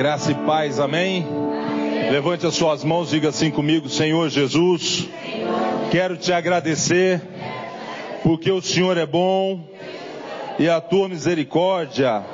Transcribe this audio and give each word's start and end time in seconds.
Graça 0.00 0.32
e 0.32 0.34
paz, 0.34 0.80
amém? 0.80 1.26
Levante 2.10 2.46
as 2.46 2.54
suas 2.54 2.82
mãos, 2.82 3.10
diga 3.10 3.28
assim 3.28 3.50
comigo, 3.50 3.86
Senhor 3.86 4.30
Jesus, 4.30 5.06
quero 5.90 6.16
te 6.16 6.32
agradecer, 6.32 7.20
porque 8.22 8.50
o 8.50 8.62
Senhor 8.62 8.96
é 8.96 9.04
bom 9.04 9.62
e 10.58 10.70
a 10.70 10.80
tua 10.80 11.06
misericórdia 11.06 12.24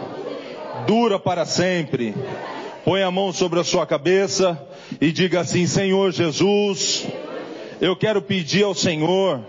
dura 0.87 1.19
para 1.19 1.45
sempre. 1.45 2.15
Põe 2.85 3.03
a 3.03 3.11
mão 3.11 3.33
sobre 3.33 3.59
a 3.59 3.65
sua 3.65 3.85
cabeça 3.85 4.57
e 5.01 5.11
diga 5.11 5.41
assim: 5.41 5.67
Senhor 5.67 6.13
Jesus, 6.13 7.05
eu 7.81 7.97
quero 7.97 8.23
pedir 8.23 8.63
ao 8.63 8.75
Senhor 8.75 9.41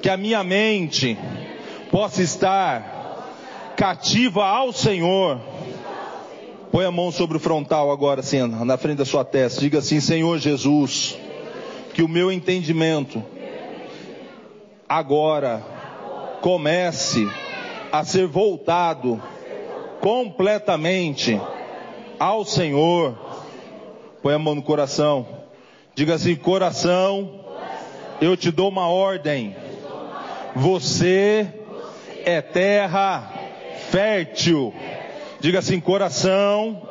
que 0.00 0.08
a 0.08 0.16
minha 0.16 0.42
mente 0.42 1.18
possa 1.90 2.22
estar 2.22 3.74
cativa 3.76 4.46
ao 4.46 4.72
Senhor. 4.72 5.51
Põe 6.72 6.86
a 6.86 6.90
mão 6.90 7.12
sobre 7.12 7.36
o 7.36 7.40
frontal 7.40 7.92
agora, 7.92 8.20
assim, 8.20 8.40
na 8.46 8.78
frente 8.78 8.96
da 8.96 9.04
sua 9.04 9.26
testa. 9.26 9.60
Diga 9.60 9.80
assim: 9.80 10.00
Senhor 10.00 10.38
Jesus, 10.38 11.18
que 11.92 12.02
o 12.02 12.08
meu 12.08 12.32
entendimento 12.32 13.22
agora 14.88 15.62
comece 16.40 17.28
a 17.92 18.02
ser 18.04 18.26
voltado 18.26 19.22
completamente 20.00 21.38
ao 22.18 22.42
Senhor. 22.42 23.18
Põe 24.22 24.32
a 24.32 24.38
mão 24.38 24.54
no 24.54 24.62
coração. 24.62 25.26
Diga 25.94 26.14
assim: 26.14 26.34
coração, 26.34 27.38
eu 28.18 28.34
te 28.34 28.50
dou 28.50 28.70
uma 28.70 28.88
ordem. 28.88 29.54
Você 30.56 31.46
é 32.24 32.40
terra 32.40 33.30
fértil. 33.90 34.72
Diga 35.42 35.58
assim: 35.58 35.80
coração, 35.80 36.88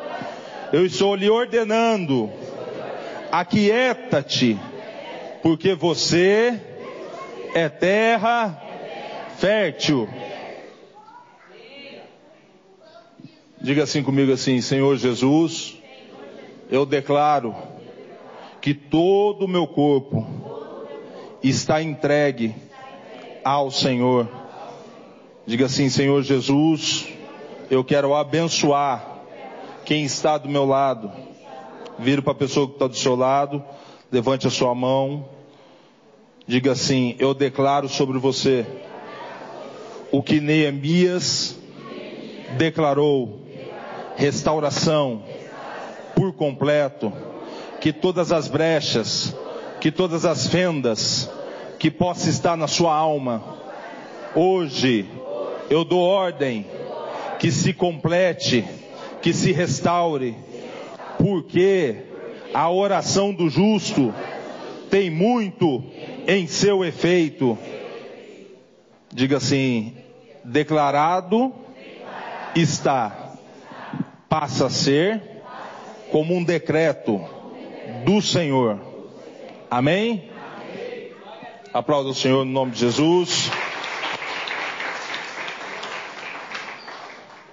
eu 0.74 0.86
estou 0.86 1.16
lhe 1.16 1.30
ordenando. 1.30 2.30
Aquieta-te, 3.32 4.60
porque 5.42 5.74
você 5.74 6.60
é 7.56 7.70
terra 7.70 8.62
fértil. 9.38 10.06
Diga 13.62 13.84
assim 13.84 14.04
comigo 14.04 14.34
assim, 14.34 14.60
Senhor 14.60 14.98
Jesus, 14.98 15.78
eu 16.70 16.86
declaro 16.86 17.56
que 18.60 18.74
todo 18.74 19.46
o 19.46 19.48
meu 19.48 19.66
corpo 19.66 20.28
está 21.42 21.82
entregue 21.82 22.54
ao 23.46 23.72
Senhor. 23.72 24.28
Diga 25.48 25.68
assim, 25.68 25.88
Senhor 25.88 26.22
Jesus, 26.22 27.11
eu 27.72 27.86
quero 27.86 28.14
abençoar 28.14 29.22
quem 29.86 30.04
está 30.04 30.38
do 30.38 30.50
meu 30.50 30.66
lado. 30.66 31.10
Vira 31.98 32.22
para 32.22 32.34
a 32.34 32.36
pessoa 32.36 32.68
que 32.68 32.74
está 32.74 32.86
do 32.86 32.98
seu 32.98 33.16
lado, 33.16 33.64
levante 34.12 34.46
a 34.46 34.50
sua 34.50 34.76
mão. 34.76 35.30
Diga 36.46 36.74
assim: 36.74 37.16
Eu 37.18 37.34
declaro 37.34 37.88
sobre 37.88 38.20
você 38.20 38.66
o 40.12 40.22
que 40.22 40.42
Neemias 40.42 41.58
declarou 42.58 43.40
restauração 44.18 45.24
por 46.14 46.34
completo, 46.34 47.14
que 47.80 47.94
todas 47.94 48.34
as 48.34 48.50
brechas, 48.50 49.34
que 49.80 49.94
todas 49.94 50.26
as 50.26 50.46
fendas 50.46 51.32
que 51.80 51.90
possa 51.90 52.30
estar 52.30 52.58
na 52.58 52.68
sua 52.68 52.94
alma, 52.94 53.42
hoje 54.36 55.10
eu 55.70 55.86
dou 55.86 56.02
ordem 56.02 56.66
que 57.42 57.52
se 57.52 57.74
complete, 57.74 58.64
que 59.20 59.34
se 59.34 59.52
restaure, 59.52 60.36
porque 61.18 61.96
a 62.54 62.70
oração 62.70 63.34
do 63.34 63.50
justo 63.50 64.14
tem 64.92 65.10
muito 65.10 65.84
em 66.28 66.46
seu 66.46 66.86
efeito. 66.86 67.58
Diga 69.12 69.38
assim: 69.38 69.98
declarado 70.46 71.52
está 72.56 73.34
passa 74.30 74.68
a 74.68 74.70
ser 74.70 75.20
como 76.12 76.36
um 76.36 76.44
decreto 76.44 77.20
do 78.06 78.22
Senhor. 78.22 78.80
Amém? 79.70 80.30
Aplauda 81.74 82.10
o 82.10 82.14
Senhor 82.14 82.46
no 82.46 82.52
nome 82.52 82.74
de 82.74 82.82
Jesus. 82.82 83.50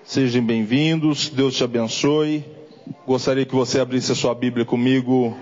Sejam 0.08 0.42
bem-vindos, 0.42 1.28
Deus 1.28 1.54
te 1.54 1.62
abençoe. 1.62 2.42
Gostaria 3.06 3.44
que 3.44 3.54
você 3.54 3.78
abrisse 3.78 4.10
a 4.10 4.14
sua 4.14 4.34
Bíblia 4.34 4.64
comigo 4.64 5.36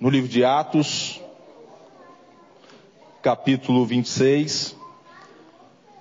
no 0.00 0.08
livro 0.08 0.26
de 0.26 0.42
Atos, 0.42 1.20
capítulo 3.20 3.84
26. 3.84 4.74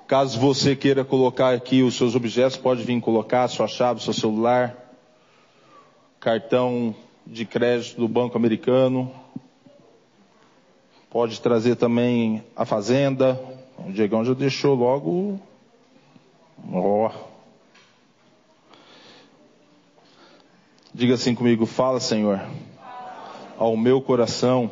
Caso 0.08 0.40
você 0.40 0.74
queira 0.74 1.04
colocar 1.04 1.54
aqui 1.54 1.84
os 1.84 1.96
seus 1.96 2.16
objetos, 2.16 2.56
pode 2.56 2.84
vir 2.84 3.02
colocar 3.02 3.50
sua 3.50 3.68
chave, 3.68 4.02
seu 4.02 4.14
celular, 4.14 4.74
cartão 6.22 6.96
de 7.28 7.44
crédito 7.44 7.98
do 7.98 8.08
Banco 8.08 8.38
Americano. 8.38 9.12
Pode 11.10 11.42
trazer 11.42 11.76
também 11.76 12.42
a 12.56 12.64
fazenda. 12.64 13.38
O 13.78 13.92
Diegão 13.92 14.24
já 14.24 14.34
deixou 14.34 14.74
logo. 14.74 15.51
Ó. 16.70 17.12
Diga 20.94 21.16
assim 21.16 21.34
comigo: 21.34 21.66
fala, 21.66 22.00
Senhor, 22.00 22.42
ao 23.58 23.78
meu 23.78 24.02
coração, 24.02 24.70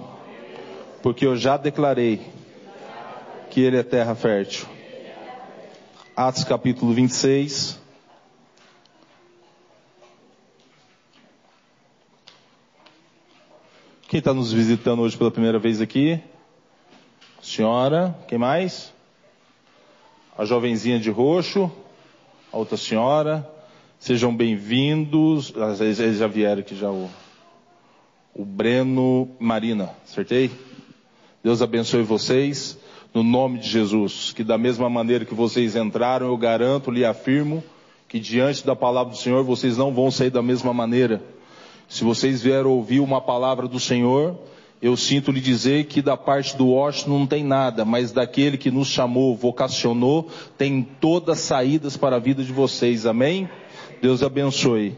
porque 1.01 1.25
eu 1.25 1.35
já 1.35 1.55
declarei 1.55 2.21
que 3.49 3.61
Ele 3.61 3.77
é 3.77 3.83
terra 3.83 4.15
fértil. 4.15 4.67
Atos 6.15 6.43
capítulo 6.43 6.93
26. 6.93 7.79
Quem 14.09 14.17
está 14.17 14.33
nos 14.33 14.51
visitando 14.51 15.03
hoje 15.03 15.15
pela 15.15 15.29
primeira 15.29 15.59
vez 15.59 15.79
aqui? 15.79 16.19
Senhora, 17.41 18.17
quem 18.27 18.37
mais? 18.37 18.91
A 20.39 20.45
jovenzinha 20.45 20.97
de 20.97 21.09
roxo, 21.09 21.69
a 22.49 22.55
outra 22.57 22.77
senhora. 22.77 23.45
Sejam 23.99 24.33
bem-vindos. 24.33 25.49
Vezes 25.77 25.99
eles 25.99 26.17
já 26.17 26.27
vieram 26.27 26.61
aqui 26.61 26.77
já 26.77 26.89
o, 26.89 27.09
o 28.33 28.45
Breno 28.45 29.27
Marina, 29.37 29.89
acertei? 30.01 30.49
Deus 31.43 31.61
abençoe 31.61 32.03
vocês 32.03 32.79
no 33.13 33.21
nome 33.21 33.59
de 33.59 33.67
Jesus. 33.67 34.31
Que 34.31 34.41
da 34.41 34.57
mesma 34.57 34.89
maneira 34.89 35.25
que 35.25 35.35
vocês 35.35 35.75
entraram, 35.75 36.27
eu 36.27 36.37
garanto, 36.37 36.89
lhe 36.89 37.03
afirmo, 37.03 37.61
que 38.07 38.17
diante 38.17 38.65
da 38.65 38.77
palavra 38.77 39.11
do 39.11 39.19
Senhor 39.19 39.43
vocês 39.43 39.75
não 39.75 39.93
vão 39.93 40.09
sair 40.09 40.29
da 40.29 40.41
mesma 40.41 40.73
maneira. 40.73 41.21
Se 41.89 42.05
vocês 42.05 42.41
vieram 42.41 42.69
ouvir 42.69 43.01
uma 43.01 43.19
palavra 43.19 43.67
do 43.67 43.77
Senhor, 43.77 44.39
eu 44.81 44.95
sinto 44.95 45.31
lhe 45.31 45.41
dizer 45.41 45.85
que 45.85 46.01
da 46.01 46.15
parte 46.15 46.55
do 46.55 46.67
Washington 46.67 47.19
não 47.19 47.27
tem 47.27 47.43
nada, 47.43 47.83
mas 47.83 48.13
daquele 48.13 48.57
que 48.57 48.71
nos 48.71 48.87
chamou, 48.87 49.35
vocacionou, 49.35 50.29
tem 50.57 50.87
todas 51.01 51.39
as 51.39 51.43
saídas 51.43 51.97
para 51.97 52.15
a 52.15 52.19
vida 52.19 52.43
de 52.43 52.53
vocês. 52.53 53.05
Amém? 53.05 53.49
Deus 54.01 54.23
abençoe. 54.23 54.95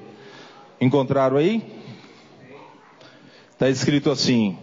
Encontraram 0.80 1.38
aí? 1.38 1.64
Está 3.52 3.69
escrito 3.69 4.12
assim: 4.12 4.56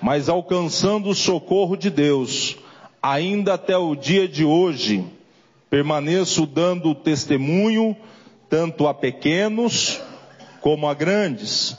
Mas 0.00 0.28
alcançando 0.28 1.08
o 1.08 1.14
socorro 1.14 1.74
de 1.74 1.88
Deus, 1.88 2.58
ainda 3.02 3.54
até 3.54 3.78
o 3.78 3.94
dia 3.94 4.28
de 4.28 4.44
hoje, 4.44 5.04
permaneço 5.70 6.44
dando 6.44 6.94
testemunho 6.94 7.96
tanto 8.50 8.86
a 8.86 8.92
pequenos 8.92 10.00
como 10.60 10.86
a 10.86 10.92
grandes, 10.92 11.78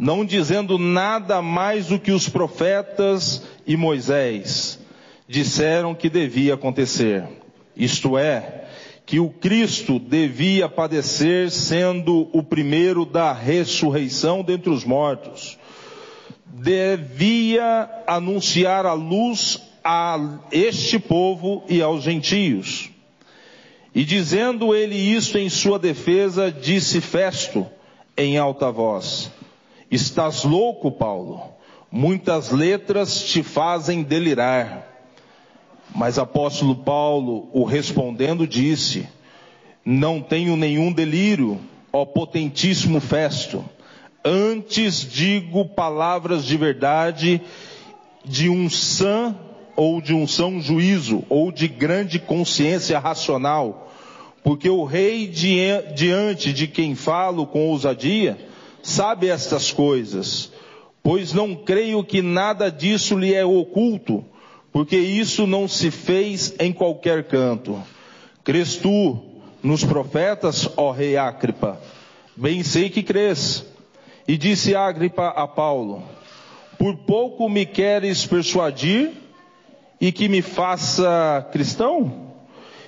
não 0.00 0.24
dizendo 0.24 0.78
nada 0.78 1.42
mais 1.42 1.88
do 1.88 1.98
que 1.98 2.10
os 2.10 2.26
profetas 2.26 3.42
e 3.66 3.76
Moisés 3.76 4.80
disseram 5.28 5.94
que 5.94 6.08
devia 6.08 6.54
acontecer. 6.54 7.22
Isto 7.76 8.16
é, 8.16 8.64
que 9.04 9.20
o 9.20 9.28
Cristo 9.28 9.98
devia 9.98 10.70
padecer 10.70 11.50
sendo 11.50 12.30
o 12.32 12.42
primeiro 12.42 13.04
da 13.04 13.34
ressurreição 13.34 14.42
dentre 14.42 14.70
os 14.70 14.84
mortos. 14.86 15.58
Devia 16.46 17.86
anunciar 18.06 18.86
a 18.86 18.94
luz 18.94 19.60
a 19.84 20.38
este 20.50 20.98
povo 20.98 21.62
e 21.68 21.82
aos 21.82 22.02
gentios. 22.02 22.88
E 23.94 24.02
dizendo 24.02 24.74
ele 24.74 24.96
isto 24.96 25.36
em 25.36 25.50
sua 25.50 25.78
defesa, 25.78 26.50
disse 26.50 27.02
Festo 27.02 27.66
em 28.16 28.38
alta 28.38 28.70
voz: 28.72 29.30
Estás 29.90 30.44
louco, 30.44 30.92
Paulo? 30.92 31.42
Muitas 31.90 32.50
letras 32.50 33.24
te 33.24 33.42
fazem 33.42 34.04
delirar. 34.04 34.86
Mas 35.92 36.16
apóstolo 36.16 36.76
Paulo, 36.76 37.48
o 37.52 37.64
respondendo, 37.64 38.46
disse: 38.46 39.08
Não 39.84 40.20
tenho 40.20 40.56
nenhum 40.56 40.92
delírio, 40.92 41.58
ó 41.92 42.04
potentíssimo 42.04 43.00
Festo, 43.00 43.64
antes 44.24 45.00
digo 45.00 45.64
palavras 45.64 46.44
de 46.44 46.56
verdade, 46.56 47.40
de 48.24 48.48
um 48.48 48.70
sã 48.70 49.34
ou 49.74 50.00
de 50.00 50.14
um 50.14 50.26
são 50.26 50.60
juízo, 50.60 51.24
ou 51.28 51.50
de 51.50 51.66
grande 51.66 52.20
consciência 52.20 52.96
racional, 53.00 53.90
porque 54.44 54.70
o 54.70 54.84
rei 54.84 55.26
diante 55.26 56.52
de 56.52 56.68
quem 56.68 56.94
falo 56.94 57.46
com 57.46 57.66
ousadia, 57.68 58.49
sabe 58.82 59.28
estas 59.28 59.72
coisas, 59.72 60.52
pois 61.02 61.32
não 61.32 61.54
creio 61.54 62.02
que 62.04 62.22
nada 62.22 62.70
disso 62.70 63.18
lhe 63.18 63.34
é 63.34 63.44
oculto, 63.44 64.24
porque 64.72 64.96
isso 64.96 65.46
não 65.46 65.66
se 65.66 65.90
fez 65.90 66.54
em 66.58 66.72
qualquer 66.72 67.24
canto. 67.24 67.82
Crês 68.44 68.76
tu 68.76 69.18
nos 69.62 69.84
profetas, 69.84 70.68
ó 70.76 70.90
rei 70.90 71.16
Ácripa? 71.16 71.80
Bem 72.36 72.62
sei 72.62 72.88
que 72.88 73.02
crês. 73.02 73.66
E 74.26 74.36
disse 74.36 74.74
Ágripa 74.74 75.28
a 75.28 75.46
Paulo: 75.46 76.02
Por 76.78 76.96
pouco 76.98 77.48
me 77.48 77.66
queres 77.66 78.24
persuadir 78.24 79.10
e 80.00 80.12
que 80.12 80.28
me 80.28 80.40
faça 80.40 81.46
cristão? 81.52 82.30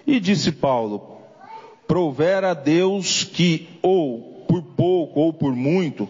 E 0.06 0.20
disse 0.20 0.52
Paulo: 0.52 1.18
Prover 1.86 2.44
a 2.44 2.54
Deus 2.54 3.24
que, 3.24 3.68
ou 3.82 4.31
por 4.52 4.62
pouco 4.62 5.20
ou 5.20 5.32
por 5.32 5.56
muito, 5.56 6.06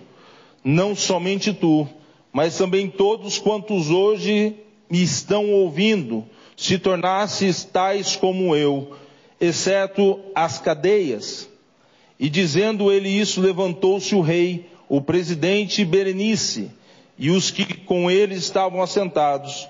não 0.64 0.96
somente 0.96 1.52
tu, 1.52 1.86
mas 2.32 2.58
também 2.58 2.90
todos 2.90 3.38
quantos 3.38 3.88
hoje 3.88 4.56
me 4.90 5.00
estão 5.00 5.52
ouvindo, 5.52 6.24
se 6.56 6.76
tornasses 6.76 7.62
tais 7.62 8.16
como 8.16 8.56
eu, 8.56 8.96
exceto 9.40 10.18
as 10.34 10.58
cadeias. 10.58 11.48
E 12.18 12.28
dizendo 12.28 12.90
ele 12.90 13.08
isso, 13.08 13.40
levantou-se 13.40 14.12
o 14.12 14.20
rei, 14.20 14.66
o 14.88 15.00
presidente 15.00 15.84
Berenice, 15.84 16.68
e 17.16 17.30
os 17.30 17.48
que 17.48 17.74
com 17.74 18.10
ele 18.10 18.34
estavam 18.34 18.82
assentados, 18.82 19.68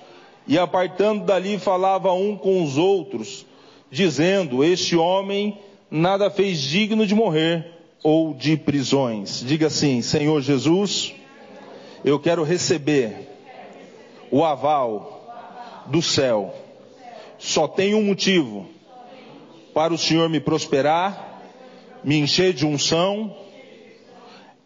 e 0.48 0.58
apartando 0.58 1.26
dali 1.26 1.58
falava 1.58 2.10
um 2.14 2.38
com 2.38 2.64
os 2.64 2.78
outros, 2.78 3.44
dizendo: 3.90 4.64
Este 4.64 4.96
homem 4.96 5.58
nada 5.90 6.30
fez 6.30 6.58
digno 6.58 7.06
de 7.06 7.14
morrer 7.14 7.71
ou 8.02 8.34
de 8.34 8.56
prisões. 8.56 9.42
Diga 9.46 9.68
assim: 9.68 10.02
Senhor 10.02 10.40
Jesus, 10.40 11.14
eu 12.04 12.18
quero 12.18 12.42
receber 12.42 13.28
o 14.30 14.44
aval 14.44 15.84
do 15.86 16.02
céu. 16.02 16.54
Só 17.38 17.66
tem 17.66 17.94
um 17.94 18.04
motivo 18.04 18.66
para 19.74 19.92
o 19.92 19.98
Senhor 19.98 20.28
me 20.28 20.40
prosperar, 20.40 21.40
me 22.04 22.18
encher 22.18 22.52
de 22.52 22.66
unção, 22.66 23.34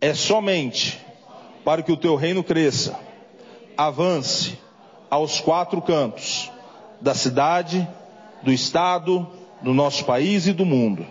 é 0.00 0.14
somente 0.14 0.98
para 1.64 1.82
que 1.82 1.92
o 1.92 1.96
teu 1.96 2.16
reino 2.16 2.42
cresça, 2.42 2.98
avance 3.76 4.58
aos 5.10 5.40
quatro 5.40 5.80
cantos 5.80 6.50
da 7.00 7.14
cidade, 7.14 7.86
do 8.42 8.52
estado, 8.52 9.26
do 9.62 9.72
nosso 9.72 10.04
país 10.04 10.46
e 10.46 10.52
do 10.52 10.64
mundo, 10.64 11.06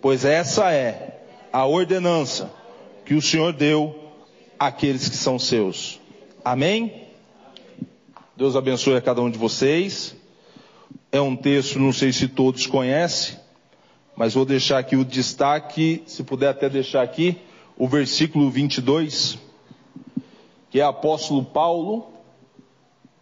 pois 0.00 0.24
essa 0.24 0.72
é 0.72 1.07
a 1.52 1.66
ordenança 1.66 2.50
que 3.04 3.14
o 3.14 3.22
Senhor 3.22 3.52
deu 3.52 4.12
àqueles 4.58 5.08
que 5.08 5.16
são 5.16 5.38
seus. 5.38 6.00
Amém? 6.44 7.08
Deus 8.36 8.54
abençoe 8.54 8.96
a 8.96 9.00
cada 9.00 9.20
um 9.20 9.30
de 9.30 9.38
vocês. 9.38 10.14
É 11.10 11.20
um 11.20 11.34
texto, 11.34 11.78
não 11.78 11.92
sei 11.92 12.12
se 12.12 12.28
todos 12.28 12.66
conhecem, 12.66 13.36
mas 14.14 14.34
vou 14.34 14.44
deixar 14.44 14.78
aqui 14.78 14.94
o 14.94 15.04
destaque, 15.04 16.02
se 16.06 16.22
puder 16.22 16.48
até 16.48 16.68
deixar 16.68 17.02
aqui, 17.02 17.38
o 17.76 17.88
versículo 17.88 18.50
22, 18.50 19.38
que 20.70 20.80
é 20.80 20.84
apóstolo 20.84 21.44
Paulo, 21.44 22.08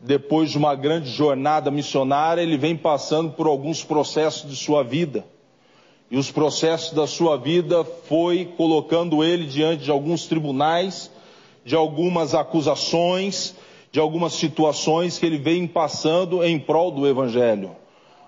depois 0.01 0.51
de 0.51 0.59
uma 0.59 0.75
grande 0.75 1.11
jornada 1.11 1.71
missionária, 1.71 2.43
ele 2.43 2.57
vem 2.57 2.77
passando 2.77 3.33
por 3.33 3.47
alguns 3.47 3.85
processos 3.85 4.51
de 4.51 4.57
sua 4.57 4.83
vida. 4.83 5.25
E 6.11 6.17
os 6.17 6.31
processos 6.31 6.93
da 6.93 7.07
sua 7.07 7.37
vida 7.37 7.85
foi 7.85 8.45
colocando 8.57 9.25
ele 9.25 9.45
diante 9.47 9.85
de 9.85 9.91
alguns 9.91 10.27
tribunais, 10.27 11.11
de 11.65 11.75
algumas 11.75 12.35
acusações, 12.35 13.57
de 13.91 13.99
algumas 13.99 14.35
situações 14.35 15.19
que 15.19 15.27
ele 15.27 15.39
vem 15.39 15.67
passando 15.67 16.45
em 16.45 16.59
prol 16.59 16.93
do 16.93 17.09
Evangelho. 17.09 17.75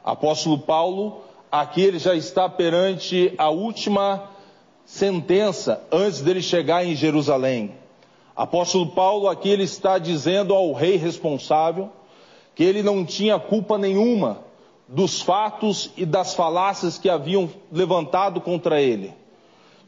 Apóstolo 0.05 0.59
Paulo, 0.59 1.21
aqui 1.53 1.83
ele 1.83 1.99
já 2.01 2.15
está 2.15 2.49
perante 2.49 3.33
a 3.39 3.49
última 3.49 4.29
sentença 4.85 5.81
antes 5.93 6.21
dele 6.21 6.43
chegar 6.43 6.85
em 6.85 6.97
Jerusalém. 6.97 7.75
Apóstolo 8.35 8.89
Paulo, 8.89 9.29
aqui 9.29 9.51
ele 9.51 9.65
está 9.65 9.99
dizendo 9.99 10.53
ao 10.53 10.73
rei 10.73 10.97
responsável 10.97 11.91
que 12.57 12.65
ele 12.65 12.83
não 12.83 13.05
tinha 13.05 13.39
culpa 13.39 13.79
nenhuma 13.79 14.48
dos 14.89 15.21
fatos 15.21 15.91
e 15.97 16.07
das 16.07 16.35
falácias 16.35 16.97
que 16.99 17.11
haviam 17.11 17.51
levantado 17.71 18.41
contra 18.41 18.81
ele. 18.81 19.13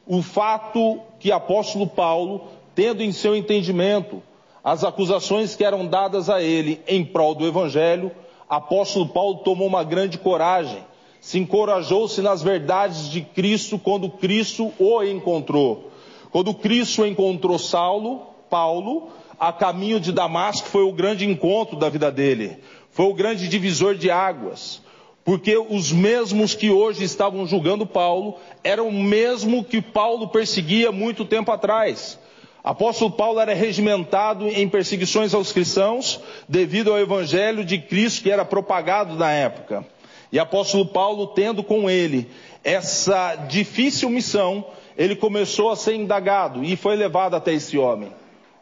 O 0.06 0.23
fato 0.23 1.00
que 1.19 1.32
apóstolo 1.32 1.87
Paulo, 1.87 2.49
tendo 2.75 3.02
em 3.02 3.11
seu 3.11 3.35
entendimento 3.35 4.23
as 4.62 4.85
acusações 4.85 5.56
que 5.56 5.64
eram 5.64 5.87
dadas 5.87 6.29
a 6.29 6.43
ele 6.43 6.82
em 6.87 7.02
prol 7.02 7.35
do 7.35 7.47
Evangelho, 7.47 8.12
apóstolo 8.49 9.08
Paulo 9.08 9.38
tomou 9.38 9.67
uma 9.67 9.82
grande 9.82 10.19
coragem, 10.19 10.85
se 11.20 11.38
encorajou-se 11.38 12.20
nas 12.20 12.43
verdades 12.43 13.11
de 13.11 13.23
Cristo 13.23 13.79
quando 13.79 14.11
Cristo 14.11 14.73
o 14.79 15.03
encontrou. 15.03 15.91
Quando 16.31 16.53
Cristo 16.55 17.06
encontrou 17.06 17.58
Saulo, 17.58 18.23
Paulo, 18.50 19.08
a 19.38 19.53
caminho 19.53 19.99
de 19.99 20.12
Damasco, 20.12 20.69
foi 20.69 20.82
o 20.82 20.93
grande 20.93 21.25
encontro 21.25 21.76
da 21.76 21.88
vida 21.88 22.11
dele, 22.11 22.58
foi 22.91 23.06
o 23.06 23.14
grande 23.14 23.49
divisor 23.49 23.94
de 23.94 24.11
águas. 24.11 24.82
Porque 25.25 25.56
os 25.56 25.93
mesmos 25.93 26.55
que 26.55 26.70
hoje 26.70 27.05
estavam 27.05 27.46
julgando 27.46 27.87
Paulo 27.87 28.37
eram 28.64 28.88
o 28.88 28.93
mesmo 28.93 29.62
que 29.62 29.82
Paulo 29.82 30.28
perseguia 30.28 30.90
muito 30.90 31.25
tempo 31.25 31.52
atrás. 31.52 32.19
Apóstolo 32.62 33.11
Paulo 33.11 33.40
era 33.40 33.55
regimentado 33.55 34.46
em 34.49 34.69
perseguições 34.69 35.32
aos 35.32 35.52
cristãos 35.52 36.20
devido 36.49 36.93
ao 36.93 36.98
evangelho 36.98 37.65
de 37.65 37.79
Cristo 37.79 38.22
que 38.22 38.31
era 38.31 38.44
propagado 38.44 39.15
na 39.15 39.31
época. 39.31 39.86
E 40.32 40.39
apóstolo 40.39 40.86
Paulo, 40.86 41.29
tendo 41.29 41.62
com 41.62 41.89
ele 41.89 42.31
essa 42.62 43.34
difícil 43.34 44.10
missão, 44.10 44.65
ele 44.96 45.17
começou 45.17 45.70
a 45.70 45.77
ser 45.77 45.94
indagado 45.94 46.62
e 46.62 46.77
foi 46.77 46.96
levado 46.96 47.34
até 47.34 47.53
esse 47.53 47.79
homem. 47.79 48.12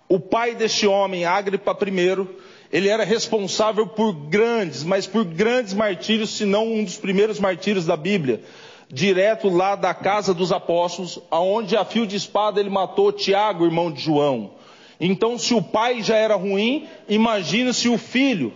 O 0.09 0.19
pai 0.19 0.55
deste 0.55 0.87
homem, 0.87 1.25
Agripa 1.27 1.77
I, 1.83 2.27
ele 2.73 2.89
era 2.89 3.05
responsável 3.05 3.87
por 3.87 4.13
grandes, 4.13 4.85
mas 4.85 5.07
por 5.07 5.25
grandes 5.25 5.73
martírios, 5.75 6.31
se 6.31 6.45
não 6.45 6.67
um 6.67 6.85
dos 6.85 6.97
primeiros 6.97 7.41
martírios 7.41 7.87
da 7.87 7.97
Bíblia 7.97 8.43
direto 8.91 9.49
lá 9.49 9.77
da 9.77 9.93
casa 9.93 10.33
dos 10.33 10.51
apóstolos, 10.51 11.19
aonde 11.31 11.77
a 11.77 11.85
fio 11.85 12.07
de 12.07 12.17
espada 12.17 12.59
ele 12.59 12.71
matou 12.71 13.13
Tiago, 13.13 13.67
irmão 13.67 13.93
de 13.93 14.01
João. 14.01 14.53
Então, 15.01 15.39
se 15.39 15.55
o 15.55 15.63
pai 15.63 16.03
já 16.03 16.17
era 16.17 16.35
ruim, 16.35 16.89
imagine 17.09 17.73
se 17.73 17.89
o 17.89 17.99
filho. 17.99 18.53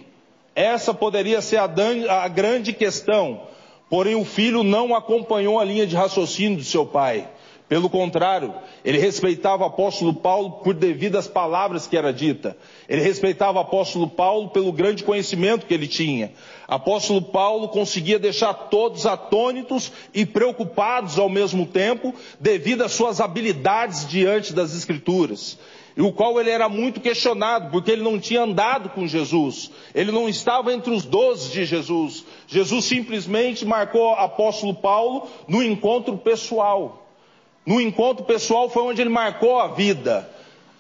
Essa 0.55 0.93
poderia 0.93 1.41
ser 1.41 1.59
a, 1.59 1.65
a 1.65 2.29
grande 2.29 2.73
questão. 2.73 3.43
Porém, 3.89 4.15
o 4.15 4.25
filho 4.25 4.63
não 4.63 4.95
acompanhou 4.95 5.61
a 5.61 5.65
linha 5.65 5.87
de 5.87 5.95
raciocínio 5.95 6.59
do 6.59 6.65
seu 6.65 6.85
pai. 6.85 7.29
Pelo 7.73 7.89
contrário, 7.89 8.55
ele 8.85 8.99
respeitava 8.99 9.63
o 9.63 9.67
apóstolo 9.67 10.13
Paulo 10.13 10.61
por 10.63 10.75
devidas 10.75 11.27
palavras 11.27 11.87
que 11.87 11.97
era 11.97 12.13
dita. 12.13 12.55
Ele 12.87 13.01
respeitava 13.01 13.57
o 13.57 13.63
apóstolo 13.63 14.11
Paulo 14.11 14.51
pelo 14.51 14.71
grande 14.71 15.03
conhecimento 15.03 15.65
que 15.65 15.73
ele 15.73 15.89
tinha. 15.89 16.33
Apóstolo 16.69 17.23
Paulo 17.23 17.71
conseguia 17.71 18.19
deixar 18.19 18.53
todos 18.53 19.07
atônitos 19.07 19.91
e 20.13 20.27
preocupados 20.27 21.19
ao 21.19 21.31
mesmo 21.31 21.65
tempo, 21.65 22.15
devido 22.39 22.83
às 22.83 22.93
suas 22.93 23.23
habilidades 23.23 24.07
diante 24.07 24.53
das 24.53 24.77
Escrituras. 24.77 25.59
E 25.97 26.03
o 26.03 26.13
qual 26.13 26.39
ele 26.39 26.51
era 26.51 26.69
muito 26.69 27.01
questionado, 27.01 27.71
porque 27.71 27.91
ele 27.91 28.03
não 28.03 28.21
tinha 28.21 28.43
andado 28.43 28.91
com 28.91 29.07
Jesus, 29.07 29.71
ele 29.95 30.13
não 30.13 30.29
estava 30.29 30.75
entre 30.75 30.93
os 30.93 31.07
doze 31.07 31.51
de 31.51 31.65
Jesus. 31.65 32.23
Jesus 32.47 32.85
simplesmente 32.85 33.65
marcou 33.65 34.11
apóstolo 34.13 34.75
Paulo 34.75 35.27
no 35.49 35.63
encontro 35.63 36.19
pessoal. 36.19 37.02
No 37.65 37.81
encontro 37.81 38.25
pessoal 38.25 38.69
foi 38.69 38.83
onde 38.83 39.01
ele 39.01 39.11
marcou 39.11 39.59
a 39.59 39.69
vida. 39.69 40.29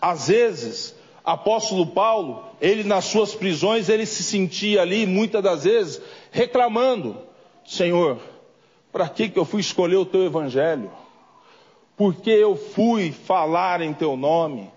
Às 0.00 0.28
vezes, 0.28 0.94
apóstolo 1.24 1.86
Paulo, 1.86 2.44
ele 2.60 2.82
nas 2.82 3.04
suas 3.04 3.34
prisões, 3.34 3.88
ele 3.88 4.04
se 4.04 4.22
sentia 4.22 4.82
ali, 4.82 5.06
muitas 5.06 5.42
das 5.42 5.64
vezes, 5.64 6.00
reclamando: 6.30 7.16
Senhor, 7.64 8.18
para 8.90 9.08
que, 9.08 9.28
que 9.28 9.38
eu 9.38 9.44
fui 9.44 9.60
escolher 9.60 9.96
o 9.96 10.06
teu 10.06 10.24
evangelho? 10.24 10.90
Por 11.96 12.14
que 12.14 12.30
eu 12.30 12.56
fui 12.56 13.12
falar 13.12 13.80
em 13.80 13.92
teu 13.92 14.16
nome? 14.16 14.68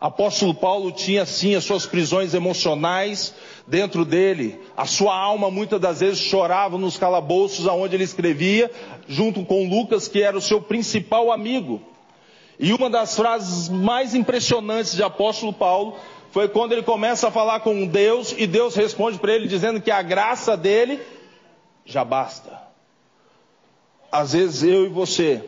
Apóstolo 0.00 0.54
Paulo 0.54 0.92
tinha 0.92 1.24
sim 1.24 1.54
as 1.54 1.64
suas 1.64 1.86
prisões 1.86 2.34
emocionais 2.34 3.34
dentro 3.68 4.04
dele. 4.04 4.60
A 4.76 4.86
sua 4.86 5.16
alma 5.16 5.50
muitas 5.50 5.80
das 5.80 6.00
vezes 6.00 6.18
chorava 6.18 6.78
nos 6.78 6.96
calabouços 6.96 7.68
aonde 7.68 7.94
ele 7.94 8.04
escrevia, 8.04 8.70
junto 9.06 9.44
com 9.44 9.68
Lucas, 9.68 10.08
que 10.08 10.22
era 10.22 10.36
o 10.36 10.40
seu 10.40 10.60
principal 10.60 11.30
amigo. 11.30 11.80
E 12.58 12.72
uma 12.72 12.90
das 12.90 13.14
frases 13.14 13.68
mais 13.68 14.14
impressionantes 14.14 14.96
de 14.96 15.02
apóstolo 15.02 15.52
Paulo 15.52 15.96
foi 16.32 16.48
quando 16.48 16.72
ele 16.72 16.82
começa 16.82 17.28
a 17.28 17.30
falar 17.30 17.60
com 17.60 17.86
Deus 17.86 18.34
e 18.36 18.46
Deus 18.46 18.74
responde 18.74 19.18
para 19.18 19.32
ele 19.32 19.46
dizendo 19.46 19.80
que 19.80 19.90
a 19.90 20.02
graça 20.02 20.56
dele 20.56 21.00
já 21.84 22.04
basta. 22.04 22.60
Às 24.10 24.32
vezes 24.32 24.62
eu 24.62 24.86
e 24.86 24.88
você 24.88 25.44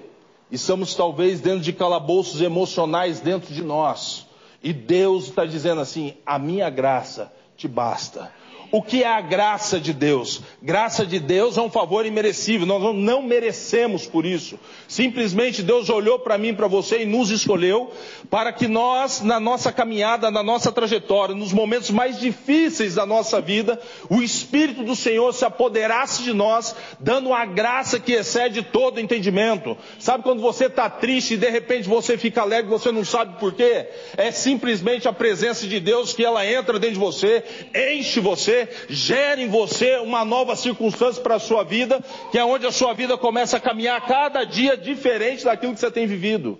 estamos 0.50 0.94
talvez 0.94 1.40
dentro 1.40 1.60
de 1.60 1.72
calabouços 1.72 2.40
emocionais 2.40 3.20
dentro 3.20 3.52
de 3.52 3.62
nós. 3.62 4.26
E 4.62 4.72
Deus 4.72 5.24
está 5.24 5.44
dizendo 5.44 5.80
assim: 5.80 6.14
a 6.24 6.38
minha 6.38 6.68
graça 6.68 7.32
te 7.60 7.68
basta. 7.68 8.32
O 8.72 8.80
que 8.80 9.02
é 9.02 9.08
a 9.08 9.20
graça 9.20 9.80
de 9.80 9.92
Deus? 9.92 10.42
Graça 10.62 11.04
de 11.04 11.18
Deus 11.18 11.58
é 11.58 11.60
um 11.60 11.70
favor 11.70 12.06
imerecível, 12.06 12.66
nós 12.66 12.94
não 12.94 13.20
merecemos 13.20 14.06
por 14.06 14.24
isso. 14.24 14.60
Simplesmente 14.86 15.60
Deus 15.60 15.90
olhou 15.90 16.20
para 16.20 16.38
mim, 16.38 16.54
para 16.54 16.68
você 16.68 17.02
e 17.02 17.06
nos 17.06 17.30
escolheu 17.30 17.92
para 18.30 18.52
que 18.52 18.68
nós, 18.68 19.22
na 19.22 19.40
nossa 19.40 19.72
caminhada, 19.72 20.30
na 20.30 20.42
nossa 20.42 20.70
trajetória, 20.70 21.34
nos 21.34 21.52
momentos 21.52 21.90
mais 21.90 22.20
difíceis 22.20 22.94
da 22.94 23.04
nossa 23.04 23.40
vida, 23.40 23.80
o 24.08 24.22
Espírito 24.22 24.84
do 24.84 24.94
Senhor 24.94 25.32
se 25.32 25.44
apoderasse 25.44 26.22
de 26.22 26.32
nós, 26.32 26.76
dando 27.00 27.34
a 27.34 27.44
graça 27.44 27.98
que 27.98 28.12
excede 28.12 28.62
todo 28.62 29.00
entendimento. 29.00 29.76
Sabe 29.98 30.22
quando 30.22 30.40
você 30.40 30.66
está 30.66 30.88
triste 30.88 31.34
e 31.34 31.38
de 31.38 31.50
repente 31.50 31.88
você 31.88 32.16
fica 32.16 32.42
alegre, 32.42 32.70
você 32.70 32.92
não 32.92 33.04
sabe 33.04 33.40
por 33.40 33.52
quê? 33.52 33.88
É 34.16 34.30
simplesmente 34.30 35.08
a 35.08 35.12
presença 35.12 35.66
de 35.66 35.80
Deus 35.80 36.12
que 36.12 36.24
ela 36.24 36.46
entra 36.46 36.78
dentro 36.78 36.94
de 36.94 37.00
você, 37.00 37.42
enche 37.74 38.20
você 38.20 38.59
gera 38.88 39.40
em 39.40 39.48
você 39.48 39.96
uma 39.98 40.24
nova 40.24 40.56
circunstância 40.56 41.22
para 41.22 41.36
a 41.36 41.40
sua 41.40 41.62
vida, 41.62 42.02
que 42.30 42.38
é 42.38 42.44
onde 42.44 42.66
a 42.66 42.72
sua 42.72 42.92
vida 42.92 43.16
começa 43.16 43.56
a 43.56 43.60
caminhar 43.60 44.00
cada 44.06 44.44
dia 44.44 44.76
diferente 44.76 45.44
daquilo 45.44 45.74
que 45.74 45.80
você 45.80 45.90
tem 45.90 46.06
vivido. 46.06 46.58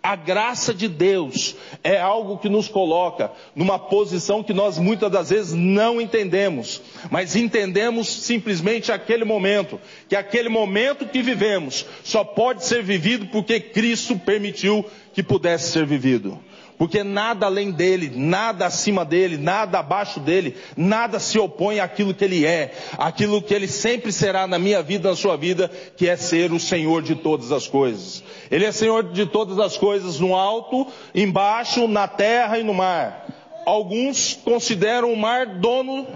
A 0.00 0.14
graça 0.14 0.72
de 0.72 0.86
Deus 0.86 1.56
é 1.82 1.98
algo 2.00 2.38
que 2.38 2.48
nos 2.48 2.68
coloca 2.68 3.32
numa 3.54 3.78
posição 3.78 4.44
que 4.44 4.52
nós 4.52 4.78
muitas 4.78 5.10
das 5.10 5.30
vezes 5.30 5.54
não 5.54 6.00
entendemos, 6.00 6.80
mas 7.10 7.34
entendemos 7.34 8.08
simplesmente 8.08 8.92
aquele 8.92 9.24
momento, 9.24 9.80
que 10.08 10.14
aquele 10.14 10.48
momento 10.48 11.06
que 11.06 11.20
vivemos 11.20 11.84
só 12.04 12.22
pode 12.22 12.64
ser 12.64 12.82
vivido 12.82 13.26
porque 13.26 13.58
Cristo 13.58 14.16
permitiu 14.16 14.84
que 15.12 15.22
pudesse 15.22 15.72
ser 15.72 15.84
vivido 15.84 16.38
porque 16.78 17.02
nada 17.02 17.44
além 17.44 17.72
dele, 17.72 18.12
nada 18.14 18.64
acima 18.64 19.04
dele, 19.04 19.36
nada 19.36 19.80
abaixo 19.80 20.20
dele, 20.20 20.56
nada 20.76 21.18
se 21.18 21.36
opõe 21.36 21.80
àquilo 21.80 22.14
que 22.14 22.24
ele 22.24 22.46
é, 22.46 22.72
aquilo 22.96 23.42
que 23.42 23.52
ele 23.52 23.66
sempre 23.66 24.12
será 24.12 24.46
na 24.46 24.60
minha 24.60 24.80
vida, 24.80 25.10
na 25.10 25.16
sua 25.16 25.36
vida, 25.36 25.68
que 25.96 26.08
é 26.08 26.16
ser 26.16 26.52
o 26.52 26.60
Senhor 26.60 27.02
de 27.02 27.16
todas 27.16 27.50
as 27.50 27.66
coisas. 27.66 28.22
Ele 28.48 28.64
é 28.64 28.70
Senhor 28.70 29.02
de 29.02 29.26
todas 29.26 29.58
as 29.58 29.76
coisas 29.76 30.20
no 30.20 30.36
alto, 30.36 30.86
embaixo, 31.12 31.88
na 31.88 32.06
terra 32.06 32.58
e 32.58 32.62
no 32.62 32.72
mar. 32.72 33.26
Alguns 33.66 34.34
consideram 34.44 35.12
o 35.12 35.16
mar 35.16 35.46
dono 35.58 36.06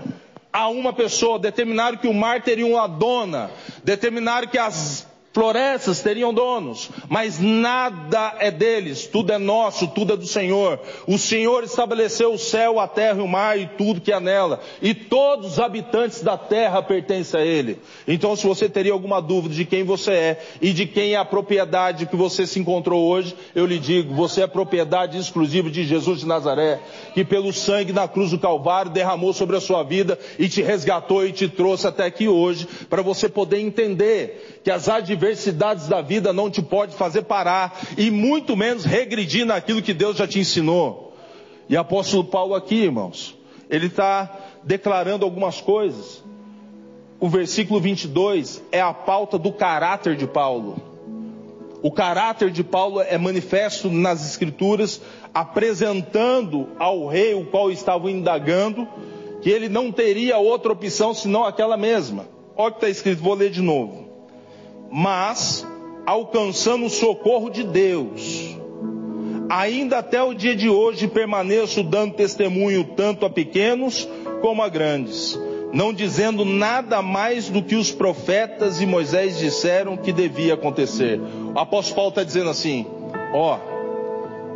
a 0.52 0.69
uma 0.69 0.92
pessoa, 0.92 1.40
determinaram 1.40 1.99
que 1.99 2.07
o 2.07 2.14
mar 2.14 2.40
teria 2.42 2.66
uma 2.66 2.87
dona, 2.87 3.50
determinaram 3.83 4.47
que 4.47 4.59
as 4.59 5.07
Florestas 5.33 6.01
teriam 6.01 6.33
donos, 6.35 6.91
mas 7.09 7.41
nada 7.41 8.35
é 8.39 8.51
deles, 8.51 9.07
tudo 9.07 9.33
é 9.33 9.39
nosso, 9.39 9.89
tudo 9.89 10.12
é 10.12 10.17
do 10.17 10.27
Senhor. 10.27 10.79
O 11.07 11.17
Senhor 11.17 11.65
estabeleceu 11.65 12.35
o 12.35 12.39
céu, 12.39 12.79
a 12.79 12.87
terra 12.87 13.19
e 13.19 13.23
o 13.23 13.29
mar 13.29 13.59
e 13.59 13.67
tudo 13.67 14.01
que 14.01 14.12
há 14.12 14.21
nela, 14.21 14.61
e 14.83 14.93
todos 14.93 15.53
os 15.53 15.59
habitantes 15.59 16.21
da 16.21 16.37
terra 16.37 16.83
pertencem 16.83 17.41
a 17.41 17.45
Ele. 17.45 17.79
Então, 18.07 18.37
se 18.37 18.47
você 18.47 18.69
teria 18.69 18.93
alguma 18.93 19.23
dúvida 19.23 19.55
de 19.55 19.65
quem 19.65 19.85
você 19.85 20.11
é 20.12 20.45
e 20.61 20.71
de 20.71 20.85
quem 20.85 21.15
é 21.15 21.17
a 21.17 21.25
propriedade 21.25 22.05
que 22.05 22.17
você 22.17 22.47
se 22.47 22.61
encontrou 22.61 23.03
hoje, 23.03 23.35
eu 23.55 23.65
lhe 23.65 23.79
digo: 23.79 24.15
você 24.15 24.43
é 24.43 24.47
propriedade 24.47 25.17
exclusiva 25.17 25.71
de 25.71 25.85
Jesus 25.85 26.21
de 26.21 26.27
Nazaré, 26.27 26.79
que 27.15 27.25
pelo 27.25 27.55
sangue 27.55 27.93
na 27.93 28.07
cruz 28.07 28.33
do 28.33 28.39
Calvário 28.39 28.91
derramou 28.91 29.33
sobre 29.33 29.57
a 29.57 29.61
sua 29.62 29.83
vida 29.83 30.19
e 30.39 30.47
te 30.47 30.61
resgatou 30.61 31.27
e 31.27 31.33
te 31.33 31.49
trouxe 31.49 31.87
até 31.87 32.05
aqui 32.05 32.29
hoje, 32.29 32.69
para 32.91 33.01
você 33.01 33.31
poder 33.31 33.61
entender 33.61 34.61
que 34.62 34.71
as 34.71 34.88
adversidades 34.88 35.88
da 35.88 36.00
vida 36.00 36.33
não 36.33 36.50
te 36.50 36.62
pode 36.62 36.95
fazer 36.95 37.23
parar 37.23 37.81
e 37.99 38.11
muito 38.11 38.57
menos 38.57 38.85
regredir 38.85 39.45
naquilo 39.45 39.83
que 39.83 39.92
Deus 39.92 40.16
já 40.16 40.26
te 40.26 40.38
ensinou. 40.38 41.14
E 41.69 41.76
apóstolo 41.76 42.25
Paulo 42.25 42.54
aqui, 42.54 42.76
irmãos, 42.76 43.37
ele 43.69 43.87
está 43.87 44.31
declarando 44.62 45.25
algumas 45.25 45.61
coisas. 45.61 46.23
O 47.19 47.28
versículo 47.28 47.81
22 47.81 48.62
é 48.71 48.81
a 48.81 48.92
pauta 48.92 49.38
do 49.38 49.52
caráter 49.52 50.16
de 50.16 50.26
Paulo. 50.26 50.81
O 51.83 51.90
caráter 51.90 52.50
de 52.50 52.62
Paulo 52.62 53.00
é 53.00 53.19
manifesto 53.19 53.90
nas 53.90 54.25
Escrituras, 54.25 55.00
apresentando 55.35 56.69
ao 56.78 57.09
rei 57.09 57.35
o 57.35 57.47
qual 57.47 57.71
estavam 57.73 58.09
indagando, 58.09 58.87
que 59.40 59.50
ele 59.50 59.69
não 59.69 59.90
teria 59.90 60.38
outra 60.38 60.71
opção 60.71 61.12
senão 61.12 61.45
aquela 61.45 61.76
mesma. 61.76 62.26
Olha 62.57 62.69
o 62.69 62.73
que 62.73 62.78
está 62.78 62.88
escrito, 62.88 63.23
vou 63.23 63.35
ler 63.35 63.50
de 63.50 63.61
novo 63.61 64.01
mas 64.92 65.66
alcançando 66.06 66.84
o 66.84 66.90
socorro 66.90 67.49
de 67.49 67.64
Deus. 67.64 68.56
Ainda 69.49 69.99
até 69.99 70.22
o 70.22 70.34
dia 70.34 70.54
de 70.54 70.68
hoje 70.68 71.08
permaneço 71.08 71.82
dando 71.82 72.14
testemunho 72.14 72.84
tanto 72.84 73.25
a 73.25 73.30
pequenos 73.30 74.08
como 74.40 74.62
a 74.62 74.68
grandes, 74.68 75.38
não 75.72 75.92
dizendo 75.92 76.44
nada 76.44 77.00
mais 77.00 77.49
do 77.49 77.62
que 77.62 77.75
os 77.75 77.90
profetas 77.90 78.80
e 78.80 78.87
Moisés 78.87 79.38
disseram 79.38 79.96
que 79.96 80.12
devia 80.12 80.54
acontecer. 80.54 81.20
O 81.54 81.58
apóstolo 81.58 81.96
Paulo 81.96 82.08
está 82.11 82.25
dizendo 82.25 82.50
assim: 82.50 82.87
ó, 83.32 83.58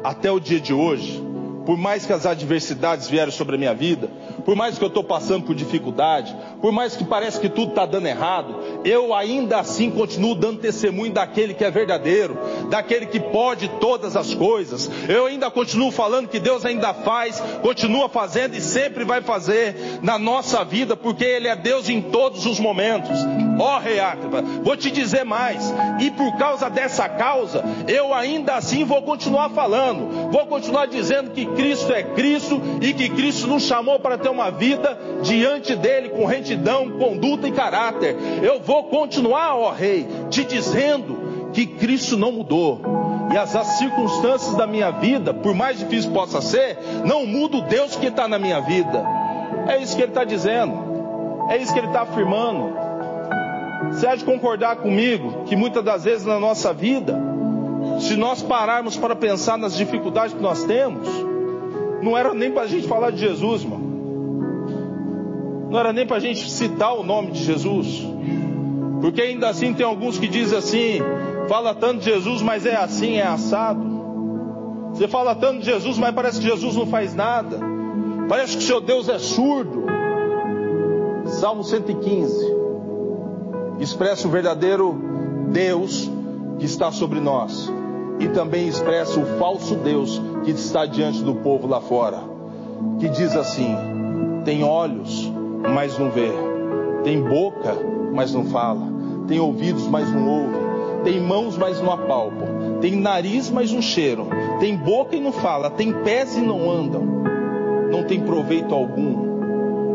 até 0.05 0.31
o 0.31 0.41
dia 0.41 0.61
de 0.61 0.73
hoje, 0.73 1.23
por 1.67 1.77
mais 1.77 2.07
que 2.07 2.13
as 2.13 2.25
adversidades 2.25 3.09
vieram 3.09 3.33
sobre 3.33 3.57
a 3.57 3.59
minha 3.59 3.75
vida, 3.75 4.09
por 4.45 4.55
mais 4.55 4.79
que 4.79 4.85
eu 4.85 4.89
estou 4.89 5.03
passando 5.03 5.45
por 5.45 5.55
dificuldade, 5.55 6.35
por 6.63 6.71
mais 6.71 6.95
que 6.95 7.05
pareça 7.05 7.41
que 7.41 7.49
tudo 7.49 7.71
está 7.71 7.85
dando 7.85 8.07
errado, 8.07 8.55
eu 8.85 9.13
ainda 9.13 9.59
assim 9.59 9.91
continuo 9.91 10.37
dando 10.37 10.61
testemunho 10.61 11.13
daquele 11.13 11.53
que 11.53 11.65
é 11.65 11.71
verdadeiro, 11.71 12.39
daquele 12.71 13.07
que 13.07 13.19
pode 13.19 13.69
todas 13.81 14.17
as 14.17 14.33
coisas. 14.33 14.89
Eu 15.09 15.27
ainda 15.27 15.51
continuo 15.51 15.91
falando 15.91 16.29
que 16.29 16.39
Deus 16.39 16.65
ainda 16.65 16.95
faz, 16.95 17.43
continua 17.61 18.09
fazendo 18.09 18.55
e 18.55 18.61
sempre 18.61 19.05
vai 19.05 19.21
fazer 19.21 19.99
na 20.03 20.19
nossa 20.19 20.65
vida, 20.65 20.97
porque 20.97 21.25
Ele 21.25 21.49
é 21.49 21.57
Deus 21.57 21.89
em 21.89 22.01
todos 22.01 22.47
os 22.47 22.61
momentos. 22.61 23.19
Ó 23.59 23.77
oh, 23.77 23.79
Rei 23.79 23.97
vou 24.63 24.77
te 24.77 24.91
dizer 24.91 25.25
mais, 25.25 25.73
e 26.01 26.11
por 26.11 26.37
causa 26.37 26.69
dessa 26.69 27.09
causa, 27.09 27.65
eu 27.89 28.13
ainda 28.13 28.55
assim 28.55 28.85
vou 28.85 29.03
continuar 29.03 29.51
falando, 29.51 30.31
vou 30.31 30.47
continuar 30.47 30.87
dizendo 30.87 31.31
que 31.31 31.47
Cristo 31.47 31.93
é 31.93 32.03
Cristo 32.03 32.61
e 32.81 32.93
que 32.93 33.09
Cristo 33.09 33.47
nos 33.47 33.63
chamou 33.63 33.99
para 33.99 34.19
ter 34.19 34.29
uma 34.29 34.51
vida 34.51 34.99
diante 35.23 35.75
dele 35.75 36.11
com 36.11 36.27
retidão, 36.27 36.91
conduta 36.99 37.49
e 37.49 37.53
caráter. 37.53 38.17
Eu 38.43 38.61
vou 38.61 38.85
continuar, 38.85 39.57
ó 39.57 39.71
Rei, 39.71 40.07
te 40.31 40.45
dizendo 40.45 41.51
que 41.53 41.67
Cristo 41.67 42.17
não 42.17 42.33
mudou. 42.33 42.81
E 43.33 43.37
as, 43.37 43.57
as 43.57 43.79
circunstâncias 43.79 44.55
da 44.57 44.67
minha 44.67 44.91
vida, 44.91 45.35
por 45.35 45.55
mais 45.55 45.79
difícil 45.79 46.13
possa 46.13 46.41
ser, 46.41 46.79
não 47.05 47.27
muda 47.27 47.57
o 47.57 47.63
Deus 47.63 47.97
que 47.97 48.07
está 48.07 48.29
na 48.29 48.39
minha 48.39 48.61
vida. 48.61 49.05
É 49.67 49.79
isso 49.79 49.97
que 49.97 50.03
ele 50.03 50.11
está 50.11 50.25
dizendo. 50.25 50.97
É 51.49 51.57
isso 51.57 51.73
que 51.73 51.79
ele 51.79 51.89
está 51.89 52.03
afirmando. 52.03 52.86
Você 53.91 54.07
há 54.07 54.15
de 54.15 54.25
concordar 54.25 54.77
comigo 54.77 55.45
que 55.45 55.57
muitas 55.57 55.85
das 55.85 56.05
vezes 56.05 56.27
na 56.27 56.39
nossa 56.39 56.73
vida, 56.73 57.19
se 58.01 58.17
nós 58.17 58.43
pararmos 58.43 58.97
para 58.97 59.15
pensar 59.15 59.57
nas 59.57 59.77
dificuldades 59.77 60.35
que 60.35 60.43
nós 60.43 60.65
temos, 60.65 61.09
não 62.03 62.17
era 62.17 62.35
nem 62.35 62.51
para 62.51 62.63
a 62.63 62.67
gente 62.67 62.87
falar 62.87 63.11
de 63.11 63.19
Jesus, 63.19 63.63
irmão. 63.63 63.81
Não 65.71 65.79
era 65.79 65.93
nem 65.93 66.07
para 66.07 66.17
a 66.17 66.21
gente 66.21 66.49
citar 66.51 66.95
o 66.95 67.03
nome 67.03 67.33
de 67.33 67.43
Jesus. 67.43 68.07
Porque 69.01 69.21
ainda 69.21 69.49
assim 69.49 69.75
tem 69.75 69.85
alguns 69.85 70.19
que 70.19 70.29
dizem 70.29 70.59
assim: 70.59 70.99
fala 71.49 71.75
tanto 71.75 71.99
de 71.99 72.05
Jesus, 72.07 72.43
mas 72.43 72.65
é 72.65 72.77
assim, 72.77 73.17
é 73.17 73.27
assado. 73.27 73.97
Você 74.93 75.09
fala 75.09 75.35
tanto 75.35 75.61
de 75.61 75.67
Jesus, 75.67 75.99
mas 75.99 76.15
parece 76.15 76.41
que 76.41 76.47
Jesus 76.47 76.77
não 76.77 76.87
faz 76.87 77.15
nada. 77.15 77.59
Parece 78.29 78.57
que 78.57 78.63
seu 78.63 78.81
Deus 78.81 79.09
é 79.09 79.19
surdo. 79.19 79.85
Salmo 81.27 81.65
115 81.65 82.56
expressa 83.79 84.27
o 84.27 84.31
verdadeiro 84.31 84.95
Deus 85.49 86.11
que 86.59 86.65
está 86.65 86.91
sobre 86.91 87.21
nós. 87.21 87.73
E 88.19 88.29
também 88.29 88.67
expressa 88.67 89.21
o 89.21 89.27
falso 89.39 89.75
Deus 89.77 90.21
que 90.45 90.51
está 90.51 90.87
diante 90.87 91.23
do 91.23 91.35
povo 91.35 91.67
lá 91.67 91.81
fora, 91.81 92.19
que 92.99 93.09
diz 93.09 93.37
assim: 93.37 93.77
tem 94.45 94.65
olhos, 94.65 95.31
mas 95.75 95.99
não 95.99 96.11
vê, 96.11 96.31
tem 97.05 97.23
boca, 97.23 97.77
mas 98.15 98.33
não 98.33 98.47
fala, 98.47 98.87
tem 99.29 99.39
ouvidos, 99.39 99.87
mas 99.87 100.11
não 100.11 100.27
ouve, 100.27 100.57
tem 101.05 101.21
mãos, 101.21 101.59
mas 101.59 101.79
não 101.83 101.93
apalpam, 101.93 102.79
tem 102.81 102.97
nariz, 102.97 103.51
mas 103.51 103.71
não 103.71 103.83
cheiram, 103.83 104.29
tem 104.61 104.75
boca 104.77 105.15
e 105.15 105.21
não 105.21 105.33
fala, 105.33 105.69
tem 105.69 105.93
pés 105.93 106.37
e 106.37 106.41
não 106.41 106.71
andam, 106.71 107.03
não 107.91 108.05
tem 108.05 108.21
proveito 108.21 108.75
algum. 108.75 109.27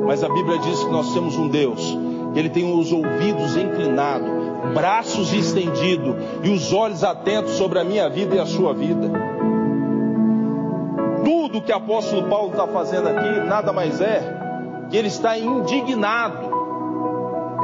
Mas 0.06 0.24
a 0.24 0.30
Bíblia 0.30 0.60
diz 0.60 0.84
que 0.84 0.92
nós 0.92 1.12
temos 1.14 1.38
um 1.38 1.48
Deus, 1.48 1.98
que 2.34 2.40
ele 2.40 2.50
tem 2.50 2.72
os 2.72 2.92
ouvidos 2.92 3.56
inclinados 3.58 4.42
braços 4.74 5.34
estendidos 5.34 6.16
e 6.44 6.50
os 6.50 6.72
olhos 6.72 7.04
atentos 7.04 7.54
sobre 7.54 7.80
a 7.80 7.84
minha 7.84 8.10
vida 8.10 8.36
e 8.36 8.40
a 8.40 8.46
sua 8.46 8.74
vida. 8.74 9.12
Tudo 11.24 11.62
que 11.62 11.72
o 11.72 11.76
apóstolo 11.76 12.28
Paulo 12.30 12.52
está 12.52 12.68
fazendo 12.68 13.10
aqui 13.10 13.40
nada 13.42 13.74
mais 13.74 14.00
é 14.00 14.22
que 14.90 14.98
ele 14.98 15.08
está 15.08 15.38
indignado. 15.38 16.52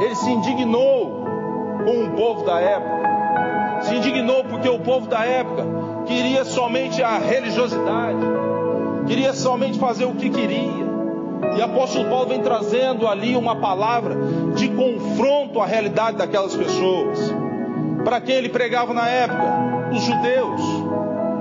Ele 0.00 0.14
se 0.14 0.30
indignou 0.30 1.24
com 1.84 2.04
o 2.04 2.10
povo 2.10 2.44
da 2.44 2.60
época. 2.60 2.98
Se 3.82 3.94
indignou 3.94 4.44
porque 4.44 4.68
o 4.68 4.78
povo 4.80 5.08
da 5.08 5.24
época 5.24 5.64
queria 6.06 6.44
somente 6.44 7.02
a 7.02 7.18
religiosidade, 7.18 8.18
queria 9.06 9.32
somente 9.32 9.78
fazer 9.78 10.04
o 10.04 10.14
que 10.14 10.30
queria. 10.30 10.88
E 11.56 11.60
o 11.60 11.64
apóstolo 11.64 12.08
Paulo 12.08 12.28
vem 12.28 12.40
trazendo 12.40 13.06
ali 13.06 13.36
uma 13.36 13.56
palavra 13.56 14.16
de 14.58 14.68
confronto 14.68 15.60
à 15.60 15.66
realidade 15.66 16.16
daquelas 16.16 16.54
pessoas. 16.54 17.18
Para 18.04 18.20
quem 18.20 18.36
ele 18.36 18.48
pregava 18.48 18.92
na 18.92 19.08
época? 19.08 19.90
Os 19.92 20.02
judeus. 20.02 20.60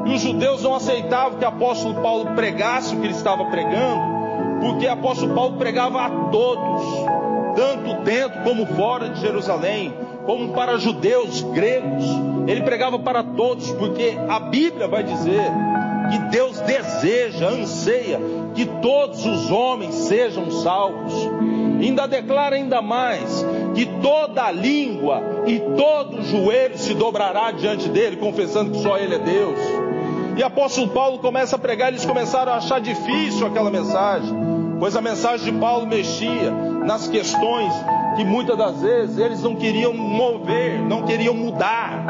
E 0.05 0.13
os 0.13 0.21
judeus 0.21 0.63
não 0.63 0.73
aceitavam 0.73 1.37
que 1.37 1.43
o 1.43 1.47
apóstolo 1.47 1.95
Paulo 2.01 2.33
pregasse 2.35 2.95
o 2.95 2.99
que 2.99 3.07
ele 3.07 3.13
estava 3.13 3.45
pregando, 3.45 4.01
porque 4.61 4.85
o 4.85 4.91
apóstolo 4.91 5.33
Paulo 5.33 5.57
pregava 5.57 6.05
a 6.05 6.09
todos, 6.31 6.81
tanto 7.55 8.03
dentro 8.03 8.41
como 8.43 8.65
fora 8.67 9.09
de 9.09 9.19
Jerusalém, 9.19 9.93
como 10.25 10.53
para 10.53 10.77
judeus, 10.77 11.41
gregos. 11.41 12.05
Ele 12.47 12.61
pregava 12.61 12.97
para 12.99 13.23
todos, 13.23 13.71
porque 13.73 14.17
a 14.29 14.39
Bíblia 14.39 14.87
vai 14.87 15.03
dizer 15.03 15.51
que 16.09 16.19
Deus 16.29 16.61
deseja, 16.61 17.49
anseia 17.49 18.19
que 18.55 18.65
todos 18.65 19.25
os 19.25 19.51
homens 19.51 19.93
sejam 19.93 20.49
salvos. 20.51 21.13
Ainda 21.79 22.07
declara 22.07 22.55
ainda 22.55 22.81
mais 22.81 23.45
que 23.75 23.85
toda 24.01 24.51
língua 24.51 25.21
e 25.45 25.59
todo 25.59 26.23
joelho 26.23 26.77
se 26.77 26.93
dobrará 26.93 27.51
diante 27.51 27.87
dele, 27.89 28.17
confessando 28.17 28.71
que 28.71 28.81
só 28.81 28.97
ele 28.97 29.15
é 29.15 29.19
Deus. 29.19 29.59
E 30.35 30.43
apóstolo 30.43 30.89
Paulo 30.89 31.19
começa 31.19 31.55
a 31.55 31.59
pregar, 31.59 31.89
eles 31.89 32.05
começaram 32.05 32.53
a 32.53 32.57
achar 32.57 32.79
difícil 32.79 33.45
aquela 33.45 33.71
mensagem, 33.71 34.35
pois 34.79 34.95
a 34.95 35.01
mensagem 35.01 35.51
de 35.51 35.59
Paulo 35.59 35.87
mexia 35.87 36.51
nas 36.85 37.07
questões 37.07 37.73
que 38.15 38.23
muitas 38.23 38.57
das 38.57 38.81
vezes 38.81 39.17
eles 39.17 39.41
não 39.41 39.55
queriam 39.55 39.93
mover, 39.93 40.79
não 40.79 41.03
queriam 41.03 41.33
mudar. 41.33 42.05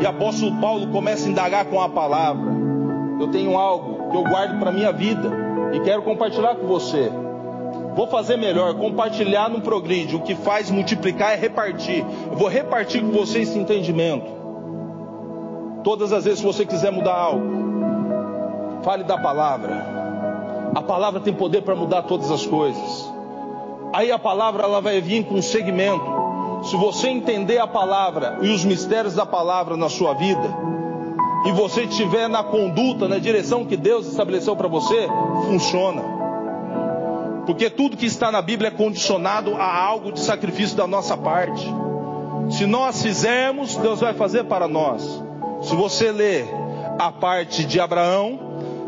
E 0.00 0.06
apóstolo 0.06 0.60
Paulo 0.60 0.88
começa 0.88 1.26
a 1.26 1.30
indagar 1.30 1.64
com 1.66 1.80
a 1.80 1.88
palavra. 1.88 2.50
Eu 3.18 3.28
tenho 3.28 3.56
algo 3.56 4.10
que 4.10 4.16
eu 4.16 4.24
guardo 4.24 4.58
para 4.58 4.72
minha 4.72 4.92
vida 4.92 5.30
e 5.72 5.80
quero 5.80 6.02
compartilhar 6.02 6.54
com 6.56 6.66
você. 6.66 7.10
Vou 7.96 8.06
fazer 8.06 8.36
melhor, 8.36 8.74
compartilhar 8.74 9.48
no 9.48 9.62
progride. 9.62 10.14
O 10.14 10.20
que 10.20 10.34
faz 10.34 10.70
multiplicar 10.70 11.32
é 11.32 11.36
repartir. 11.36 12.04
Eu 12.30 12.36
vou 12.36 12.46
repartir 12.46 13.00
com 13.00 13.10
você 13.10 13.38
esse 13.38 13.58
entendimento. 13.58 14.26
Todas 15.82 16.12
as 16.12 16.24
vezes 16.24 16.40
que 16.40 16.46
você 16.46 16.66
quiser 16.66 16.92
mudar 16.92 17.14
algo, 17.14 18.82
fale 18.82 19.02
da 19.02 19.16
palavra. 19.16 19.94
A 20.74 20.82
palavra 20.82 21.20
tem 21.20 21.32
poder 21.32 21.62
para 21.62 21.74
mudar 21.74 22.02
todas 22.02 22.30
as 22.30 22.44
coisas. 22.44 23.10
Aí 23.94 24.12
a 24.12 24.18
palavra 24.18 24.64
ela 24.64 24.82
vai 24.82 25.00
vir 25.00 25.24
com 25.24 25.36
um 25.36 25.42
segmento. 25.42 26.04
Se 26.64 26.76
você 26.76 27.08
entender 27.08 27.56
a 27.56 27.66
palavra 27.66 28.40
e 28.42 28.50
os 28.50 28.62
mistérios 28.62 29.14
da 29.14 29.24
palavra 29.24 29.74
na 29.74 29.88
sua 29.88 30.12
vida, 30.12 30.54
e 31.46 31.52
você 31.52 31.84
estiver 31.84 32.28
na 32.28 32.42
conduta, 32.42 33.08
na 33.08 33.18
direção 33.18 33.64
que 33.64 33.76
Deus 33.76 34.06
estabeleceu 34.06 34.54
para 34.54 34.68
você, 34.68 35.08
funciona. 35.46 36.15
Porque 37.46 37.70
tudo 37.70 37.96
que 37.96 38.06
está 38.06 38.32
na 38.32 38.42
Bíblia 38.42 38.68
é 38.68 38.70
condicionado 38.72 39.54
a 39.54 39.72
algo 39.72 40.10
de 40.10 40.20
sacrifício 40.20 40.76
da 40.76 40.86
nossa 40.86 41.16
parte. 41.16 41.64
Se 42.50 42.66
nós 42.66 43.02
fizermos, 43.02 43.76
Deus 43.76 44.00
vai 44.00 44.12
fazer 44.14 44.44
para 44.44 44.66
nós. 44.66 45.22
Se 45.62 45.74
você 45.74 46.10
ler 46.10 46.46
a 46.98 47.10
parte 47.12 47.64
de 47.64 47.80
Abraão, 47.80 48.38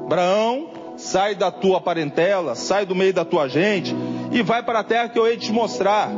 Abraão, 0.05 0.71
sai 0.97 1.35
da 1.35 1.51
tua 1.51 1.81
parentela, 1.81 2.55
sai 2.55 2.85
do 2.85 2.95
meio 2.95 3.15
da 3.15 3.25
tua 3.25 3.49
gente 3.49 3.95
e 4.33 4.43
vai 4.43 4.63
para 4.63 4.81
a 4.81 4.85
terra 4.85 5.09
que 5.09 5.19
eu 5.19 5.27
hei 5.27 5.37
te 5.37 5.53
mostrar. 5.53 6.11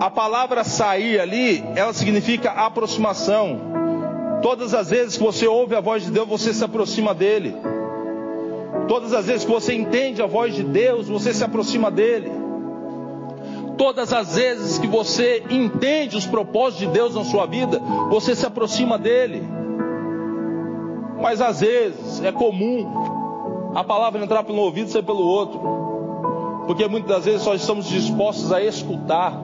A 0.00 0.10
palavra 0.10 0.64
sair 0.64 1.20
ali, 1.20 1.64
ela 1.74 1.92
significa 1.92 2.50
aproximação. 2.50 3.60
Todas 4.42 4.74
as 4.74 4.90
vezes 4.90 5.16
que 5.16 5.22
você 5.22 5.46
ouve 5.46 5.74
a 5.74 5.80
voz 5.80 6.04
de 6.04 6.10
Deus, 6.10 6.28
você 6.28 6.52
se 6.52 6.62
aproxima 6.62 7.14
dele. 7.14 7.54
Todas 8.88 9.12
as 9.12 9.26
vezes 9.26 9.44
que 9.44 9.50
você 9.50 9.74
entende 9.74 10.22
a 10.22 10.26
voz 10.26 10.54
de 10.54 10.62
Deus, 10.62 11.08
você 11.08 11.34
se 11.34 11.42
aproxima 11.42 11.90
dele. 11.90 12.30
Todas 13.76 14.12
as 14.12 14.36
vezes 14.36 14.78
que 14.78 14.86
você 14.86 15.44
entende 15.50 16.16
os 16.16 16.26
propósitos 16.26 16.86
de 16.86 16.92
Deus 16.92 17.14
na 17.14 17.24
sua 17.24 17.46
vida, 17.46 17.80
você 18.08 18.34
se 18.34 18.46
aproxima 18.46 18.96
dele. 18.96 19.42
Mas 21.20 21.40
às 21.40 21.60
vezes 21.60 22.22
é 22.22 22.30
comum 22.30 22.86
a 23.74 23.82
palavra 23.84 24.22
entrar 24.22 24.44
pelo 24.44 24.60
ouvido 24.60 24.88
e 24.88 24.92
sair 24.92 25.02
pelo 25.02 25.26
outro. 25.26 25.60
Porque 26.66 26.86
muitas 26.88 27.10
das 27.10 27.24
vezes 27.24 27.46
nós 27.46 27.60
estamos 27.60 27.88
dispostos 27.88 28.52
a 28.52 28.62
escutar. 28.62 29.38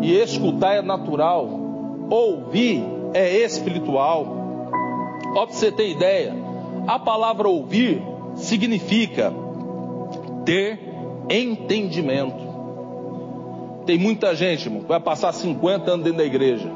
E 0.00 0.14
escutar 0.14 0.76
é 0.76 0.82
natural. 0.82 1.48
Ouvir 2.08 2.84
é 3.12 3.38
espiritual. 3.38 4.26
Ó, 5.34 5.46
para 5.46 5.54
você 5.54 5.70
ter 5.70 5.90
ideia, 5.90 6.34
a 6.86 6.98
palavra 6.98 7.48
ouvir 7.48 8.13
significa 8.36 9.32
ter 10.44 10.78
entendimento. 11.28 12.44
Tem 13.86 13.98
muita 13.98 14.34
gente, 14.34 14.68
que 14.68 14.78
vai 14.86 15.00
passar 15.00 15.32
50 15.32 15.90
anos 15.90 16.04
dentro 16.04 16.18
da 16.18 16.24
igreja, 16.24 16.70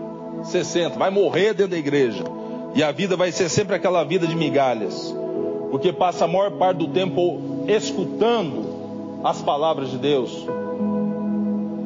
60, 0.45 0.99
vai 0.99 1.11
morrer 1.11 1.55
dentro 1.55 1.73
da 1.73 1.79
igreja. 1.79 2.25
E 2.75 2.83
a 2.83 2.93
vida 2.93 3.17
vai 3.17 3.33
ser 3.33 3.49
sempre 3.49 3.75
aquela 3.75 4.05
vida 4.05 4.27
de 4.27 4.37
migalhas. 4.37 5.15
Porque 5.71 5.93
passa 5.93 6.25
a 6.25 6.29
maior 6.29 6.53
parte 6.53 6.79
do 6.79 6.89
tempo 6.89 7.65
escutando 7.67 9.21
as 9.25 9.43
palavras 9.43 9.91
de 9.91 9.99
Deus. 9.99 10.47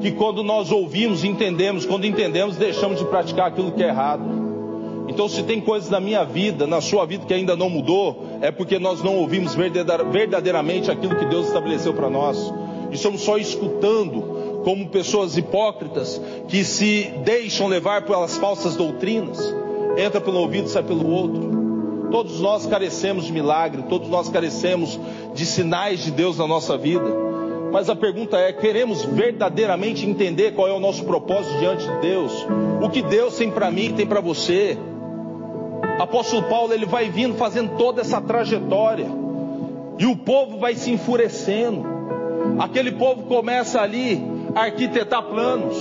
Que 0.00 0.10
quando 0.10 0.42
nós 0.42 0.72
ouvimos, 0.72 1.22
entendemos, 1.22 1.86
quando 1.86 2.04
entendemos, 2.04 2.56
deixamos 2.56 2.98
de 2.98 3.04
praticar 3.04 3.48
aquilo 3.48 3.72
que 3.72 3.82
é 3.82 3.88
errado. 3.88 4.41
Então, 5.12 5.28
se 5.28 5.42
tem 5.42 5.60
coisas 5.60 5.90
na 5.90 6.00
minha 6.00 6.24
vida, 6.24 6.66
na 6.66 6.80
sua 6.80 7.04
vida 7.04 7.26
que 7.26 7.34
ainda 7.34 7.54
não 7.54 7.68
mudou, 7.68 8.24
é 8.40 8.50
porque 8.50 8.78
nós 8.78 9.02
não 9.02 9.18
ouvimos 9.18 9.54
verdadeiramente 9.54 10.90
aquilo 10.90 11.14
que 11.16 11.26
Deus 11.26 11.48
estabeleceu 11.48 11.92
para 11.92 12.08
nós. 12.08 12.50
Estamos 12.90 13.20
só 13.20 13.36
escutando 13.36 14.62
como 14.64 14.88
pessoas 14.88 15.36
hipócritas 15.36 16.18
que 16.48 16.64
se 16.64 17.12
deixam 17.22 17.68
levar 17.68 18.06
pelas 18.06 18.38
falsas 18.38 18.74
doutrinas. 18.74 19.54
Entra 19.98 20.18
pelo 20.18 20.38
ouvido, 20.38 20.66
sai 20.68 20.82
pelo 20.82 21.06
outro. 21.06 22.08
Todos 22.10 22.40
nós 22.40 22.64
carecemos 22.64 23.26
de 23.26 23.32
milagre, 23.32 23.82
todos 23.90 24.08
nós 24.08 24.30
carecemos 24.30 24.98
de 25.34 25.44
sinais 25.44 26.02
de 26.02 26.10
Deus 26.10 26.38
na 26.38 26.46
nossa 26.46 26.78
vida. 26.78 27.14
Mas 27.70 27.90
a 27.90 27.94
pergunta 27.94 28.38
é: 28.38 28.50
queremos 28.50 29.04
verdadeiramente 29.04 30.06
entender 30.06 30.54
qual 30.54 30.68
é 30.68 30.72
o 30.72 30.80
nosso 30.80 31.04
propósito 31.04 31.58
diante 31.58 31.86
de 31.86 32.00
Deus? 32.00 32.46
O 32.80 32.88
que 32.88 33.02
Deus 33.02 33.36
tem 33.36 33.50
para 33.50 33.70
mim, 33.70 33.92
tem 33.92 34.06
para 34.06 34.22
você? 34.22 34.78
Apóstolo 35.98 36.42
Paulo 36.44 36.72
ele 36.72 36.86
vai 36.86 37.08
vindo 37.08 37.34
fazendo 37.34 37.76
toda 37.76 38.00
essa 38.00 38.20
trajetória. 38.20 39.06
E 39.98 40.06
o 40.06 40.16
povo 40.16 40.58
vai 40.58 40.74
se 40.74 40.90
enfurecendo. 40.90 41.84
Aquele 42.58 42.92
povo 42.92 43.22
começa 43.24 43.80
ali 43.80 44.20
a 44.54 44.62
arquitetar 44.62 45.22
planos. 45.22 45.76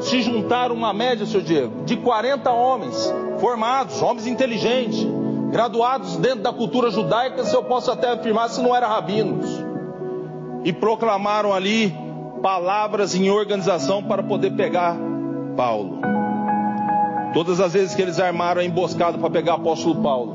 Se 0.00 0.20
juntaram 0.20 0.74
uma 0.74 0.92
média, 0.92 1.24
seu 1.24 1.40
Diego, 1.40 1.84
de 1.84 1.96
40 1.96 2.50
homens 2.50 3.12
formados, 3.38 4.02
homens 4.02 4.26
inteligentes, 4.26 5.06
graduados 5.50 6.16
dentro 6.16 6.40
da 6.40 6.52
cultura 6.52 6.90
judaica, 6.90 7.44
se 7.44 7.54
eu 7.54 7.62
posso 7.62 7.90
até 7.90 8.10
afirmar, 8.10 8.50
se 8.50 8.60
não 8.60 8.74
eram 8.74 8.88
rabinos. 8.88 9.64
E 10.64 10.72
proclamaram 10.72 11.52
ali 11.52 11.94
palavras 12.42 13.14
em 13.14 13.30
organização 13.30 14.02
para 14.02 14.22
poder 14.22 14.52
pegar 14.52 14.96
Paulo. 15.56 16.00
Todas 17.32 17.60
as 17.60 17.72
vezes 17.72 17.94
que 17.94 18.02
eles 18.02 18.18
armaram 18.18 18.60
a 18.60 18.64
emboscada 18.64 19.18
para 19.18 19.30
pegar 19.30 19.52
o 19.52 19.56
apóstolo 19.56 20.02
Paulo, 20.02 20.34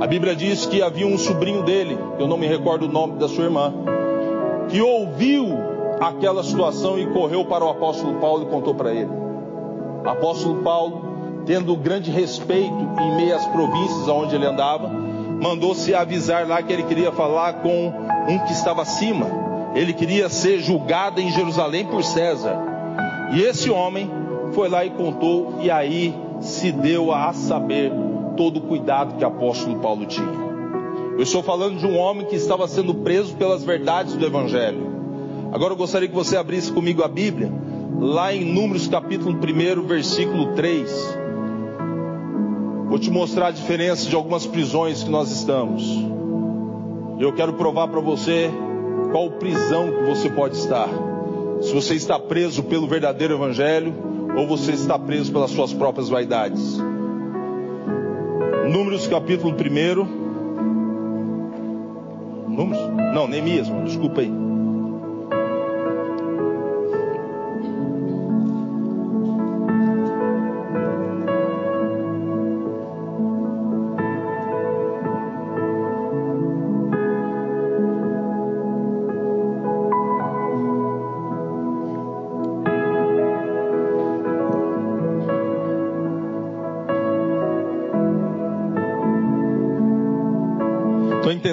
a 0.00 0.06
Bíblia 0.06 0.34
diz 0.34 0.66
que 0.66 0.82
havia 0.82 1.06
um 1.06 1.16
sobrinho 1.16 1.62
dele, 1.62 1.96
eu 2.18 2.26
não 2.26 2.36
me 2.36 2.46
recordo 2.46 2.86
o 2.86 2.88
nome 2.88 3.18
da 3.18 3.28
sua 3.28 3.44
irmã, 3.44 3.72
que 4.68 4.80
ouviu 4.80 5.56
aquela 6.00 6.42
situação 6.42 6.98
e 6.98 7.06
correu 7.06 7.44
para 7.44 7.64
o 7.64 7.68
apóstolo 7.68 8.20
Paulo 8.20 8.42
e 8.42 8.46
contou 8.46 8.74
para 8.74 8.92
ele. 8.92 9.10
O 10.04 10.08
apóstolo 10.08 10.62
Paulo, 10.62 11.42
tendo 11.46 11.76
grande 11.76 12.10
respeito 12.10 12.74
em 13.00 13.16
meio 13.16 13.36
às 13.36 13.46
províncias 13.46 14.08
onde 14.08 14.34
ele 14.34 14.46
andava, 14.46 14.88
mandou-se 14.88 15.94
avisar 15.94 16.46
lá 16.46 16.62
que 16.62 16.72
ele 16.72 16.82
queria 16.82 17.12
falar 17.12 17.54
com 17.54 17.92
um 18.28 18.38
que 18.40 18.52
estava 18.52 18.82
acima. 18.82 19.26
Ele 19.74 19.92
queria 19.92 20.28
ser 20.28 20.58
julgado 20.60 21.20
em 21.20 21.30
Jerusalém 21.30 21.86
por 21.86 22.02
César. 22.02 22.56
E 23.32 23.42
esse 23.42 23.70
homem 23.70 24.10
foi 24.54 24.68
lá 24.68 24.84
e 24.84 24.90
contou, 24.90 25.58
e 25.60 25.70
aí 25.70 26.14
se 26.40 26.70
deu 26.70 27.12
a 27.12 27.32
saber 27.32 27.92
todo 28.36 28.58
o 28.58 28.62
cuidado 28.62 29.16
que 29.16 29.24
o 29.24 29.26
apóstolo 29.26 29.78
Paulo 29.80 30.06
tinha. 30.06 30.44
Eu 31.16 31.22
estou 31.22 31.42
falando 31.42 31.78
de 31.78 31.86
um 31.86 31.96
homem 31.96 32.26
que 32.26 32.36
estava 32.36 32.66
sendo 32.66 32.94
preso 32.94 33.34
pelas 33.34 33.62
verdades 33.62 34.14
do 34.14 34.24
Evangelho. 34.24 34.94
Agora 35.52 35.72
eu 35.72 35.76
gostaria 35.76 36.08
que 36.08 36.14
você 36.14 36.36
abrisse 36.36 36.72
comigo 36.72 37.02
a 37.02 37.08
Bíblia, 37.08 37.52
lá 38.00 38.34
em 38.34 38.44
Números 38.44 38.88
capítulo 38.88 39.36
1, 39.36 39.82
versículo 39.86 40.54
3. 40.54 41.18
Vou 42.88 42.98
te 42.98 43.10
mostrar 43.10 43.48
a 43.48 43.50
diferença 43.52 44.08
de 44.08 44.14
algumas 44.16 44.46
prisões 44.46 45.02
que 45.02 45.10
nós 45.10 45.30
estamos. 45.30 45.84
Eu 47.18 47.32
quero 47.32 47.52
provar 47.54 47.88
para 47.88 48.00
você 48.00 48.50
qual 49.12 49.30
prisão 49.32 49.90
que 49.90 50.10
você 50.10 50.28
pode 50.28 50.56
estar. 50.56 50.88
Se 51.60 51.72
você 51.72 51.94
está 51.94 52.18
preso 52.18 52.64
pelo 52.64 52.88
verdadeiro 52.88 53.34
evangelho 53.34 54.13
ou 54.36 54.46
você 54.46 54.72
está 54.72 54.98
preso 54.98 55.32
pelas 55.32 55.50
suas 55.50 55.72
próprias 55.72 56.08
vaidades. 56.08 56.78
Números 58.70 59.06
capítulo 59.06 59.54
1. 59.54 60.04
Números? 62.48 62.82
Não, 63.14 63.28
Neemias, 63.28 63.68
desculpa 63.84 64.20
aí. 64.20 64.43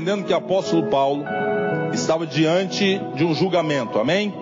Entendendo 0.02 0.26
que 0.26 0.34
o 0.34 0.38
apóstolo 0.38 0.88
Paulo 0.88 1.24
estava 1.94 2.26
diante 2.26 3.00
de 3.14 3.24
um 3.24 3.36
julgamento, 3.36 4.00
amém? 4.00 4.34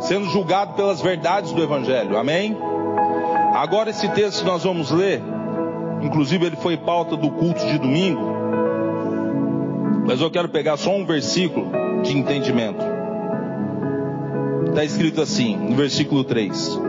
Sendo 0.00 0.26
julgado 0.26 0.74
pelas 0.74 1.00
verdades 1.00 1.52
do 1.52 1.62
Evangelho, 1.62 2.18
amém? 2.18 2.54
Agora, 3.54 3.88
esse 3.88 4.06
texto 4.10 4.40
que 4.40 4.46
nós 4.46 4.62
vamos 4.62 4.90
ler, 4.90 5.22
inclusive 6.02 6.44
ele 6.44 6.56
foi 6.56 6.76
pauta 6.76 7.16
do 7.16 7.30
culto 7.30 7.64
de 7.66 7.78
domingo, 7.78 8.20
mas 10.06 10.20
eu 10.20 10.30
quero 10.30 10.50
pegar 10.50 10.76
só 10.76 10.94
um 10.94 11.06
versículo 11.06 11.70
de 12.02 12.18
entendimento. 12.18 12.84
Está 14.68 14.84
escrito 14.84 15.22
assim, 15.22 15.56
no 15.56 15.74
versículo 15.74 16.22
3. 16.22 16.80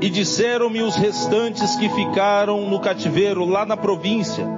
E 0.00 0.10
disseram-me 0.10 0.82
os 0.82 0.96
restantes 0.96 1.76
que 1.76 1.88
ficaram 1.88 2.68
no 2.68 2.80
cativeiro 2.80 3.44
lá 3.44 3.64
na 3.64 3.76
província, 3.76 4.57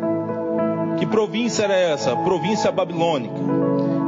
que 1.01 1.07
província 1.07 1.65
era 1.65 1.75
essa? 1.75 2.15
Província 2.15 2.71
babilônica. 2.71 3.35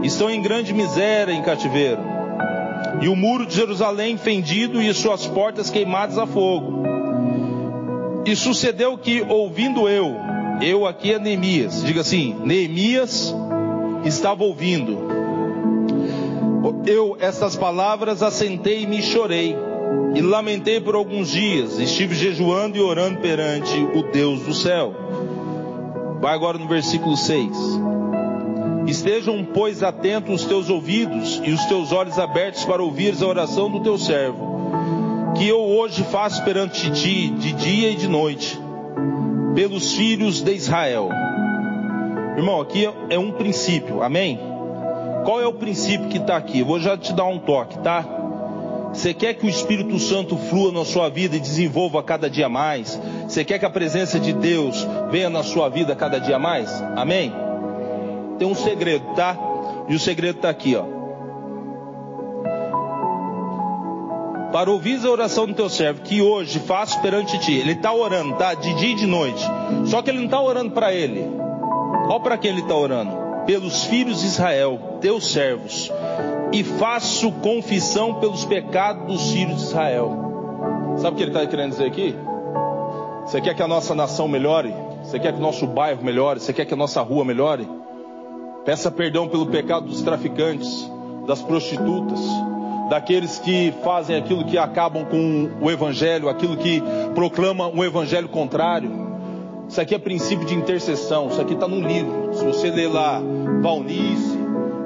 Estão 0.03 0.29
em 0.29 0.43
grande 0.43 0.75
miséria 0.75 1.33
em 1.33 1.41
cativeiro. 1.41 2.03
E 3.01 3.09
o 3.09 3.17
muro 3.17 3.47
de 3.47 3.55
Jerusalém 3.55 4.19
fendido 4.19 4.81
e 4.81 4.93
suas 4.93 5.27
portas 5.27 5.71
queimadas 5.71 6.19
a 6.19 6.27
fogo. 6.27 6.83
E 8.27 8.37
sucedeu 8.37 8.99
que, 8.99 9.23
ouvindo 9.23 9.89
eu, 9.89 10.15
eu 10.61 10.87
aqui 10.87 11.15
é 11.15 11.19
Neemias, 11.19 11.83
diga 11.83 12.03
assim: 12.03 12.37
Neemias 12.45 13.35
estava 14.05 14.45
ouvindo. 14.45 14.99
Eu, 16.85 17.17
essas 17.19 17.57
palavras, 17.57 18.23
assentei 18.23 18.83
e 18.83 18.87
me 18.87 19.03
chorei, 19.03 19.57
e 20.15 20.21
lamentei 20.21 20.79
por 20.79 20.95
alguns 20.95 21.31
dias, 21.31 21.79
estive 21.79 22.15
jejuando 22.15 22.77
e 22.77 22.81
orando 22.81 23.19
perante 23.21 23.79
o 23.95 24.03
Deus 24.13 24.43
do 24.43 24.53
céu. 24.53 24.95
Vai 26.23 26.35
agora 26.35 26.57
no 26.57 26.69
versículo 26.69 27.17
6. 27.17 27.51
Estejam, 28.87 29.45
pois, 29.45 29.83
atentos 29.83 30.43
os 30.43 30.47
teus 30.47 30.71
ouvidos 30.71 31.43
e 31.45 31.51
os 31.51 31.65
teus 31.65 31.91
olhos 31.91 32.17
abertos 32.17 32.65
para 32.65 32.81
ouvires 32.81 33.21
a 33.21 33.27
oração 33.27 33.69
do 33.69 33.81
teu 33.81 33.99
servo, 33.99 35.33
que 35.37 35.49
eu 35.49 35.59
hoje 35.59 36.05
faço 36.05 36.45
perante 36.45 36.93
ti, 36.93 37.29
de 37.29 37.53
dia 37.55 37.91
e 37.91 37.97
de 37.97 38.07
noite, 38.07 38.57
pelos 39.57 39.95
filhos 39.95 40.41
de 40.41 40.53
Israel. 40.53 41.09
Irmão, 42.37 42.61
aqui 42.61 42.89
é 43.11 43.19
um 43.19 43.33
princípio, 43.33 44.01
amém? 44.01 44.39
Qual 45.25 45.41
é 45.41 45.47
o 45.49 45.55
princípio 45.55 46.09
que 46.09 46.19
está 46.19 46.37
aqui? 46.37 46.63
Vou 46.63 46.79
já 46.79 46.97
te 46.97 47.13
dar 47.13 47.25
um 47.25 47.41
toque, 47.41 47.81
tá? 47.81 48.22
Você 48.93 49.15
quer 49.15 49.35
que 49.35 49.47
o 49.47 49.49
Espírito 49.49 49.99
Santo 49.99 50.37
flua 50.37 50.71
na 50.71 50.85
sua 50.85 51.09
vida 51.09 51.37
e 51.37 51.41
desenvolva 51.41 52.03
cada 52.03 52.29
dia 52.29 52.49
mais? 52.49 53.01
Você 53.27 53.43
quer 53.43 53.59
que 53.59 53.65
a 53.65 53.71
presença 53.71 54.21
de 54.21 54.35
Deus 54.35 54.87
venha 55.11 55.31
na 55.31 55.43
sua 55.43 55.71
vida 55.71 55.97
cada 55.97 56.21
dia 56.21 56.39
mais? 56.39 56.71
Amém? 56.95 57.33
Tem 58.39 58.47
um 58.47 58.55
segredo, 58.55 59.15
tá? 59.15 59.37
E 59.89 59.95
o 59.95 59.99
segredo 59.99 60.37
está 60.37 60.51
aqui, 60.51 60.77
ó. 60.77 60.85
Para 64.53 64.71
ouvir 64.71 65.01
a 65.07 65.11
oração 65.11 65.47
do 65.47 65.55
teu 65.55 65.71
servo, 65.71 66.03
que 66.03 66.21
hoje 66.21 66.59
faço 66.59 67.01
perante 67.01 67.39
ti. 67.39 67.55
Ele 67.55 67.73
está 67.73 67.91
orando, 67.91 68.35
tá? 68.35 68.53
De 68.53 68.75
dia 68.75 68.91
e 68.91 68.95
de 68.95 69.07
noite. 69.07 69.43
Só 69.87 70.03
que 70.03 70.11
ele 70.11 70.19
não 70.19 70.27
está 70.27 70.41
orando 70.41 70.73
para 70.73 70.93
ele. 70.93 71.27
Olha 72.07 72.21
para 72.21 72.37
quem 72.37 72.51
ele 72.51 72.61
está 72.61 72.75
orando. 72.75 73.11
Pelos 73.47 73.85
filhos 73.85 74.21
de 74.21 74.27
Israel, 74.27 74.99
teus 75.01 75.33
servos 75.33 75.91
e 76.53 76.63
faço 76.63 77.33
confissão 77.33 78.15
pelos 78.15 78.45
pecados 78.45 79.07
dos 79.07 79.33
filhos 79.33 79.57
de 79.57 79.63
Israel. 79.63 80.33
Sabe 80.99 81.15
o 81.15 81.17
que 81.17 81.23
ele 81.23 81.31
está 81.31 81.47
querendo 81.47 81.71
dizer 81.71 81.87
aqui? 81.87 82.15
Você 83.25 83.41
quer 83.41 83.55
que 83.55 83.63
a 83.63 83.69
nossa 83.69 83.95
nação 83.95 84.29
melhore? 84.29 84.75
Você 85.03 85.19
quer 85.19 85.33
que 85.33 85.39
o 85.39 85.43
nosso 85.43 85.67
bairro 85.67 86.05
melhore? 86.05 86.41
Você 86.41 86.53
quer 86.53 86.65
que 86.65 86.75
a 86.75 86.77
nossa 86.77 87.01
rua 87.01 87.25
melhore? 87.25 87.67
Peça 88.65 88.91
perdão 88.91 89.27
pelo 89.27 89.47
pecado 89.47 89.87
dos 89.87 90.03
traficantes, 90.03 90.89
das 91.27 91.41
prostitutas, 91.41 92.21
daqueles 92.91 93.39
que 93.39 93.73
fazem 93.83 94.17
aquilo 94.17 94.45
que 94.45 94.59
acabam 94.59 95.05
com 95.05 95.51
o 95.61 95.71
evangelho, 95.71 96.29
aquilo 96.29 96.57
que 96.57 96.83
proclama 97.15 97.67
um 97.69 97.83
evangelho 97.83 98.29
contrário. 98.29 98.91
Isso 99.69 99.81
aqui 99.81 99.95
é 99.95 99.99
princípio 99.99 100.45
de 100.47 100.55
intercessão, 100.55 101.29
isso 101.29 101.41
aqui 101.41 101.55
está 101.55 101.67
num 101.67 101.81
livro. 101.81 102.35
Se 102.35 102.45
você 102.45 102.71
ler 102.71 102.89
lá, 102.89 103.21
Valnice, 103.63 104.32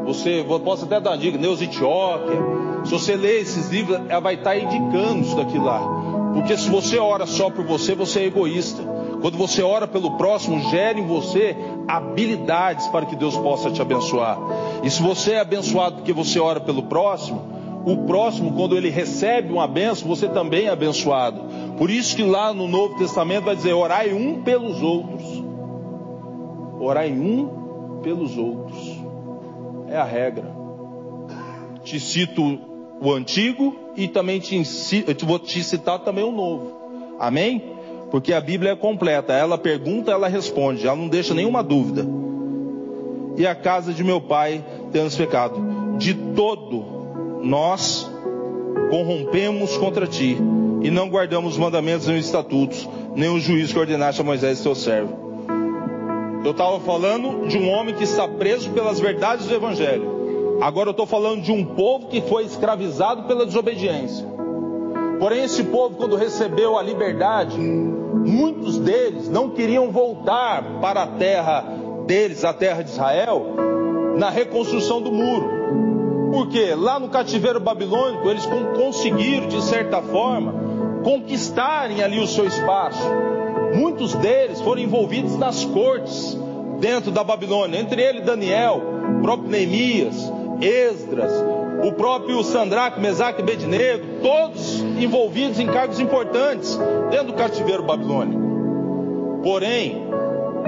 você 0.06 0.46
posso 0.64 0.84
até 0.84 1.00
dar 1.00 1.10
uma 1.10 1.18
dica, 1.18 1.36
Neusitioquia. 1.36 2.40
Se 2.84 2.92
você 2.92 3.16
ler 3.16 3.40
esses 3.40 3.68
livros, 3.68 4.00
ela 4.08 4.20
vai 4.20 4.34
estar 4.34 4.56
indicando 4.56 5.22
isso 5.22 5.36
daqui 5.36 5.58
lá. 5.58 5.80
Porque 6.32 6.56
se 6.56 6.70
você 6.70 6.98
ora 6.98 7.26
só 7.26 7.50
por 7.50 7.64
você, 7.64 7.94
você 7.94 8.20
é 8.20 8.24
egoísta. 8.26 8.82
Quando 9.20 9.36
você 9.36 9.62
ora 9.62 9.88
pelo 9.88 10.16
próximo, 10.16 10.70
gera 10.70 10.98
em 10.98 11.06
você 11.06 11.56
habilidades 11.88 12.86
para 12.86 13.06
que 13.06 13.16
Deus 13.16 13.36
possa 13.36 13.70
te 13.70 13.82
abençoar. 13.82 14.38
E 14.84 14.90
se 14.90 15.02
você 15.02 15.32
é 15.32 15.40
abençoado 15.40 15.96
porque 15.96 16.12
você 16.12 16.38
ora 16.38 16.60
pelo 16.60 16.84
próximo, 16.84 17.56
o 17.84 18.04
próximo, 18.06 18.52
quando 18.52 18.76
ele 18.76 18.90
recebe 18.90 19.52
uma 19.52 19.66
benção, 19.66 20.08
você 20.08 20.28
também 20.28 20.66
é 20.66 20.70
abençoado. 20.70 21.40
Por 21.76 21.90
isso 21.90 22.14
que 22.14 22.22
lá 22.22 22.52
no 22.52 22.68
Novo 22.68 22.96
Testamento 22.96 23.44
vai 23.44 23.56
dizer: 23.56 23.72
orai 23.72 24.12
um 24.12 24.42
pelos 24.42 24.82
outros. 24.82 25.44
Orai 26.78 27.10
um 27.10 28.00
pelos 28.02 28.36
outros 28.36 28.65
é 29.88 29.96
a 29.96 30.05
regra. 30.05 30.44
Te 31.83 32.01
cito 32.01 32.59
o 33.01 33.12
antigo 33.12 33.92
e 33.96 34.09
também 34.09 34.40
te, 34.40 34.61
vou 35.25 35.38
te 35.38 35.62
citar 35.62 36.01
também 36.01 36.25
o 36.25 36.33
novo. 36.33 37.16
Amém? 37.18 37.62
Porque 38.11 38.33
a 38.33 38.40
Bíblia 38.40 38.72
é 38.72 38.77
completa. 38.77 39.33
Ela 39.33 39.59
pergunta, 39.59 40.11
ela 40.11 40.29
responde. 40.29 40.87
Ela 40.87 40.96
não 40.96 41.09
deixa 41.09 41.35
nenhuma 41.35 41.62
dúvida. 41.62 42.07
E 43.37 43.46
a 43.46 43.55
casa 43.55 43.92
de 43.92 44.03
meu 44.03 44.20
pai 44.20 44.64
temos 44.92 45.16
pecado. 45.16 45.96
De 45.99 46.14
todo 46.14 46.96
nós 47.42 48.11
corrompemos 48.90 49.77
contra 49.77 50.07
ti 50.07 50.37
e 50.83 50.90
não 50.90 51.09
guardamos 51.09 51.53
os 51.53 51.59
mandamentos 51.59 52.07
nem 52.07 52.18
os 52.18 52.27
estatutos, 52.27 52.88
nem 53.14 53.29
o 53.29 53.40
juízo 53.40 53.72
que 53.72 53.79
ordenaste 53.79 54.20
a 54.20 54.25
Moisés, 54.25 54.59
seu 54.59 54.75
servo. 54.75 55.25
Eu 56.46 56.52
estava 56.52 56.78
falando 56.78 57.48
de 57.48 57.59
um 57.59 57.68
homem 57.68 57.92
que 57.92 58.04
está 58.04 58.28
preso 58.28 58.70
pelas 58.70 59.00
verdades 59.00 59.48
do 59.48 59.54
Evangelho. 59.56 60.59
Agora 60.61 60.90
eu 60.90 60.92
estou 60.92 61.04
falando 61.04 61.42
de 61.42 61.50
um 61.50 61.74
povo 61.74 62.06
que 62.06 62.20
foi 62.20 62.44
escravizado 62.44 63.24
pela 63.24 63.44
desobediência. 63.44 64.24
Porém, 65.18 65.42
esse 65.42 65.64
povo, 65.64 65.96
quando 65.96 66.14
recebeu 66.14 66.78
a 66.78 66.82
liberdade, 66.82 67.59
muitos 67.59 68.78
deles 68.78 69.28
não 69.28 69.50
queriam 69.50 69.90
voltar 69.90 70.78
para 70.80 71.02
a 71.02 71.06
terra 71.09 71.64
deles, 72.06 72.44
a 72.44 72.52
terra 72.52 72.82
de 72.82 72.90
Israel, 72.90 73.44
na 74.16 74.30
reconstrução 74.30 75.02
do 75.02 75.11
muro. 75.11 75.50
Porque 76.30 76.76
lá 76.76 77.00
no 77.00 77.09
cativeiro 77.09 77.59
babilônico 77.59 78.30
eles 78.30 78.46
conseguiram, 78.76 79.48
de 79.48 79.61
certa 79.64 80.00
forma, 80.00 80.54
conquistarem 81.02 82.04
ali 82.04 82.20
o 82.20 82.26
seu 82.28 82.46
espaço. 82.46 83.02
Muitos 83.76 84.14
deles 84.14 84.58
foram 84.62 84.80
envolvidos 84.80 85.36
nas 85.36 85.62
cortes 85.66 86.36
dentro 86.80 87.10
da 87.10 87.22
Babilônia, 87.22 87.78
entre 87.78 88.00
eles 88.00 88.24
Daniel, 88.24 88.80
o 89.18 89.22
próprio 89.22 89.50
Neemias, 89.50 90.32
Esdras, 90.62 91.30
o 91.84 91.92
próprio 91.92 92.42
Sandraque, 92.42 92.98
Mesaque 92.98 93.42
e 93.42 93.44
Bednego, 93.44 94.22
todos 94.22 94.80
envolvidos 94.80 95.60
em 95.60 95.66
cargos 95.66 96.00
importantes 96.00 96.78
dentro 97.10 97.26
do 97.26 97.34
cativeiro 97.34 97.82
babilônico. 97.82 99.42
Porém, 99.42 100.06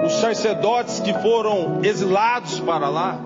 os 0.05 0.13
sacerdotes 0.13 1.01
que 1.01 1.15
foram 1.15 1.81
exilados 1.83 2.61
para 2.61 2.91
lá, 2.91 3.19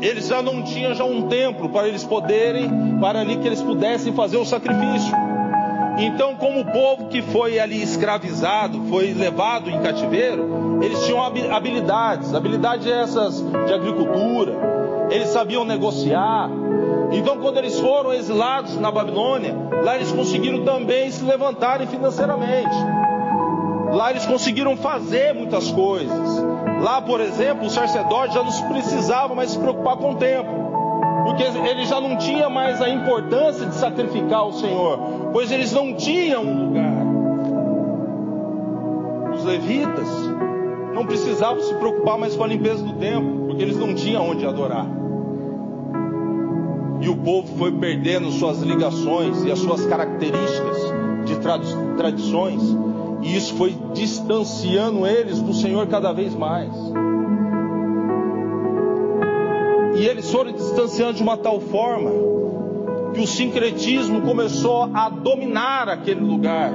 eles 0.00 0.26
já 0.26 0.42
não 0.42 0.64
tinham 0.64 0.94
já 0.94 1.04
um 1.04 1.28
templo 1.28 1.68
para 1.68 1.86
eles 1.86 2.02
poderem, 2.02 2.68
para 3.00 3.20
ali 3.20 3.36
que 3.36 3.46
eles 3.46 3.62
pudessem 3.62 4.12
fazer 4.14 4.36
o 4.36 4.44
sacrifício. 4.44 5.31
Então, 5.98 6.34
como 6.36 6.60
o 6.60 6.64
povo 6.64 7.08
que 7.08 7.20
foi 7.20 7.58
ali 7.58 7.82
escravizado, 7.82 8.84
foi 8.88 9.12
levado 9.12 9.68
em 9.68 9.80
cativeiro, 9.80 10.80
eles 10.82 11.04
tinham 11.04 11.22
habilidades, 11.22 12.34
habilidades 12.34 12.86
essas 12.86 13.40
de 13.40 13.72
agricultura, 13.72 14.56
eles 15.10 15.28
sabiam 15.28 15.64
negociar. 15.64 16.50
Então, 17.12 17.38
quando 17.38 17.58
eles 17.58 17.78
foram 17.78 18.12
exilados 18.12 18.78
na 18.78 18.90
Babilônia, 18.90 19.54
lá 19.84 19.96
eles 19.96 20.10
conseguiram 20.10 20.64
também 20.64 21.10
se 21.10 21.22
levantarem 21.22 21.86
financeiramente. 21.86 22.74
Lá 23.92 24.10
eles 24.10 24.24
conseguiram 24.24 24.76
fazer 24.76 25.34
muitas 25.34 25.70
coisas. 25.70 26.42
Lá, 26.80 27.02
por 27.02 27.20
exemplo, 27.20 27.66
o 27.66 27.70
sacerdote 27.70 28.34
já 28.34 28.42
não 28.42 28.68
precisava 28.68 29.34
mais 29.34 29.50
se 29.50 29.58
preocupar 29.58 29.96
com 29.98 30.12
o 30.12 30.14
tempo 30.14 30.62
porque 31.24 31.42
ele 31.42 31.86
já 31.86 32.00
não 32.00 32.16
tinha 32.16 32.48
mais 32.48 32.82
a 32.82 32.88
importância 32.88 33.66
de 33.66 33.74
sacrificar 33.74 34.46
o 34.46 34.52
Senhor, 34.52 34.98
pois 35.32 35.50
eles 35.50 35.72
não 35.72 35.94
tinham 35.94 36.44
um 36.44 36.66
lugar. 36.66 37.06
Os 39.34 39.44
levitas 39.44 40.08
não 40.94 41.06
precisavam 41.06 41.62
se 41.62 41.74
preocupar 41.74 42.18
mais 42.18 42.36
com 42.36 42.44
a 42.44 42.46
limpeza 42.46 42.84
do 42.84 42.92
templo, 42.94 43.46
porque 43.46 43.62
eles 43.62 43.76
não 43.76 43.94
tinham 43.94 44.28
onde 44.28 44.46
adorar. 44.46 44.86
E 47.00 47.08
o 47.08 47.16
povo 47.16 47.56
foi 47.56 47.72
perdendo 47.72 48.30
suas 48.30 48.60
ligações 48.60 49.42
e 49.44 49.50
as 49.50 49.58
suas 49.58 49.84
características 49.86 50.76
de 51.24 51.36
tradições, 51.96 52.62
e 53.22 53.36
isso 53.36 53.54
foi 53.54 53.76
distanciando 53.94 55.06
eles 55.06 55.40
do 55.40 55.54
Senhor 55.54 55.86
cada 55.86 56.12
vez 56.12 56.34
mais. 56.34 56.72
E 59.96 60.06
eles 60.06 60.30
foram 60.30 60.52
distanciando 60.52 61.14
de 61.14 61.22
uma 61.22 61.36
tal 61.36 61.60
forma 61.60 62.10
que 63.12 63.20
o 63.20 63.26
sincretismo 63.26 64.22
começou 64.22 64.90
a 64.94 65.08
dominar 65.08 65.88
aquele 65.88 66.20
lugar. 66.20 66.72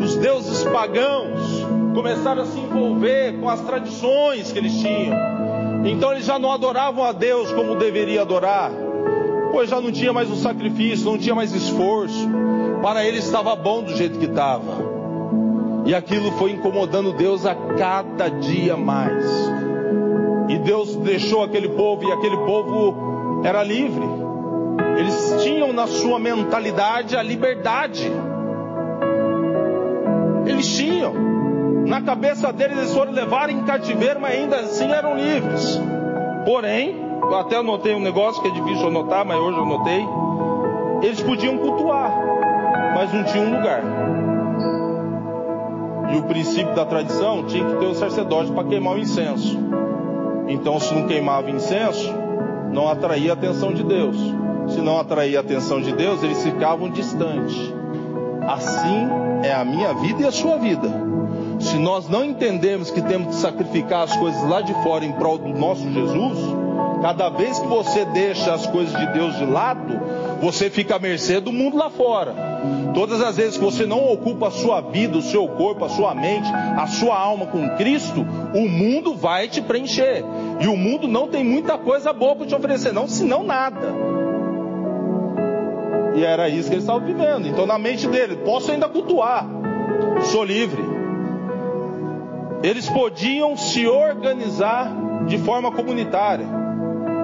Os 0.00 0.16
deuses 0.16 0.62
pagãos 0.64 1.40
começaram 1.94 2.42
a 2.42 2.46
se 2.46 2.58
envolver 2.58 3.38
com 3.40 3.48
as 3.48 3.60
tradições 3.62 4.52
que 4.52 4.58
eles 4.58 4.78
tinham. 4.78 5.16
Então 5.84 6.12
eles 6.12 6.24
já 6.24 6.38
não 6.38 6.52
adoravam 6.52 7.04
a 7.04 7.12
Deus 7.12 7.50
como 7.52 7.74
deveria 7.74 8.22
adorar, 8.22 8.70
pois 9.50 9.70
já 9.70 9.80
não 9.80 9.90
tinha 9.90 10.12
mais 10.12 10.30
o 10.30 10.36
sacrifício, 10.36 11.04
não 11.04 11.18
tinha 11.18 11.34
mais 11.34 11.52
esforço. 11.52 12.28
Para 12.82 13.04
eles 13.04 13.24
estava 13.24 13.56
bom 13.56 13.82
do 13.82 13.96
jeito 13.96 14.18
que 14.18 14.26
estava. 14.26 14.98
E 15.84 15.94
aquilo 15.94 16.30
foi 16.32 16.52
incomodando 16.52 17.12
Deus 17.12 17.44
a 17.46 17.54
cada 17.54 18.28
dia 18.28 18.76
mais. 18.76 19.24
E 20.48 20.58
Deus 20.58 20.94
deixou 20.96 21.42
aquele 21.42 21.68
povo 21.70 22.08
e 22.08 22.12
aquele 22.12 22.36
povo 22.38 23.42
era 23.44 23.62
livre. 23.62 24.27
Eles 24.98 25.36
tinham 25.44 25.72
na 25.72 25.86
sua 25.86 26.18
mentalidade 26.18 27.16
a 27.16 27.22
liberdade. 27.22 28.10
Eles 30.44 30.76
tinham. 30.76 31.14
Na 31.86 32.02
cabeça 32.02 32.52
deles 32.52 32.78
eles 32.78 32.92
foram 32.92 33.12
levar 33.12 33.48
em 33.48 33.62
cativeiro, 33.62 34.18
mas 34.20 34.32
ainda 34.32 34.56
assim 34.56 34.90
eram 34.90 35.16
livres. 35.16 35.80
Porém, 36.44 36.96
eu 37.22 37.36
até 37.36 37.58
anotei 37.58 37.94
um 37.94 38.00
negócio 38.00 38.42
que 38.42 38.48
é 38.48 38.50
difícil 38.50 38.88
anotar, 38.88 39.24
mas 39.24 39.38
hoje 39.38 39.58
eu 39.58 39.62
anotei. 39.62 40.04
Eles 41.02 41.22
podiam 41.22 41.58
cultuar, 41.58 42.12
mas 42.96 43.12
não 43.14 43.22
tinham 43.22 43.56
lugar. 43.56 43.82
E 46.12 46.16
o 46.16 46.24
princípio 46.24 46.74
da 46.74 46.84
tradição 46.84 47.44
tinha 47.44 47.64
que 47.64 47.76
ter 47.76 47.86
o 47.86 47.94
sacerdote 47.94 48.50
para 48.50 48.64
queimar 48.64 48.94
o 48.94 48.98
incenso. 48.98 49.56
Então, 50.48 50.80
se 50.80 50.92
não 50.92 51.06
queimava 51.06 51.48
incenso, 51.50 52.12
não 52.72 52.88
atraía 52.88 53.30
a 53.30 53.34
atenção 53.34 53.72
de 53.72 53.84
Deus. 53.84 54.16
Se 54.68 54.80
não 54.80 54.98
atraía 54.98 55.38
a 55.38 55.40
atenção 55.40 55.80
de 55.80 55.92
Deus, 55.92 56.22
eles 56.22 56.42
ficavam 56.42 56.90
distantes. 56.90 57.56
Assim 58.46 59.08
é 59.42 59.52
a 59.52 59.64
minha 59.64 59.92
vida 59.94 60.22
e 60.22 60.26
a 60.26 60.32
sua 60.32 60.56
vida. 60.56 60.88
Se 61.60 61.76
nós 61.76 62.08
não 62.08 62.24
entendemos 62.24 62.90
que 62.90 63.02
temos 63.02 63.28
que 63.28 63.40
sacrificar 63.40 64.02
as 64.02 64.16
coisas 64.16 64.42
lá 64.48 64.60
de 64.60 64.72
fora 64.82 65.04
em 65.04 65.12
prol 65.12 65.38
do 65.38 65.48
nosso 65.48 65.90
Jesus, 65.90 66.38
cada 67.02 67.28
vez 67.30 67.58
que 67.58 67.66
você 67.66 68.04
deixa 68.04 68.54
as 68.54 68.66
coisas 68.66 68.96
de 68.98 69.06
Deus 69.12 69.36
de 69.36 69.44
lado, 69.44 70.00
você 70.40 70.70
fica 70.70 70.96
à 70.96 70.98
mercê 70.98 71.40
do 71.40 71.52
mundo 71.52 71.76
lá 71.76 71.90
fora. 71.90 72.34
Todas 72.94 73.20
as 73.20 73.36
vezes 73.36 73.56
que 73.56 73.64
você 73.64 73.86
não 73.86 74.12
ocupa 74.12 74.48
a 74.48 74.50
sua 74.50 74.80
vida, 74.80 75.18
o 75.18 75.22
seu 75.22 75.46
corpo, 75.48 75.84
a 75.84 75.88
sua 75.88 76.14
mente, 76.14 76.48
a 76.52 76.86
sua 76.86 77.18
alma 77.18 77.46
com 77.46 77.76
Cristo, 77.76 78.24
o 78.54 78.68
mundo 78.68 79.14
vai 79.14 79.48
te 79.48 79.60
preencher. 79.60 80.24
E 80.60 80.66
o 80.66 80.76
mundo 80.76 81.06
não 81.06 81.28
tem 81.28 81.44
muita 81.44 81.76
coisa 81.76 82.12
boa 82.12 82.36
para 82.36 82.46
te 82.46 82.54
oferecer, 82.54 82.92
não, 82.92 83.06
senão 83.06 83.44
nada. 83.44 84.17
E 86.14 86.24
era 86.24 86.48
isso 86.48 86.68
que 86.68 86.74
eles 86.74 86.84
estavam 86.84 87.06
vivendo. 87.06 87.46
Então, 87.46 87.66
na 87.66 87.78
mente 87.78 88.06
dele, 88.08 88.36
posso 88.36 88.70
ainda 88.70 88.88
cultuar, 88.88 89.46
sou 90.22 90.44
livre. 90.44 90.82
Eles 92.62 92.88
podiam 92.88 93.56
se 93.56 93.86
organizar 93.86 94.90
de 95.26 95.38
forma 95.38 95.70
comunitária, 95.70 96.46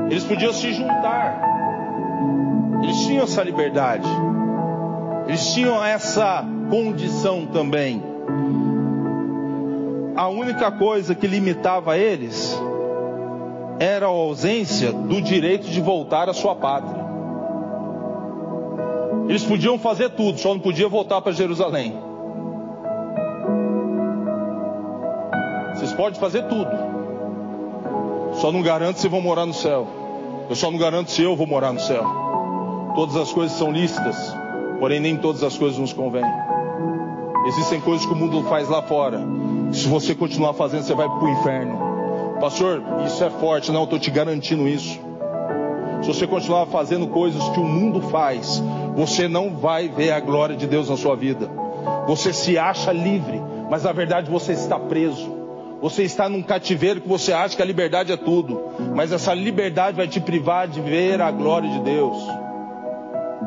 eles 0.09 0.23
podiam 0.23 0.53
se 0.53 0.73
juntar, 0.73 1.41
eles 2.83 2.99
tinham 3.05 3.25
essa 3.25 3.43
liberdade, 3.43 4.09
eles 5.27 5.53
tinham 5.53 5.85
essa 5.85 6.45
condição 6.71 7.47
também. 7.47 8.03
A 10.15 10.29
única 10.29 10.71
coisa 10.71 11.15
que 11.15 11.27
limitava 11.27 11.99
eles 11.99 12.57
era 13.81 14.07
a 14.07 14.09
ausência 14.09 14.93
do 14.93 15.21
direito 15.21 15.67
de 15.67 15.81
voltar 15.81 16.29
à 16.29 16.33
sua 16.33 16.55
pátria. 16.55 16.94
Eles 19.29 19.45
podiam 19.45 19.79
fazer 19.79 20.11
tudo, 20.11 20.39
só 20.39 20.53
não 20.55 20.61
podiam 20.61 20.91
voltar 20.91 21.21
para 21.21 21.33
Jerusalém. 21.33 21.95
Vocês 25.75 25.93
podem 25.93 26.21
fazer 26.21 26.45
tudo, 26.45 26.71
só 28.35 28.53
não 28.53 28.63
garanto 28.63 28.99
se 28.99 29.09
vão 29.09 29.21
morar 29.21 29.47
no 29.47 29.55
céu. 29.55 29.87
Eu 30.49 30.55
só 30.55 30.71
não 30.71 30.79
garanto 30.79 31.11
se 31.11 31.23
eu 31.23 31.35
vou 31.35 31.47
morar 31.47 31.73
no 31.73 31.81
céu. 31.81 32.05
Todas 32.95 33.17
as 33.17 33.33
coisas 33.33 33.57
são 33.57 33.73
lícitas, 33.73 34.17
porém 34.79 35.01
nem 35.01 35.17
todas 35.17 35.43
as 35.43 35.57
coisas 35.57 35.79
nos 35.79 35.93
convêm. 35.93 36.25
Existem 37.47 37.81
coisas 37.81 38.07
que 38.07 38.13
o 38.13 38.17
mundo 38.17 38.43
faz 38.45 38.69
lá 38.69 38.83
fora. 38.83 39.21
Se 39.73 39.89
você 39.89 40.15
continuar 40.15 40.53
fazendo, 40.55 40.83
você 40.83 40.95
vai 40.95 41.09
para 41.09 41.25
o 41.25 41.29
inferno. 41.29 41.79
Pastor, 42.41 42.83
isso 43.07 43.25
é 43.25 43.31
forte, 43.31 43.73
não, 43.73 43.85
estou 43.85 43.99
te 43.99 44.11
garantindo 44.11 44.69
isso. 44.69 44.99
Se 46.03 46.09
você 46.09 46.27
continuar 46.27 46.67
fazendo 46.67 47.07
coisas 47.09 47.43
que 47.51 47.59
o 47.59 47.65
mundo 47.65 48.01
faz, 48.03 48.63
você 48.95 49.27
não 49.29 49.57
vai 49.57 49.89
ver 49.89 50.13
a 50.13 50.21
glória 50.21 50.57
de 50.57 50.67
Deus 50.67 50.89
na 50.89 50.97
sua 50.97 51.17
vida. 51.17 51.51
Você 52.07 52.33
se 52.33 52.57
acha 52.59 52.93
livre, 52.93 53.41
mas 53.71 53.83
na 53.83 53.93
verdade 53.93 54.31
você 54.31 54.53
está 54.53 54.79
preso. 54.79 55.35
Você 55.83 56.05
está 56.05 56.29
num 56.29 56.43
cativeiro 56.43 57.01
que 57.01 57.09
você 57.09 57.33
acha 57.33 57.57
que 57.57 57.63
a 57.63 57.67
liberdade 57.67 58.13
é 58.13 58.17
tudo, 58.17 58.63
mas 58.95 59.13
essa 59.13 59.35
liberdade 59.35 59.97
vai 59.97 60.09
te 60.09 60.21
privar 60.21 60.67
de 60.69 60.81
ver 60.81 61.21
a 61.21 61.31
glória 61.31 61.69
de 61.69 61.81
Deus. 61.81 62.17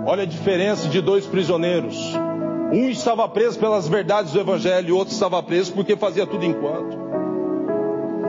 Olha 0.05 0.23
a 0.23 0.27
diferença 0.27 0.87
de 0.87 1.01
dois 1.01 1.25
prisioneiros. 1.25 1.97
Um 2.71 2.89
estava 2.89 3.27
preso 3.29 3.57
pelas 3.57 3.87
verdades 3.87 4.33
do 4.33 4.39
Evangelho 4.39 4.89
e 4.89 4.91
outro 4.91 5.13
estava 5.13 5.41
preso 5.41 5.73
porque 5.73 5.95
fazia 5.95 6.27
tudo 6.27 6.45
enquanto. 6.45 6.97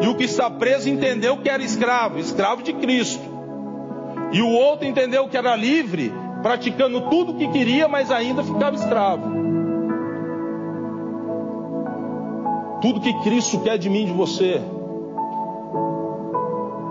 E 0.01 0.07
o 0.07 0.15
que 0.15 0.25
está 0.25 0.49
preso 0.49 0.89
entendeu 0.89 1.37
que 1.39 1.49
era 1.49 1.63
escravo, 1.63 2.19
escravo 2.19 2.63
de 2.63 2.73
Cristo. 2.73 3.23
E 4.33 4.41
o 4.41 4.49
outro 4.49 4.87
entendeu 4.87 5.29
que 5.29 5.37
era 5.37 5.57
livre, 5.57 6.13
praticando 6.43 7.03
tudo 7.09 7.33
o 7.33 7.35
que 7.35 7.49
queria, 7.49 7.89
mas 7.89 8.11
ainda 8.11 8.43
ficava 8.43 8.77
escravo. 8.77 9.39
Tudo 12.81 13.01
que 13.01 13.13
Cristo 13.23 13.61
quer 13.61 13.77
de 13.77 13.91
mim 13.91 14.07
de 14.07 14.13
você, 14.13 14.61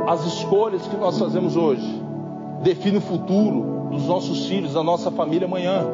as 0.06 0.26
escolhas 0.26 0.86
que 0.88 0.98
nós 0.98 1.18
fazemos 1.18 1.56
hoje, 1.56 2.02
definem 2.62 2.98
o 2.98 3.02
futuro 3.02 3.90
dos 3.92 4.06
nossos 4.06 4.48
filhos, 4.48 4.74
da 4.74 4.84
nossa 4.84 5.10
família 5.12 5.48
amanhã. 5.48 5.86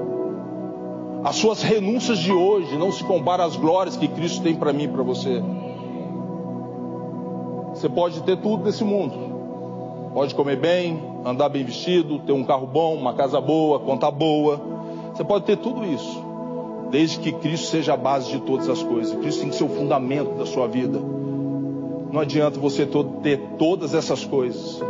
As 1.24 1.36
suas 1.36 1.62
renúncias 1.62 2.18
de 2.18 2.32
hoje 2.32 2.78
não 2.78 2.92
se 2.92 3.04
comparam 3.04 3.46
às 3.46 3.56
glórias 3.56 3.96
que 3.96 4.08
Cristo 4.08 4.42
tem 4.42 4.56
para 4.56 4.74
mim 4.74 4.86
e 4.86 4.88
para 4.88 5.04
você. 5.04 5.42
Você 7.74 7.88
pode 7.88 8.22
ter 8.24 8.38
tudo 8.38 8.66
nesse 8.66 8.84
mundo. 8.84 10.12
Pode 10.14 10.36
comer 10.36 10.58
bem, 10.58 11.13
andar 11.26 11.50
bem 11.50 11.64
vestido, 11.64 12.20
ter 12.20 12.34
um 12.34 12.44
carro 12.44 12.68
bom, 12.68 12.96
uma 12.96 13.14
casa 13.14 13.40
boa, 13.40 13.80
conta 13.80 14.10
boa. 14.12 14.60
Você 15.14 15.24
pode 15.24 15.46
ter 15.46 15.58
tudo 15.58 15.86
isso, 15.86 16.24
desde 16.90 17.20
que 17.20 17.32
Cristo 17.32 17.68
seja 17.68 17.94
a 17.94 17.98
base 17.98 18.32
de 18.32 18.40
todas 18.42 18.70
as 18.70 18.84
coisas. 18.84 19.16
Cristo 19.16 19.42
tem 19.42 19.50
que 19.50 19.56
ser 19.56 19.64
o 19.64 19.70
fundamento 19.70 20.38
da 20.38 20.46
sua 20.46 20.68
vida. 20.68 21.00
Não 22.12 22.20
adianta 22.20 22.60
você 22.60 22.88
ter 23.22 23.40
todas 23.58 23.94
essas 23.94 24.24
coisas. 24.26 24.82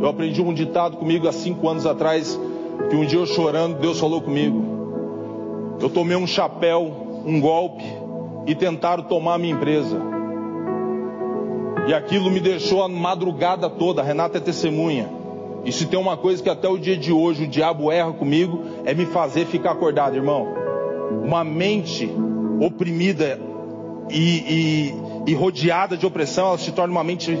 Eu 0.00 0.08
aprendi 0.08 0.42
um 0.42 0.52
ditado 0.52 0.96
comigo 0.96 1.28
há 1.28 1.32
cinco 1.32 1.68
anos 1.68 1.86
atrás, 1.86 2.38
que 2.88 2.96
um 2.96 3.04
dia 3.04 3.18
eu 3.18 3.26
chorando, 3.26 3.78
Deus 3.78 4.00
falou 4.00 4.20
comigo. 4.20 5.78
Eu 5.80 5.88
tomei 5.88 6.16
um 6.16 6.26
chapéu, 6.26 7.22
um 7.24 7.40
golpe, 7.40 7.84
e 8.46 8.54
tentaram 8.54 9.02
tomar 9.04 9.34
a 9.34 9.38
minha 9.38 9.54
empresa. 9.54 10.00
E 11.86 11.94
aquilo 11.94 12.30
me 12.30 12.40
deixou 12.40 12.82
a 12.82 12.88
madrugada 12.88 13.68
toda. 13.68 14.00
A 14.00 14.04
Renata 14.04 14.38
é 14.38 14.40
testemunha. 14.40 15.19
E 15.64 15.72
se 15.72 15.86
tem 15.86 15.98
uma 15.98 16.16
coisa 16.16 16.42
que 16.42 16.48
até 16.48 16.68
o 16.68 16.78
dia 16.78 16.96
de 16.96 17.12
hoje 17.12 17.44
o 17.44 17.48
diabo 17.48 17.92
erra 17.92 18.12
comigo, 18.12 18.62
é 18.84 18.94
me 18.94 19.06
fazer 19.06 19.46
ficar 19.46 19.72
acordado, 19.72 20.16
irmão. 20.16 20.46
Uma 21.24 21.44
mente 21.44 22.10
oprimida 22.60 23.38
e, 24.10 24.94
e, 25.26 25.30
e 25.30 25.34
rodeada 25.34 25.96
de 25.96 26.06
opressão, 26.06 26.48
ela 26.48 26.58
se 26.58 26.72
torna 26.72 26.92
uma 26.92 27.04
mente 27.04 27.38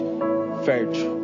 fértil. 0.64 1.20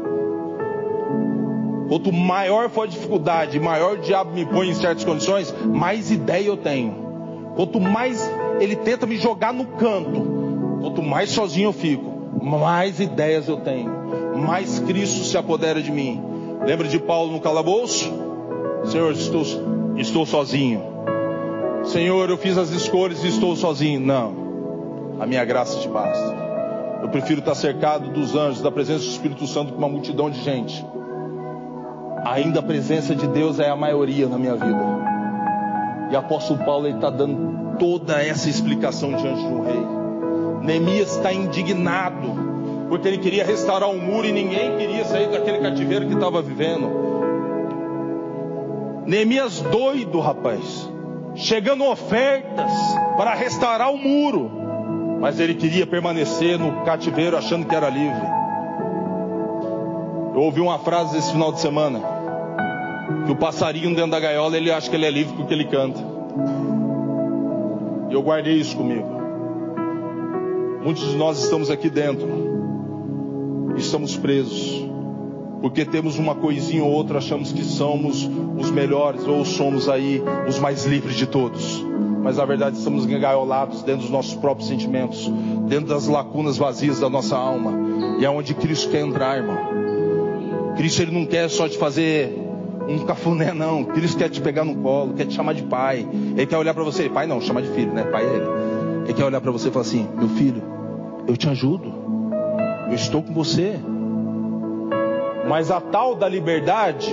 Quanto 1.88 2.12
maior 2.12 2.68
for 2.68 2.82
a 2.82 2.86
dificuldade, 2.86 3.60
maior 3.60 3.94
o 3.94 4.00
diabo 4.00 4.32
me 4.32 4.44
põe 4.44 4.68
em 4.68 4.74
certas 4.74 5.04
condições, 5.04 5.54
mais 5.64 6.10
ideia 6.10 6.48
eu 6.48 6.56
tenho. 6.56 7.06
Quanto 7.54 7.80
mais 7.80 8.28
ele 8.60 8.74
tenta 8.74 9.06
me 9.06 9.16
jogar 9.16 9.52
no 9.52 9.66
canto, 9.66 10.78
quanto 10.80 11.02
mais 11.02 11.30
sozinho 11.30 11.68
eu 11.68 11.72
fico, 11.72 12.04
mais 12.42 12.98
ideias 12.98 13.48
eu 13.48 13.58
tenho, 13.58 13.90
mais 14.36 14.80
Cristo 14.80 15.24
se 15.24 15.38
apodera 15.38 15.80
de 15.80 15.92
mim. 15.92 16.35
Lembra 16.64 16.88
de 16.88 16.98
Paulo 16.98 17.32
no 17.32 17.40
calabouço? 17.40 18.12
Senhor, 18.84 19.12
estou, 19.12 19.42
estou 19.96 20.24
sozinho. 20.24 20.82
Senhor, 21.84 22.28
eu 22.30 22.36
fiz 22.36 22.56
as 22.56 22.70
escolhas 22.70 23.22
e 23.24 23.28
estou 23.28 23.54
sozinho. 23.56 24.00
Não, 24.00 25.16
a 25.20 25.26
minha 25.26 25.44
graça 25.44 25.78
te 25.80 25.88
basta. 25.88 26.46
Eu 27.02 27.08
prefiro 27.08 27.40
estar 27.40 27.54
cercado 27.54 28.10
dos 28.10 28.34
anjos, 28.34 28.62
da 28.62 28.70
presença 28.70 29.04
do 29.04 29.10
Espírito 29.10 29.46
Santo 29.46 29.72
com 29.72 29.78
uma 29.78 29.88
multidão 29.88 30.30
de 30.30 30.42
gente 30.42 30.84
ainda 32.26 32.60
a 32.60 32.62
presença 32.62 33.14
de 33.14 33.26
Deus 33.28 33.60
é 33.60 33.68
a 33.68 33.76
maioria 33.76 34.28
na 34.28 34.38
minha 34.38 34.54
vida. 34.54 34.84
E 36.10 36.16
apóstolo 36.16 36.64
Paulo 36.64 36.88
está 36.88 37.08
dando 37.08 37.76
toda 37.78 38.22
essa 38.22 38.48
explicação 38.48 39.12
diante 39.12 39.40
de 39.40 39.46
um 39.46 39.62
rei. 39.62 39.86
Neemias 40.62 41.16
está 41.16 41.32
indignado, 41.32 42.45
porque 42.88 43.08
ele 43.08 43.18
queria 43.18 43.44
restaurar 43.44 43.90
o 43.90 43.98
muro 43.98 44.26
e 44.26 44.32
ninguém 44.32 44.76
queria 44.76 45.04
sair 45.04 45.28
daquele 45.28 45.58
cativeiro 45.58 46.06
que 46.06 46.14
estava 46.14 46.40
vivendo. 46.40 47.06
Neemias 49.06 49.60
doido, 49.60 50.18
rapaz, 50.20 50.90
chegando 51.34 51.84
ofertas 51.84 52.72
para 53.16 53.34
restaurar 53.34 53.92
o 53.92 53.96
muro, 53.96 54.50
mas 55.20 55.38
ele 55.38 55.54
queria 55.54 55.86
permanecer 55.86 56.58
no 56.58 56.84
cativeiro 56.84 57.36
achando 57.36 57.66
que 57.66 57.74
era 57.74 57.88
livre. 57.88 58.26
Eu 60.34 60.42
ouvi 60.42 60.60
uma 60.60 60.78
frase 60.78 61.16
esse 61.16 61.32
final 61.32 61.52
de 61.52 61.60
semana 61.60 62.16
que 63.24 63.32
o 63.32 63.36
passarinho 63.36 63.94
dentro 63.94 64.10
da 64.10 64.20
gaiola 64.20 64.56
ele 64.56 64.70
acha 64.70 64.90
que 64.90 64.96
ele 64.96 65.06
é 65.06 65.10
livre 65.10 65.34
porque 65.34 65.54
ele 65.54 65.64
canta. 65.64 65.98
E 68.10 68.14
eu 68.14 68.22
guardei 68.22 68.54
isso 68.54 68.76
comigo. 68.76 69.16
Muitos 70.82 71.08
de 71.10 71.16
nós 71.16 71.42
estamos 71.42 71.70
aqui 71.70 71.88
dentro, 71.88 72.26
estamos 73.86 74.16
presos, 74.16 74.84
porque 75.60 75.84
temos 75.84 76.18
uma 76.18 76.34
coisinha 76.34 76.84
ou 76.84 76.90
outra, 76.90 77.18
achamos 77.18 77.52
que 77.52 77.64
somos 77.64 78.28
os 78.58 78.70
melhores 78.70 79.26
ou 79.26 79.44
somos 79.44 79.88
aí 79.88 80.22
os 80.48 80.58
mais 80.58 80.84
livres 80.84 81.16
de 81.16 81.26
todos. 81.26 81.84
Mas 82.22 82.36
na 82.36 82.44
verdade 82.44 82.76
estamos 82.76 83.06
engaiolados 83.06 83.82
dentro 83.82 84.02
dos 84.02 84.10
nossos 84.10 84.34
próprios 84.34 84.68
sentimentos, 84.68 85.30
dentro 85.68 85.86
das 85.86 86.06
lacunas 86.06 86.56
vazias 86.56 87.00
da 87.00 87.08
nossa 87.08 87.36
alma. 87.36 87.72
E 88.18 88.24
é 88.24 88.30
onde 88.30 88.54
Cristo 88.54 88.90
quer 88.90 89.00
entrar, 89.00 89.38
irmão. 89.38 89.56
Cristo 90.76 91.02
ele 91.02 91.12
não 91.12 91.24
quer 91.24 91.48
só 91.48 91.68
te 91.68 91.78
fazer 91.78 92.36
um 92.88 92.98
cafuné 93.04 93.52
não. 93.52 93.84
Cristo 93.84 94.18
quer 94.18 94.28
te 94.28 94.40
pegar 94.40 94.64
no 94.64 94.76
colo, 94.76 95.14
quer 95.14 95.26
te 95.26 95.34
chamar 95.34 95.54
de 95.54 95.62
pai. 95.62 96.06
Ele 96.36 96.46
quer 96.46 96.56
olhar 96.56 96.74
para 96.74 96.84
você, 96.84 97.08
pai 97.08 97.26
não, 97.26 97.40
chama 97.40 97.62
de 97.62 97.68
filho, 97.68 97.92
né? 97.92 98.02
Pai 98.04 98.24
é 98.24 98.28
ele. 98.28 98.46
Ele 99.04 99.14
quer 99.14 99.24
olhar 99.24 99.40
para 99.40 99.50
você 99.50 99.68
e 99.68 99.70
falar 99.70 99.84
assim: 99.84 100.06
meu 100.16 100.28
filho, 100.30 100.62
eu 101.26 101.36
te 101.36 101.48
ajudo, 101.48 102.05
eu 102.86 102.94
estou 102.94 103.22
com 103.22 103.32
você. 103.32 103.78
Mas 105.48 105.70
a 105.70 105.80
tal 105.80 106.14
da 106.14 106.28
liberdade 106.28 107.12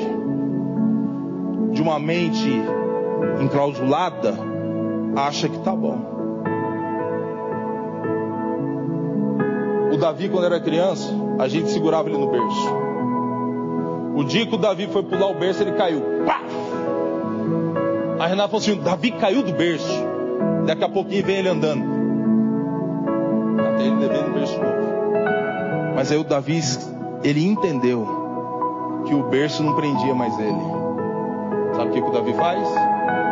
de 1.72 1.82
uma 1.82 2.00
mente 2.00 2.62
enclausulada 3.42 4.34
acha 5.16 5.48
que 5.48 5.60
tá 5.60 5.76
bom. 5.76 6.14
O 9.92 9.98
Davi, 9.98 10.30
quando 10.30 10.46
era 10.46 10.60
criança, 10.60 11.12
a 11.38 11.48
gente 11.48 11.70
segurava 11.70 12.10
ele 12.10 12.18
no 12.18 12.30
berço. 12.30 12.70
O 14.16 14.24
dia 14.24 14.46
que 14.46 14.56
o 14.56 14.58
Davi 14.58 14.88
foi 14.88 15.04
pular 15.04 15.28
o 15.28 15.36
berço, 15.36 15.62
ele 15.62 15.74
caiu. 15.74 16.02
Pá! 16.26 16.42
A 18.20 18.28
Renata 18.28 18.50
falou 18.50 18.62
assim: 18.62 18.76
Davi 18.76 19.12
caiu 19.12 19.44
do 19.44 19.54
berço. 19.54 20.04
Daqui 20.66 20.84
a 20.84 20.90
pouquinho 20.90 21.26
vem 21.26 21.38
ele 21.38 21.50
andando. 21.50 21.84
Até 23.60 23.86
ele 23.86 23.96
dever 23.98 24.24
no 24.24 24.34
berço 24.34 24.60
novo. 24.60 24.83
Mas 26.04 26.12
aí 26.12 26.18
o 26.18 26.24
Davi, 26.26 26.60
ele 27.24 27.48
entendeu 27.48 28.06
que 29.06 29.16
o 29.16 29.24
berço 29.30 29.64
não 29.64 29.74
prendia 29.74 30.14
mais 30.14 30.38
ele. 30.38 30.62
Sabe 31.78 31.92
o 31.92 31.94
que, 31.94 32.02
que 32.02 32.10
o 32.10 32.12
Davi 32.12 32.34
faz? 32.34 32.68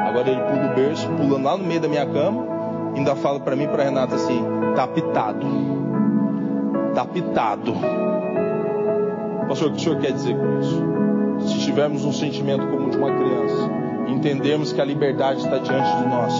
Agora 0.07 0.29
ele 0.29 0.39
pula 0.39 0.71
o 0.71 0.73
berço, 0.73 1.05
pulando 1.09 1.43
lá 1.43 1.57
no 1.57 1.65
meio 1.65 1.81
da 1.81 1.89
minha 1.89 2.05
cama, 2.05 2.45
ainda 2.95 3.13
fala 3.13 3.41
para 3.41 3.57
mim 3.57 3.65
e 3.65 3.67
para 3.67 3.83
Renata 3.83 4.15
assim: 4.15 4.41
tá 4.73 4.87
pitado. 4.87 5.45
Tá 6.95 7.03
pitado. 7.03 7.73
Pastor, 9.49 9.67
o 9.67 9.71
que 9.73 9.77
o 9.77 9.81
senhor 9.81 9.99
quer 9.99 10.13
dizer 10.13 10.37
com 10.37 10.59
isso? 10.61 11.49
Se 11.49 11.59
tivermos 11.65 12.05
um 12.05 12.13
sentimento 12.13 12.65
como 12.67 12.89
de 12.89 12.95
uma 12.95 13.11
criança, 13.11 13.69
entendemos 14.07 14.71
que 14.71 14.79
a 14.79 14.85
liberdade 14.85 15.41
está 15.41 15.57
diante 15.57 15.97
de 15.97 16.07
nós, 16.07 16.33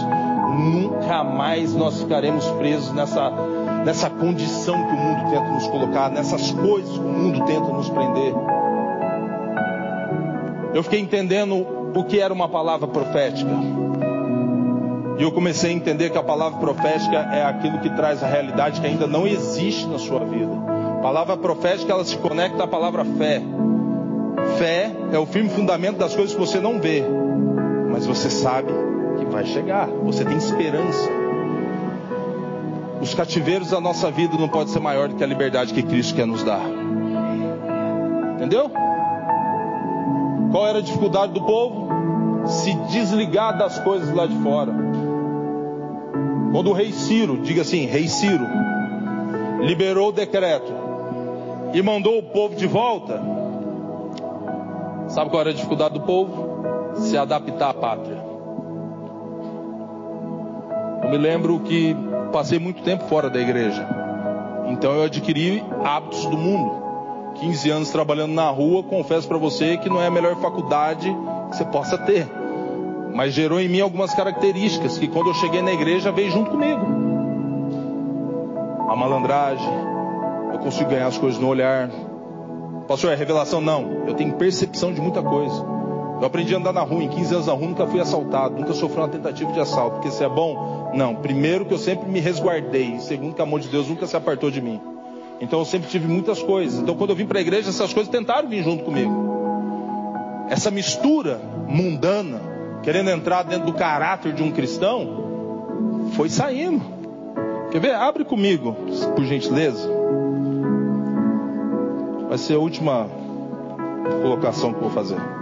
nunca 0.58 1.26
mais 1.26 1.76
nós 1.76 2.02
ficaremos 2.02 2.50
presos 2.52 2.94
nessa, 2.94 3.34
nessa 3.86 4.10
condição 4.10 4.76
que 4.76 4.94
o 4.94 4.98
mundo 4.98 5.30
tenta 5.32 5.50
nos 5.50 5.68
colocar, 5.68 6.10
nessas 6.10 6.52
coisas 6.52 6.92
que 6.92 7.00
o 7.00 7.08
mundo 7.08 7.46
tenta 7.46 7.68
nos 7.68 7.90
prender. 7.90 8.34
Eu 10.74 10.84
fiquei 10.84 11.00
entendendo 11.00 11.66
o 11.96 12.04
que 12.06 12.20
era 12.20 12.34
uma 12.34 12.48
palavra 12.48 12.88
profética. 12.88 13.52
E 15.18 15.24
eu 15.24 15.32
comecei 15.32 15.72
a 15.72 15.74
entender 15.74 16.10
que 16.10 16.18
a 16.18 16.24
palavra 16.24 16.60
profética 16.60 17.18
é 17.32 17.44
aquilo 17.44 17.80
que 17.80 17.90
traz 17.92 18.24
a 18.24 18.28
realidade 18.28 18.80
que 18.80 18.88
ainda 18.88 19.06
não 19.06 19.28
existe 19.28 19.86
na 19.88 20.00
sua 20.00 20.22
vida. 20.26 20.52
A 20.98 21.02
palavra 21.02 21.38
profética 21.38 21.92
ela 21.92 22.06
se 22.06 22.18
conecta 22.18 22.64
à 22.64 22.68
palavra 22.68 23.04
fé. 23.04 23.42
Fé 24.58 24.92
é 25.12 25.20
o 25.20 25.26
firme 25.26 25.50
fundamento 25.50 25.98
das 25.98 26.16
coisas 26.16 26.34
que 26.34 26.40
você 26.40 26.60
não 26.60 26.80
vê, 26.80 27.04
mas 27.92 28.06
você 28.06 28.30
sabe 28.30 28.72
que 29.20 29.26
vai 29.26 29.46
chegar. 29.46 29.88
Você 29.88 30.24
tem 30.24 30.38
esperança. 30.38 31.21
Os 33.02 33.16
cativeiros 33.16 33.72
da 33.72 33.82
nossa 33.82 34.12
vida 34.12 34.38
não 34.38 34.48
podem 34.48 34.72
ser 34.72 34.80
maior 34.80 35.10
do 35.10 35.16
que 35.16 35.24
a 35.24 35.28
liberdade 35.28 35.74
que 35.74 35.82
Cristo 35.82 36.14
quer 36.14 36.28
nos 36.28 36.44
dar. 36.44 36.62
Entendeu? 38.36 38.72
Qual 40.52 40.68
era 40.68 40.80
a 40.80 40.82
dificuldade 40.82 41.34
do 41.34 41.42
povo? 41.42 41.90
Se 42.46 42.74
desligar 42.92 43.58
das 43.58 43.80
coisas 43.80 44.14
lá 44.14 44.28
de 44.28 44.36
fora. 44.38 44.72
Quando 46.52 46.70
o 46.70 46.74
rei 46.74 46.92
Ciro, 46.92 47.38
diga 47.42 47.62
assim, 47.62 47.86
rei 47.86 48.08
Ciro, 48.08 48.46
liberou 49.62 50.10
o 50.10 50.12
decreto 50.12 50.72
e 51.74 51.82
mandou 51.82 52.20
o 52.20 52.24
povo 52.24 52.56
de 52.56 52.68
volta, 52.68 53.22
sabe 55.08 55.30
qual 55.30 55.42
era 55.42 55.52
a 55.52 55.54
dificuldade 55.54 55.94
do 55.94 56.02
povo? 56.02 56.96
Se 56.96 57.18
adaptar 57.18 57.70
à 57.70 57.74
pátria. 57.74 58.22
Eu 61.04 61.10
me 61.10 61.18
lembro 61.18 61.60
que 61.62 61.96
passei 62.32 62.60
muito 62.60 62.82
tempo 62.84 63.04
fora 63.06 63.30
da 63.30 63.40
igreja, 63.40 63.88
então 64.68 64.94
eu 64.94 65.04
adquiri 65.04 65.64
hábitos 65.84 66.26
do 66.26 66.38
mundo. 66.38 66.82
15 67.36 67.70
anos 67.70 67.90
trabalhando 67.92 68.34
na 68.34 68.50
rua, 68.50 68.84
confesso 68.84 69.28
para 69.28 69.38
você 69.38 69.78
que 69.78 69.90
não 69.90 70.02
é 70.02 70.08
a 70.08 70.12
melhor 70.12 70.36
faculdade 70.38 71.08
que 71.50 71.58
você 71.58 71.66
possa 71.66 71.98
ter. 71.98 72.28
Mas 73.14 73.34
gerou 73.34 73.60
em 73.60 73.70
mim 73.70 73.80
algumas 73.80 74.14
características 74.14 74.98
que 74.98 75.08
quando 75.08 75.28
eu 75.28 75.34
cheguei 75.34 75.62
na 75.62 75.72
igreja 75.72 76.12
veio 76.12 76.32
junto 76.32 76.52
comigo. 76.52 76.82
A 78.90 78.96
malandragem, 78.96 79.92
consigo 80.62 80.90
ganhar 80.90 81.08
as 81.08 81.18
coisas 81.18 81.40
no 81.40 81.48
olhar. 81.48 81.90
Pastor, 82.88 83.12
é 83.12 83.16
revelação? 83.16 83.60
Não. 83.60 84.04
Eu 84.08 84.14
tenho 84.14 84.34
percepção 84.34 84.94
de 84.94 85.02
muita 85.02 85.22
coisa. 85.22 85.81
Eu 86.22 86.28
aprendi 86.28 86.54
a 86.54 86.60
andar 86.60 86.72
na 86.72 86.82
rua, 86.82 87.04
em 87.04 87.10
15 87.10 87.34
anos 87.34 87.48
na 87.48 87.54
rua, 87.54 87.68
nunca 87.68 87.88
fui 87.88 88.00
assaltado, 88.00 88.56
nunca 88.56 88.74
sofri 88.74 89.00
uma 89.00 89.08
tentativa 89.08 89.52
de 89.52 89.60
assalto. 89.60 89.96
Porque 89.96 90.12
se 90.12 90.24
é 90.24 90.30
bom? 90.30 90.92
Não. 90.94 91.16
Primeiro 91.16 91.66
que 91.66 91.74
eu 91.74 91.80
sempre 91.80 92.08
me 92.08 92.20
resguardei. 92.20 93.00
Segundo 93.00 93.34
que 93.34 93.42
o 93.42 93.44
amor 93.44 93.60
de 93.60 93.70
Deus 93.70 93.90
nunca 93.90 94.06
se 94.06 94.16
apartou 94.16 94.52
de 94.52 94.62
mim. 94.62 94.80
Então 95.42 95.58
eu 95.58 95.66
sempre 95.66 95.90
tive 95.90 96.08
muitas 96.08 96.44
coisas. 96.44 96.80
Então 96.80 96.96
quando 96.96 97.10
eu 97.10 97.16
vim 97.16 97.26
para 97.26 97.40
a 97.40 97.42
igreja, 97.42 97.70
essas 97.70 97.92
coisas 97.92 98.12
tentaram 98.12 98.48
vir 98.48 98.64
junto 98.64 98.84
comigo. 98.84 99.12
Essa 100.48 100.70
mistura 100.70 101.42
mundana, 101.68 102.40
querendo 102.84 103.10
entrar 103.10 103.42
dentro 103.42 103.66
do 103.66 103.74
caráter 103.74 104.32
de 104.32 104.44
um 104.44 104.52
cristão, 104.52 106.12
foi 106.12 106.30
saindo. 106.30 106.86
Quer 107.72 107.80
ver? 107.80 107.96
Abre 107.96 108.24
comigo, 108.24 108.76
por 109.16 109.26
gentileza. 109.26 109.90
Vai 112.30 112.38
ser 112.38 112.54
a 112.54 112.60
última 112.60 113.08
colocação 114.22 114.72
que 114.72 114.78
eu 114.78 114.84
vou 114.84 114.92
fazer. 114.92 115.41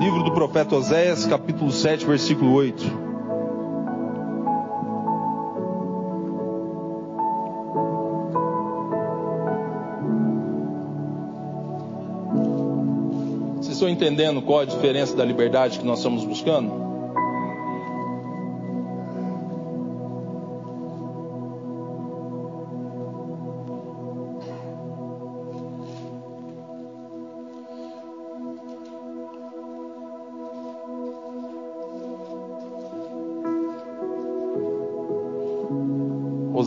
Livro 0.00 0.22
do 0.22 0.32
profeta 0.32 0.74
Oséias, 0.76 1.26
capítulo 1.26 1.70
7, 1.70 2.06
versículo 2.06 2.54
8. 2.54 2.84
Vocês 13.56 13.74
estão 13.74 13.90
entendendo 13.90 14.40
qual 14.40 14.60
a 14.60 14.64
diferença 14.64 15.14
da 15.14 15.22
liberdade 15.22 15.78
que 15.78 15.84
nós 15.84 15.98
estamos 15.98 16.24
buscando? 16.24 16.72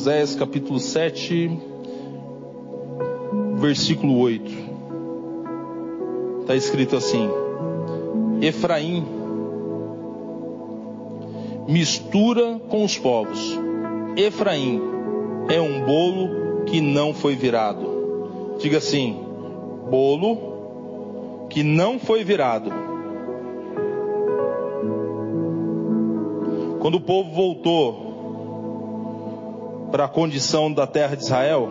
Oséias 0.04 0.36
capítulo 0.36 0.82
7, 0.82 1.49
versículo 3.56 4.20
8. 4.20 4.51
Está 6.41 6.58
escrito 6.58 6.97
assim: 6.97 7.30
Efraim 8.41 9.06
mistura 11.70 12.60
com 12.68 12.84
os 12.84 12.97
povos. 12.97 13.58
Efraim 14.18 14.82
é 15.47 15.62
um 15.62 15.86
bolo 15.86 16.66
que 16.66 16.82
não 16.82 17.14
foi 17.14 17.38
virado. 17.38 18.58
Diga 18.60 18.80
assim: 18.80 19.18
bolo 19.89 21.47
que 21.49 21.64
não 21.64 21.97
foi 21.97 22.26
virado. 22.26 22.70
Quando 26.82 26.95
o 26.95 27.01
povo 27.01 27.32
voltou 27.32 28.03
para 29.93 30.05
a 30.05 30.07
condição 30.07 30.73
da 30.73 30.87
terra 30.87 31.15
de 31.15 31.21
Israel, 31.21 31.69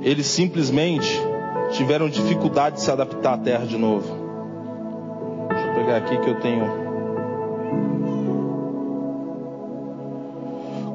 eles 0.00 0.26
simplesmente 0.26 1.08
tiveram 1.70 2.08
dificuldade 2.08 2.74
de 2.74 2.82
se 2.82 2.90
adaptar 2.90 3.34
à 3.34 3.38
terra 3.38 3.64
de 3.64 3.78
novo. 3.78 4.16
Deixa 5.48 5.64
eu 5.64 5.74
pegar 5.74 5.96
aqui 5.98 6.18
que 6.18 6.28
eu 6.28 6.40
tenho. 6.40 6.66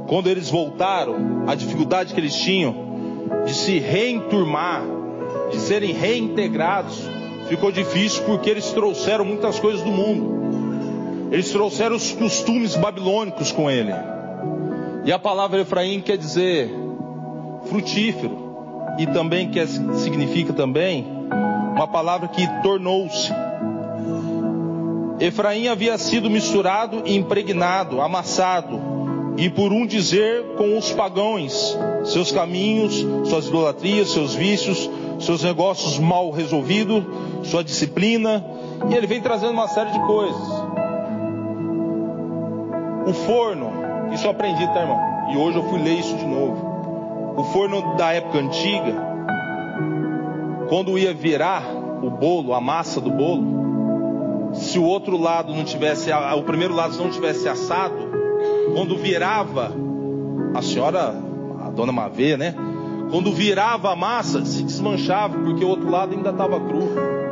Quando 0.09 0.27
eles 0.27 0.49
voltaram, 0.49 1.45
a 1.47 1.55
dificuldade 1.55 2.13
que 2.13 2.19
eles 2.19 2.35
tinham 2.35 2.75
de 3.45 3.53
se 3.53 3.79
reenturmar, 3.79 4.83
de 5.51 5.57
serem 5.57 5.93
reintegrados, 5.93 7.01
ficou 7.47 7.71
difícil 7.71 8.25
porque 8.25 8.49
eles 8.49 8.73
trouxeram 8.73 9.23
muitas 9.23 9.57
coisas 9.57 9.81
do 9.81 9.89
mundo. 9.89 11.31
Eles 11.31 11.49
trouxeram 11.49 11.95
os 11.95 12.11
costumes 12.11 12.75
babilônicos 12.75 13.53
com 13.53 13.71
ele. 13.71 14.16
E 15.07 15.11
a 15.13 15.17
palavra 15.17 15.61
Efraim 15.61 16.01
quer 16.01 16.17
dizer 16.17 16.69
frutífero. 17.69 18.45
E 18.99 19.07
também 19.07 19.49
quer, 19.49 19.65
significa 19.65 20.51
também 20.51 21.07
uma 21.73 21.87
palavra 21.87 22.27
que 22.27 22.45
tornou-se. 22.61 23.31
Efraim 25.21 25.69
havia 25.69 25.97
sido 25.97 26.29
misturado 26.29 27.03
e 27.05 27.15
impregnado, 27.15 28.01
amassado, 28.01 28.81
e 29.37 29.49
por 29.49 29.71
um 29.71 29.85
dizer 29.85 30.43
com 30.57 30.77
os 30.77 30.91
pagãos, 30.91 31.77
seus 32.03 32.29
caminhos, 32.29 33.05
suas 33.29 33.47
idolatrias, 33.47 34.09
seus 34.09 34.35
vícios, 34.35 34.89
seus 35.21 35.41
negócios 35.41 35.97
mal 35.97 36.31
resolvidos, 36.31 37.01
sua 37.43 37.63
disciplina, 37.63 38.43
e 38.89 38.93
ele 38.93 39.07
vem 39.07 39.21
trazendo 39.21 39.53
uma 39.53 39.69
série 39.69 39.91
de 39.91 39.99
coisas. 40.01 40.47
O 43.07 43.13
forno 43.13 43.86
isso 44.11 44.25
eu 44.25 44.31
aprendi, 44.31 44.65
tá, 44.73 44.81
irmão? 44.81 44.99
E 45.31 45.37
hoje 45.37 45.57
eu 45.57 45.63
fui 45.69 45.79
ler 45.81 45.99
isso 45.99 46.15
de 46.15 46.25
novo. 46.25 47.35
O 47.37 47.43
forno 47.45 47.95
da 47.95 48.13
época 48.13 48.39
antiga, 48.39 48.95
quando 50.69 50.97
ia 50.97 51.13
virar 51.13 51.63
o 52.01 52.09
bolo, 52.09 52.53
a 52.53 52.61
massa 52.61 52.99
do 52.99 53.11
bolo, 53.11 54.53
se 54.53 54.79
o 54.79 54.83
outro 54.83 55.17
lado 55.17 55.53
não 55.53 55.63
tivesse, 55.63 56.09
o 56.11 56.43
primeiro 56.43 56.73
lado 56.73 56.97
não 56.97 57.09
tivesse 57.09 57.47
assado, 57.47 57.95
quando 58.73 58.97
virava, 58.97 59.71
a 60.55 60.61
senhora, 60.61 61.15
a 61.63 61.69
dona 61.69 61.91
Mavê, 61.91 62.37
né? 62.37 62.55
Quando 63.11 63.31
virava 63.31 63.91
a 63.91 63.95
massa, 63.95 64.43
se 64.45 64.63
desmanchava, 64.63 65.37
porque 65.37 65.63
o 65.63 65.69
outro 65.69 65.89
lado 65.89 66.13
ainda 66.13 66.31
estava 66.31 66.59
cru. 66.59 67.26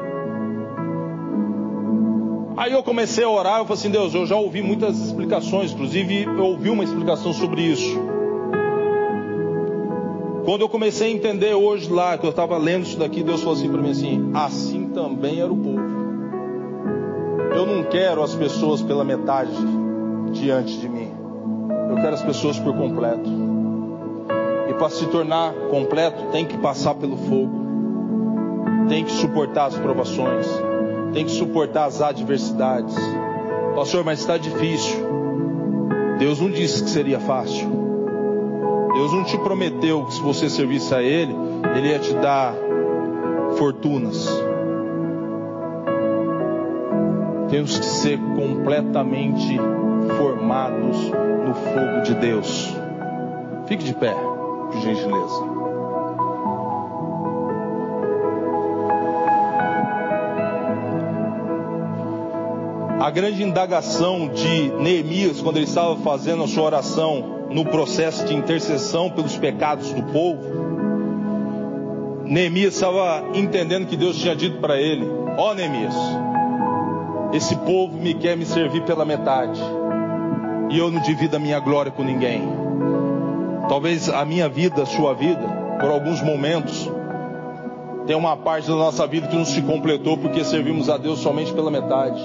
Aí 2.58 2.72
eu 2.72 2.82
comecei 2.82 3.24
a 3.24 3.30
orar, 3.30 3.60
eu 3.60 3.66
falei 3.66 3.80
assim, 3.80 3.90
Deus, 3.90 4.14
eu 4.14 4.26
já 4.26 4.38
ouvi 4.38 4.62
muitas 4.62 4.98
explicações, 4.98 5.74
inclusive 5.74 6.24
eu 6.24 6.46
ouvi 6.46 6.70
uma 6.70 6.86
explicação 6.86 7.34
sobre 7.34 7.62
isso. 7.62 8.00
Quando 10.46 10.62
eu 10.62 10.70
comecei 10.70 11.12
a 11.12 11.12
entender 11.12 11.54
hoje 11.54 11.92
lá, 11.92 12.18
que 12.18 12.26
eu 12.26 12.30
estava 12.30 12.58
lendo 12.58 12.84
isso 12.84 12.98
daqui, 12.98 13.24
Deus 13.24 13.42
falou 13.42 13.56
assim 13.56 13.70
para 13.70 13.82
mim 13.82 13.90
assim, 13.90 14.32
assim 14.34 14.88
também 14.88 15.42
era 15.42 15.52
o 15.52 15.58
povo. 15.58 15.82
Eu 17.54 17.66
não 17.66 17.84
quero 17.84 18.24
as 18.24 18.34
pessoas 18.34 18.82
pela 18.82 19.04
metade 19.04 19.52
diante 20.32 20.78
de 20.78 20.88
mim. 20.88 21.12
Eu 21.90 21.96
quero 21.98 22.14
as 22.14 22.24
pessoas 22.24 22.58
por 22.58 22.74
completo. 22.74 23.30
E 24.70 24.74
para 24.76 24.90
se 24.90 25.06
tornar 25.08 25.54
completo, 25.70 26.24
tem 26.32 26.46
que 26.46 26.58
passar 26.58 26.96
pelo 26.96 27.18
fogo. 27.18 27.66
Tem 28.88 29.04
que 29.04 29.12
suportar 29.12 29.66
as 29.66 29.78
provações 29.78 30.48
tem 31.16 31.24
que 31.24 31.32
suportar 31.32 31.86
as 31.86 32.02
adversidades. 32.02 32.94
Pastor, 33.74 34.04
mas 34.04 34.20
está 34.20 34.38
difícil. 34.38 35.00
Deus 36.20 36.42
não 36.42 36.52
disse 36.52 36.84
que 36.84 36.90
seria 36.90 37.22
fácil. 37.22 37.70
Deus 38.94 39.14
não 39.14 39.24
te 39.24 39.38
prometeu 39.38 40.06
que 40.06 40.14
se 40.14 40.22
você 40.22 40.50
servisse 40.50 40.94
a 40.94 41.02
Ele, 41.02 41.34
Ele 41.74 41.88
ia 41.88 42.00
te 42.00 42.14
dar 42.16 42.54
fortunas. 43.58 44.28
Temos 47.50 47.80
que 47.80 47.86
ser 47.86 48.20
completamente 48.20 49.58
formados 50.18 50.98
no 51.10 51.54
fogo 51.54 52.02
de 52.04 52.14
Deus. 52.16 52.76
Fique 53.68 53.86
de 53.86 53.94
pé, 53.94 54.14
por 54.14 54.82
gentileza. 54.82 55.65
A 63.06 63.12
grande 63.12 63.44
indagação 63.44 64.30
de 64.30 64.72
Neemias, 64.80 65.40
quando 65.40 65.58
ele 65.58 65.66
estava 65.66 65.96
fazendo 65.98 66.42
a 66.42 66.48
sua 66.48 66.64
oração 66.64 67.46
no 67.52 67.64
processo 67.64 68.26
de 68.26 68.34
intercessão 68.34 69.12
pelos 69.12 69.38
pecados 69.38 69.94
do 69.94 70.02
povo, 70.12 70.42
Neemias 72.26 72.74
estava 72.74 73.24
entendendo 73.36 73.86
que 73.86 73.96
Deus 73.96 74.18
tinha 74.18 74.36
dito 74.36 74.60
para 74.60 74.82
ele: 74.82 75.08
Ó 75.38 75.52
oh, 75.52 75.54
Neemias, 75.54 75.94
esse 77.32 77.56
povo 77.58 77.96
me 77.96 78.16
quer 78.16 78.36
me 78.36 78.44
servir 78.44 78.82
pela 78.86 79.06
metade, 79.06 79.62
e 80.72 80.80
eu 80.80 80.90
não 80.90 81.00
divido 81.00 81.36
a 81.36 81.40
minha 81.40 81.60
glória 81.60 81.92
com 81.92 82.04
ninguém. 82.04 82.42
Talvez 83.70 84.10
a 84.10 84.26
minha 84.26 84.50
vida, 84.50 84.82
a 84.82 84.88
sua 84.88 85.14
vida, 85.14 85.48
por 85.80 85.92
alguns 85.92 86.24
momentos, 86.24 86.90
tem 88.08 88.16
uma 88.16 88.36
parte 88.36 88.68
da 88.68 88.76
nossa 88.76 89.06
vida 89.06 89.28
que 89.28 89.36
não 89.36 89.46
se 89.46 89.62
completou 89.62 90.18
porque 90.18 90.44
servimos 90.44 90.90
a 90.90 90.98
Deus 90.98 91.20
somente 91.20 91.54
pela 91.54 91.70
metade 91.70 92.20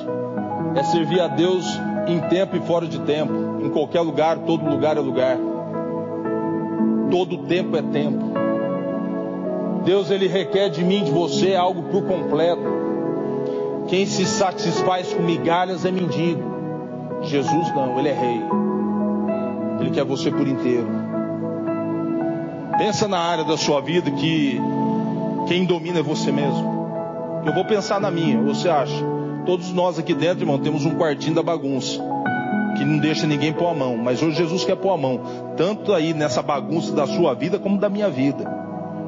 é 0.74 0.82
servir 0.84 1.20
a 1.20 1.28
Deus 1.28 1.64
em 2.06 2.20
tempo 2.28 2.56
e 2.56 2.60
fora 2.60 2.86
de 2.86 2.98
tempo, 3.00 3.32
em 3.62 3.70
qualquer 3.70 4.00
lugar, 4.00 4.38
todo 4.38 4.68
lugar 4.68 4.96
é 4.96 5.00
lugar. 5.00 5.36
Todo 7.10 7.38
tempo 7.38 7.76
é 7.76 7.82
tempo. 7.82 8.30
Deus 9.84 10.10
ele 10.10 10.26
requer 10.26 10.68
de 10.68 10.84
mim, 10.84 11.04
de 11.04 11.10
você 11.10 11.54
algo 11.54 11.82
por 11.84 12.04
completo. 12.04 12.62
Quem 13.88 14.06
se 14.06 14.24
satisfaz 14.24 15.12
com 15.12 15.22
migalhas 15.22 15.84
é 15.84 15.90
mendigo. 15.90 16.42
Jesus 17.22 17.74
não, 17.74 17.98
ele 17.98 18.08
é 18.08 18.12
rei. 18.12 18.40
Ele 19.80 19.90
quer 19.90 20.04
você 20.04 20.30
por 20.30 20.46
inteiro. 20.46 20.86
Pensa 22.78 23.08
na 23.08 23.18
área 23.18 23.44
da 23.44 23.56
sua 23.56 23.80
vida 23.80 24.10
que 24.10 24.60
quem 25.48 25.64
domina 25.64 25.98
é 25.98 26.02
você 26.02 26.30
mesmo. 26.30 26.80
Eu 27.44 27.52
vou 27.52 27.64
pensar 27.64 28.00
na 28.00 28.10
minha, 28.10 28.40
você 28.40 28.68
acha? 28.68 29.19
Todos 29.46 29.72
nós 29.72 29.98
aqui 29.98 30.14
dentro, 30.14 30.42
irmão, 30.42 30.58
temos 30.58 30.84
um 30.84 30.96
quartinho 30.96 31.34
da 31.34 31.42
bagunça. 31.42 32.00
Que 32.76 32.84
não 32.84 32.98
deixa 32.98 33.26
ninguém 33.26 33.52
pôr 33.52 33.68
a 33.68 33.74
mão. 33.74 33.96
Mas 33.96 34.22
hoje 34.22 34.36
Jesus 34.36 34.64
quer 34.64 34.76
pôr 34.76 34.92
a 34.92 34.96
mão. 34.96 35.20
Tanto 35.56 35.92
aí 35.92 36.14
nessa 36.14 36.42
bagunça 36.42 36.92
da 36.92 37.06
sua 37.06 37.34
vida 37.34 37.58
como 37.58 37.78
da 37.78 37.88
minha 37.88 38.08
vida. 38.08 38.44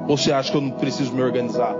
Você 0.07 0.33
acha 0.33 0.51
que 0.51 0.57
eu 0.57 0.61
não 0.61 0.70
preciso 0.70 1.12
me 1.12 1.22
organizar? 1.22 1.74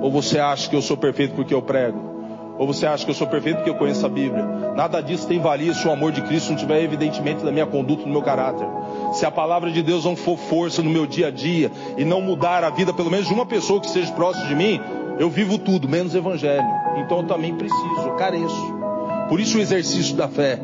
Ou 0.00 0.10
você 0.10 0.38
acha 0.38 0.68
que 0.68 0.74
eu 0.74 0.82
sou 0.82 0.96
perfeito 0.96 1.34
porque 1.34 1.54
eu 1.54 1.62
prego? 1.62 2.12
Ou 2.58 2.66
você 2.66 2.86
acha 2.86 3.04
que 3.04 3.10
eu 3.10 3.14
sou 3.14 3.26
perfeito 3.26 3.56
porque 3.56 3.70
eu 3.70 3.74
conheço 3.74 4.04
a 4.04 4.08
Bíblia? 4.08 4.44
Nada 4.76 5.00
disso 5.00 5.26
tem 5.26 5.40
valia 5.40 5.72
se 5.74 5.86
o 5.86 5.90
amor 5.90 6.12
de 6.12 6.22
Cristo 6.22 6.50
não 6.50 6.56
tiver 6.56 6.82
evidentemente 6.82 7.44
na 7.44 7.50
minha 7.50 7.66
conduta, 7.66 8.04
no 8.04 8.12
meu 8.12 8.22
caráter. 8.22 8.66
Se 9.12 9.24
a 9.24 9.30
palavra 9.30 9.70
de 9.70 9.82
Deus 9.82 10.04
não 10.04 10.16
for 10.16 10.36
força 10.36 10.82
no 10.82 10.90
meu 10.90 11.06
dia 11.06 11.28
a 11.28 11.30
dia 11.30 11.70
e 11.96 12.04
não 12.04 12.20
mudar 12.20 12.62
a 12.64 12.70
vida 12.70 12.92
pelo 12.92 13.10
menos 13.10 13.26
de 13.26 13.32
uma 13.32 13.46
pessoa 13.46 13.80
que 13.80 13.86
esteja 13.86 14.12
próximo 14.12 14.46
de 14.48 14.54
mim, 14.54 14.80
eu 15.18 15.30
vivo 15.30 15.58
tudo, 15.58 15.88
menos 15.88 16.14
evangelho. 16.14 16.66
Então 16.96 17.18
eu 17.18 17.26
também 17.26 17.54
preciso, 17.54 18.14
careço. 18.18 18.74
Por 19.28 19.40
isso 19.40 19.58
o 19.58 19.60
exercício 19.60 20.16
da 20.16 20.28
fé. 20.28 20.60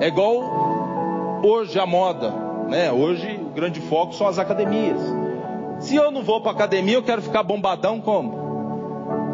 É 0.00 0.08
igual 0.08 1.40
hoje 1.44 1.78
a 1.78 1.86
moda, 1.86 2.32
né? 2.68 2.90
Hoje 2.92 3.40
o 3.40 3.50
grande 3.50 3.80
foco 3.80 4.14
são 4.14 4.26
as 4.26 4.38
academias. 4.38 5.00
Se 5.78 5.96
eu 5.96 6.10
não 6.10 6.22
vou 6.22 6.40
para 6.40 6.52
academia, 6.52 6.94
eu 6.94 7.02
quero 7.02 7.22
ficar 7.22 7.42
bombadão 7.42 8.00
como? 8.00 8.42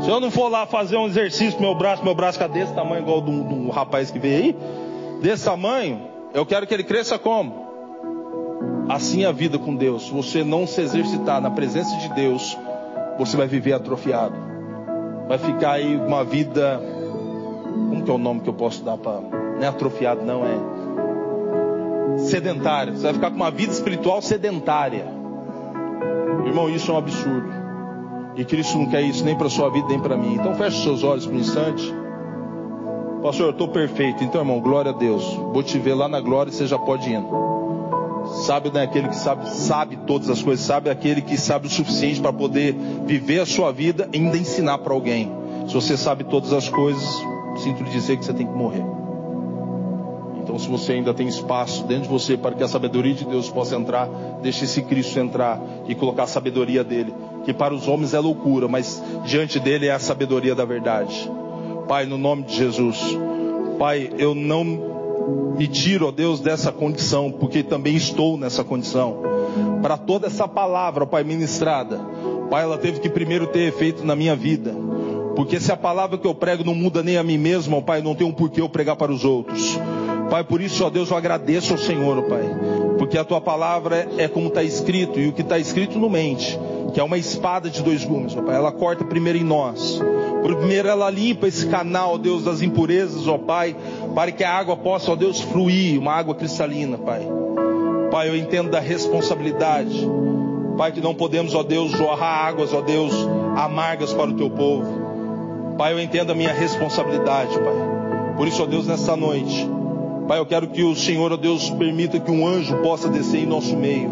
Se 0.00 0.09
eu 0.09 0.20
não 0.20 0.30
for 0.30 0.48
lá 0.48 0.64
fazer 0.64 0.96
um 0.96 1.06
exercício, 1.06 1.61
meu 1.61 1.74
braço, 1.74 2.04
meu 2.04 2.14
braço 2.14 2.38
fica 2.38 2.48
desse 2.48 2.72
tamanho, 2.72 3.02
igual 3.02 3.20
do, 3.20 3.42
do 3.42 3.70
rapaz 3.70 4.11
que 4.11 4.18
veio 4.18 4.44
aí, 4.44 4.56
desse 5.20 5.44
tamanho, 5.44 6.02
eu 6.32 6.46
quero 6.46 6.66
que 6.66 6.72
ele 6.72 6.84
cresça 6.84 7.18
como? 7.18 7.66
Assim 8.88 9.24
é 9.24 9.26
a 9.26 9.32
vida 9.32 9.59
com 9.59 9.74
Deus. 9.74 10.06
Se 10.06 10.12
você 10.12 10.42
não 10.44 10.66
se 10.66 10.80
exercitar 10.80 11.40
na 11.40 11.50
presença 11.50 11.94
de 11.98 12.09
Deus, 12.14 12.56
você 13.18 13.36
vai 13.36 13.46
viver 13.46 13.72
atrofiado. 13.72 14.34
Vai 15.26 15.38
ficar 15.38 15.72
aí 15.72 15.96
uma 15.96 16.24
vida. 16.24 16.80
Como 17.90 18.02
que 18.02 18.10
é 18.10 18.14
o 18.14 18.18
nome 18.18 18.40
que 18.40 18.48
eu 18.48 18.54
posso 18.54 18.82
dar 18.82 18.96
para. 18.96 19.20
Não 19.20 19.62
é 19.62 19.66
atrofiado, 19.66 20.24
não, 20.24 20.44
é. 20.44 22.18
Sedentário. 22.18 22.96
Você 22.96 23.02
vai 23.02 23.14
ficar 23.14 23.30
com 23.30 23.36
uma 23.36 23.50
vida 23.50 23.72
espiritual 23.72 24.22
sedentária. 24.22 25.06
Irmão, 26.46 26.70
isso 26.70 26.90
é 26.90 26.94
um 26.94 26.98
absurdo. 26.98 27.48
E 28.36 28.44
Cristo 28.44 28.78
não 28.78 28.86
quer 28.86 29.02
isso 29.02 29.24
nem 29.24 29.36
para 29.36 29.50
sua 29.50 29.68
vida, 29.70 29.88
nem 29.88 30.00
para 30.00 30.16
mim. 30.16 30.34
Então 30.34 30.54
feche 30.54 30.82
seus 30.82 31.02
olhos 31.02 31.26
por 31.26 31.34
um 31.34 31.38
instante. 31.38 31.94
Pastor, 33.22 33.46
eu 33.46 33.50
estou 33.50 33.68
perfeito. 33.68 34.22
Então, 34.22 34.40
irmão, 34.40 34.60
glória 34.60 34.92
a 34.92 34.94
Deus. 34.94 35.24
Vou 35.52 35.62
te 35.62 35.78
ver 35.78 35.94
lá 35.94 36.08
na 36.08 36.20
glória 36.20 36.50
e 36.50 36.54
você 36.54 36.66
já 36.66 36.78
pode 36.78 37.10
ir. 37.10 37.20
Sábio 38.47 38.70
não 38.72 38.81
é 38.81 38.85
aquele 38.85 39.09
que 39.09 39.16
sabe, 39.16 39.49
sabe 39.51 39.97
todas 40.07 40.29
as 40.31 40.43
coisas, 40.43 40.64
sabe 40.64 40.89
é 40.89 40.93
aquele 40.93 41.22
que 41.22 41.37
sabe 41.37 41.66
o 41.66 41.70
suficiente 41.70 42.20
para 42.20 42.33
poder 42.33 42.74
viver 43.07 43.41
a 43.41 43.47
sua 43.47 43.72
vida 43.72 44.09
e 44.12 44.18
ainda 44.18 44.37
ensinar 44.37 44.79
para 44.79 44.93
alguém. 44.93 45.31
Se 45.66 45.74
você 45.74 45.97
sabe 45.97 46.24
todas 46.24 46.53
as 46.53 46.68
coisas, 46.68 47.05
sinto 47.62 47.83
lhe 47.83 47.91
dizer 47.91 48.16
que 48.16 48.24
você 48.24 48.33
tem 48.33 48.47
que 48.47 48.53
morrer. 48.53 48.85
Então, 50.43 50.59
se 50.59 50.68
você 50.68 50.93
ainda 50.93 51.12
tem 51.12 51.29
espaço 51.29 51.85
dentro 51.85 52.05
de 52.05 52.09
você 52.09 52.37
para 52.37 52.55
que 52.55 52.62
a 52.62 52.68
sabedoria 52.68 53.12
de 53.12 53.26
Deus 53.26 53.51
possa 53.51 53.76
entrar, 53.76 54.09
deixe 54.41 54.64
esse 54.64 54.81
Cristo 54.83 55.18
entrar 55.18 55.61
e 55.87 55.95
colocar 55.95 56.22
a 56.22 56.26
sabedoria 56.26 56.83
dele, 56.83 57.14
que 57.45 57.53
para 57.53 57.74
os 57.74 57.87
homens 57.87 58.14
é 58.14 58.18
loucura, 58.18 58.66
mas 58.66 59.03
diante 59.26 59.61
dele 59.61 59.89
é 59.89 59.93
a 59.93 59.99
sabedoria 59.99 60.55
da 60.55 60.64
verdade. 60.64 61.31
Pai, 61.87 62.07
no 62.07 62.16
nome 62.16 62.45
de 62.45 62.57
Jesus, 62.57 62.99
Pai, 63.79 64.11
eu 64.16 64.35
não 64.35 64.88
me 65.57 65.66
tiro, 65.66 66.07
ó 66.07 66.11
Deus, 66.11 66.41
dessa 66.41 66.70
condição, 66.70 67.33
porque 67.33 67.62
também 67.62 67.97
estou 67.97 68.37
nessa 68.37 68.62
condição. 68.62 69.22
Para 69.83 69.97
toda 69.97 70.26
essa 70.26 70.47
palavra, 70.47 71.05
ó 71.05 71.07
Pai, 71.07 71.24
ministrada, 71.24 71.99
Pai, 72.49 72.62
ela 72.62 72.79
teve 72.79 73.01
que 73.01 73.09
primeiro 73.09 73.47
ter 73.47 73.68
efeito 73.68 74.05
na 74.05 74.14
minha 74.14 74.37
vida. 74.37 74.74
Porque 75.35 75.61
se 75.61 75.70
a 75.70 75.76
palavra 75.76 76.18
que 76.18 76.26
eu 76.26 76.35
prego 76.35 76.64
não 76.64 76.74
muda 76.74 77.03
nem 77.03 77.16
a 77.16 77.22
mim 77.22 77.39
mesmo, 77.39 77.76
ó 77.76 77.81
Pai, 77.81 78.03
não 78.03 78.14
tem 78.14 78.26
um 78.26 78.33
porquê 78.33 78.61
eu 78.61 78.68
pregar 78.68 78.97
para 78.97 79.12
os 79.12 79.24
outros. 79.24 79.79
Pai, 80.31 80.45
por 80.45 80.61
isso, 80.61 80.85
ó 80.85 80.91
Deus, 80.91 81.11
eu 81.11 81.16
agradeço 81.16 81.72
ao 81.72 81.79
Senhor, 81.79 82.18
ó 82.18 82.22
Pai. 82.22 82.45
Porque 82.99 83.16
a 83.16 83.24
tua 83.24 83.41
palavra 83.41 84.09
é 84.18 84.29
como 84.29 84.49
está 84.49 84.62
escrito, 84.62 85.18
e 85.18 85.29
o 85.29 85.33
que 85.33 85.43
está 85.43 85.59
escrito 85.59 85.99
não 85.99 86.09
mente, 86.09 86.59
que 86.93 87.01
é 87.01 87.03
uma 87.03 87.16
espada 87.16 87.70
de 87.70 87.83
dois 87.83 88.05
gumes, 88.05 88.37
ó 88.37 88.43
Pai. 88.43 88.57
Ela 88.57 88.72
corta 88.72 89.05
primeiro 89.05 89.39
em 89.39 89.45
nós. 89.45 90.01
Primeiro 90.43 90.89
ela 90.89 91.11
limpa 91.11 91.49
esse 91.49 91.66
canal, 91.66 92.14
ó 92.14 92.18
Deus, 92.18 92.45
das 92.45 92.61
impurezas, 92.61 93.26
ó 93.26 93.39
Pai, 93.39 93.74
para 94.14 94.31
que 94.31 94.45
a 94.45 94.53
água 94.53 94.76
possa, 94.76 95.12
ó 95.12 95.16
Deus, 95.16 95.41
fluir, 95.41 95.99
uma 95.99 96.12
água 96.12 96.35
cristalina, 96.35 96.99
Pai. 96.99 97.26
Pai, 98.11 98.29
eu 98.29 98.37
entendo 98.37 98.70
da 98.70 98.81
responsabilidade. 98.81 100.09
Pai, 100.76 100.93
que 100.93 101.01
não 101.01 101.14
podemos, 101.14 101.55
ó 101.55 101.62
Deus, 101.62 101.91
jorrar 101.93 102.47
águas, 102.47 102.72
ó 102.72 102.81
Deus, 102.81 103.12
amargas 103.57 104.12
para 104.12 104.31
o 104.31 104.35
teu 104.35 104.49
povo. 104.51 105.76
Pai, 105.76 105.93
eu 105.93 106.01
entendo 106.01 106.33
a 106.33 106.35
minha 106.35 106.53
responsabilidade, 106.53 107.59
Pai. 107.59 108.37
Por 108.37 108.47
isso, 108.47 108.62
ó 108.62 108.66
Deus, 108.66 108.87
nessa 108.87 109.16
noite, 109.16 109.68
Pai, 110.29 110.39
eu 110.39 110.45
quero 110.45 110.68
que 110.68 110.83
o 110.83 110.95
Senhor, 110.95 111.33
ó 111.33 111.39
Deus, 111.39 111.70
permita 111.70 112.20
que 112.20 112.31
um 112.31 112.47
anjo 112.47 112.76
possa 112.83 113.09
descer 113.09 113.45
em 113.45 113.47
nosso 113.47 113.74
meio. 113.74 114.11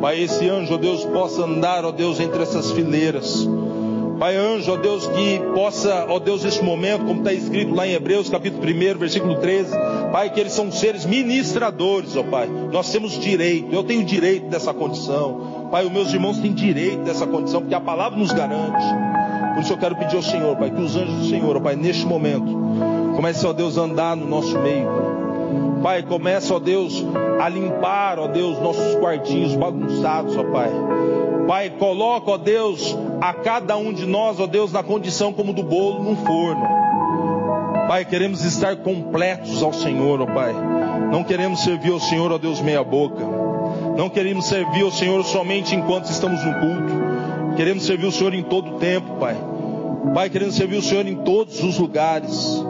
Pai, 0.00 0.22
esse 0.22 0.48
anjo, 0.48 0.72
ó 0.72 0.78
Deus, 0.78 1.04
possa 1.04 1.44
andar, 1.44 1.84
ó 1.84 1.92
Deus, 1.92 2.18
entre 2.18 2.42
essas 2.42 2.70
fileiras. 2.70 3.46
Pai 4.18 4.34
anjo, 4.34 4.72
ó 4.72 4.76
Deus, 4.76 5.06
que 5.06 5.38
possa, 5.54 6.06
ó 6.08 6.18
Deus, 6.18 6.42
nesse 6.42 6.64
momento, 6.64 7.04
como 7.04 7.18
está 7.18 7.34
escrito 7.34 7.74
lá 7.74 7.86
em 7.86 7.92
Hebreus, 7.92 8.30
capítulo 8.30 8.64
1, 8.64 8.98
versículo 8.98 9.36
13, 9.36 9.72
Pai, 10.10 10.30
que 10.30 10.40
eles 10.40 10.54
são 10.54 10.72
seres 10.72 11.04
ministradores, 11.04 12.16
ó 12.16 12.22
Pai. 12.22 12.48
Nós 12.72 12.90
temos 12.90 13.20
direito, 13.20 13.74
eu 13.74 13.84
tenho 13.84 14.04
direito 14.04 14.46
dessa 14.46 14.72
condição. 14.72 15.68
Pai, 15.70 15.84
os 15.84 15.92
meus 15.92 16.14
irmãos 16.14 16.38
têm 16.38 16.54
direito 16.54 17.02
dessa 17.02 17.26
condição, 17.26 17.60
porque 17.60 17.74
a 17.74 17.80
palavra 17.80 18.18
nos 18.18 18.32
garante. 18.32 18.86
Por 19.52 19.60
isso 19.60 19.72
eu 19.74 19.78
quero 19.78 19.96
pedir 19.96 20.16
ao 20.16 20.22
Senhor, 20.22 20.56
Pai, 20.56 20.70
que 20.70 20.80
os 20.80 20.96
anjos 20.96 21.14
do 21.14 21.26
Senhor, 21.26 21.58
ó 21.58 21.60
Pai, 21.60 21.76
neste 21.76 22.06
momento, 22.06 22.46
comecem, 23.14 23.50
ó 23.50 23.52
Deus, 23.52 23.76
a 23.76 23.82
andar 23.82 24.16
no 24.16 24.26
nosso 24.26 24.58
meio. 24.60 25.25
Pai, 25.82 26.02
comece, 26.02 26.52
ó 26.52 26.58
Deus, 26.58 27.04
a 27.40 27.48
limpar, 27.48 28.18
ó 28.18 28.26
Deus, 28.26 28.58
nossos 28.58 28.96
quartinhos 28.96 29.54
bagunçados, 29.54 30.36
ó 30.36 30.44
Pai. 30.44 30.70
Pai, 31.46 31.70
coloca, 31.70 32.32
ó 32.32 32.36
Deus, 32.36 32.96
a 33.20 33.32
cada 33.32 33.76
um 33.76 33.92
de 33.92 34.04
nós, 34.04 34.40
ó 34.40 34.46
Deus, 34.46 34.72
na 34.72 34.82
condição 34.82 35.32
como 35.32 35.52
do 35.52 35.62
bolo 35.62 36.02
num 36.02 36.16
forno. 36.16 36.66
Pai, 37.86 38.04
queremos 38.04 38.42
estar 38.42 38.76
completos 38.76 39.62
ao 39.62 39.72
Senhor, 39.72 40.20
ó 40.20 40.26
Pai. 40.26 40.52
Não 41.12 41.22
queremos 41.22 41.60
servir 41.60 41.92
ao 41.92 42.00
Senhor, 42.00 42.32
ó 42.32 42.38
Deus, 42.38 42.60
meia 42.60 42.82
boca. 42.82 43.24
Não 43.96 44.08
queremos 44.08 44.46
servir 44.46 44.82
ao 44.82 44.90
Senhor 44.90 45.24
somente 45.24 45.74
enquanto 45.74 46.06
estamos 46.06 46.44
no 46.44 46.52
culto. 46.54 47.54
Queremos 47.56 47.86
servir 47.86 48.06
o 48.06 48.12
Senhor 48.12 48.34
em 48.34 48.42
todo 48.42 48.74
o 48.74 48.78
tempo, 48.78 49.14
Pai. 49.20 49.36
Pai, 50.12 50.28
queremos 50.30 50.56
servir 50.56 50.76
o 50.76 50.82
Senhor 50.82 51.06
em 51.06 51.16
todos 51.16 51.62
os 51.62 51.78
lugares. 51.78 52.62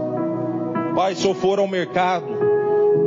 Pai, 0.94 1.14
se 1.14 1.26
eu 1.26 1.34
for 1.34 1.58
ao 1.58 1.66
mercado, 1.66 2.35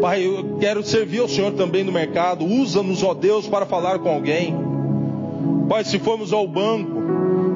Pai, 0.01 0.25
eu 0.25 0.57
quero 0.59 0.81
servir 0.83 1.19
ao 1.19 1.27
Senhor 1.27 1.51
também 1.53 1.83
no 1.83 1.91
mercado. 1.91 2.45
Usa-nos, 2.45 3.03
ó 3.03 3.13
Deus, 3.13 3.47
para 3.47 3.65
falar 3.65 3.99
com 3.99 4.09
alguém. 4.09 4.55
Pai, 5.67 5.83
se 5.83 5.99
formos 5.99 6.31
ao 6.31 6.47
banco, 6.47 6.91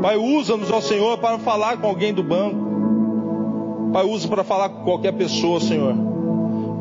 Pai, 0.01 0.17
usa-nos 0.17 0.69
ao 0.69 0.81
Senhor 0.81 1.17
para 1.17 1.39
falar 1.39 1.77
com 1.77 1.87
alguém 1.87 2.13
do 2.13 2.23
banco. 2.23 3.91
Pai, 3.93 4.05
usa 4.05 4.27
para 4.27 4.43
falar 4.43 4.69
com 4.69 4.83
qualquer 4.83 5.13
pessoa, 5.13 5.59
Senhor. 5.59 5.95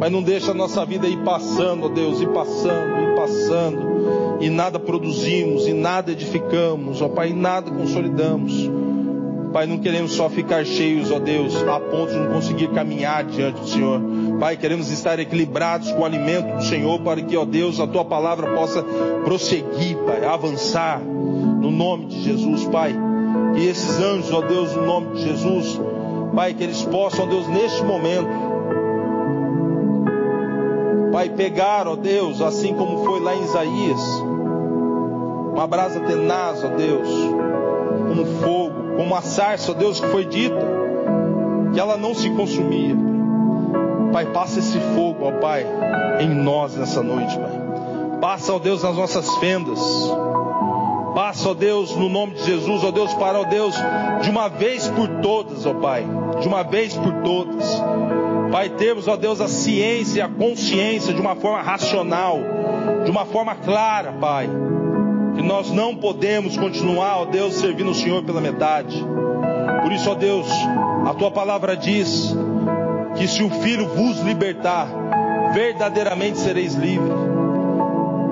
Pai, 0.01 0.11
não 0.11 0.23
deixa 0.23 0.51
a 0.51 0.55
nossa 0.55 0.85
vida 0.85 1.07
ir 1.07 1.19
passando, 1.19 1.87
ó 1.87 1.89
Deus, 1.89 2.21
ir 2.21 2.29
passando, 2.31 3.03
ir 3.03 3.15
passando, 3.15 4.39
e 4.41 4.51
nada 4.51 4.81
produzimos, 4.81 5.69
e 5.69 5.73
nada 5.73 6.11
edificamos, 6.11 7.01
ó 7.01 7.09
Pai, 7.09 7.31
e 7.31 7.33
nada 7.33 7.71
consolidamos. 7.71 8.69
Pai, 9.53 9.67
não 9.67 9.79
queremos 9.79 10.13
só 10.13 10.29
ficar 10.29 10.65
cheios, 10.65 11.13
ó 11.13 11.19
Deus, 11.19 11.55
a 11.69 11.79
ponto 11.79 12.11
de 12.11 12.19
não 12.19 12.33
conseguir 12.33 12.69
caminhar 12.71 13.23
diante 13.25 13.61
do 13.61 13.69
Senhor. 13.69 14.01
Pai, 14.43 14.57
queremos 14.57 14.91
estar 14.91 15.21
equilibrados 15.21 15.93
com 15.93 16.01
o 16.01 16.05
alimento 16.05 16.57
do 16.57 16.65
Senhor, 16.65 16.99
para 16.99 17.23
que, 17.23 17.37
ó 17.37 17.45
Deus, 17.45 17.79
a 17.79 17.87
tua 17.87 18.05
palavra 18.05 18.53
possa 18.57 18.83
prosseguir, 19.25 19.97
Pai, 19.99 20.25
avançar, 20.25 21.01
no 21.01 21.71
nome 21.71 22.07
de 22.07 22.23
Jesus, 22.23 22.65
Pai. 22.65 22.93
Que 23.55 23.65
esses 23.69 24.01
anjos, 24.01 24.33
ó 24.33 24.41
Deus, 24.41 24.75
no 24.75 24.85
nome 24.85 25.15
de 25.15 25.29
Jesus, 25.29 25.81
Pai, 26.35 26.55
que 26.55 26.65
eles 26.65 26.83
possam, 26.83 27.25
ó 27.25 27.29
Deus, 27.29 27.47
neste 27.47 27.85
momento, 27.85 28.27
Pai, 31.13 31.29
pegar, 31.29 31.87
ó 31.87 31.95
Deus, 31.95 32.41
assim 32.43 32.75
como 32.75 33.05
foi 33.05 33.21
lá 33.21 33.37
em 33.37 33.45
Isaías, 33.45 34.01
uma 35.55 35.69
brasa 35.69 36.01
tenaz, 36.01 36.65
ó 36.65 36.69
Deus, 36.71 37.09
como 38.09 38.27
fogo, 38.41 38.75
como 38.97 39.05
uma 39.05 39.23
sarça, 39.23 39.71
ó 39.71 39.75
Deus, 39.77 40.01
que 40.01 40.09
foi 40.09 40.25
dita, 40.25 40.67
que 41.73 41.79
ela 41.79 41.97
não 41.97 42.13
se 42.13 42.29
consumia. 42.31 43.12
Pai, 44.13 44.27
passa 44.27 44.59
esse 44.59 44.79
fogo, 44.95 45.27
ó 45.27 45.33
Pai, 45.33 45.67
em 46.21 46.29
nós 46.29 46.77
nessa 46.77 47.03
noite, 47.03 47.37
Pai. 47.39 48.21
Passa, 48.21 48.53
ó 48.53 48.59
Deus, 48.59 48.83
nas 48.83 48.97
nossas 48.97 49.29
fendas. 49.39 49.81
Passa, 51.15 51.49
ó 51.49 51.55
Deus, 51.55 51.97
no 51.97 52.09
nome 52.09 52.35
de 52.35 52.45
Jesus, 52.45 52.85
ó 52.85 52.91
Deus, 52.91 53.13
para, 53.15 53.41
ó 53.41 53.45
Deus, 53.45 53.75
de 54.23 54.31
uma 54.31 54.49
vez 54.49 54.87
por 54.89 55.09
todas, 55.21 55.67
ó 55.67 55.75
Pai. 55.75 56.07
De 56.41 56.47
uma 56.47 56.63
vez 56.63 56.97
por 56.97 57.13
todas. 57.23 57.83
Pai, 58.51 58.69
temos, 58.69 59.09
ó 59.09 59.17
Deus, 59.17 59.41
a 59.41 59.49
ciência 59.49 60.19
e 60.19 60.23
a 60.23 60.29
consciência 60.29 61.15
de 61.15 61.21
uma 61.21 61.35
forma 61.35 61.63
racional, 61.63 62.39
de 63.05 63.11
uma 63.11 63.25
forma 63.25 63.55
clara, 63.55 64.13
Pai 64.13 64.49
que 65.35 65.43
nós 65.43 65.71
não 65.71 65.97
podemos 65.97 66.57
continuar, 66.57 67.23
ó 67.23 67.25
Deus, 67.25 67.55
servindo 67.55 67.91
o 67.91 67.95
Senhor 67.95 68.23
pela 68.23 68.41
metade. 68.41 69.03
Por 69.83 69.91
isso, 69.91 70.11
ó 70.11 70.15
Deus, 70.15 70.47
a 71.07 71.15
tua 71.15 71.31
palavra 71.31 71.77
diz 71.77 72.37
que 73.17 73.29
se 73.29 73.43
o 73.43 73.51
Filho 73.51 73.87
vos 73.89 74.21
libertar, 74.21 74.89
verdadeiramente 75.53 76.39
sereis 76.39 76.75
livres. 76.75 77.13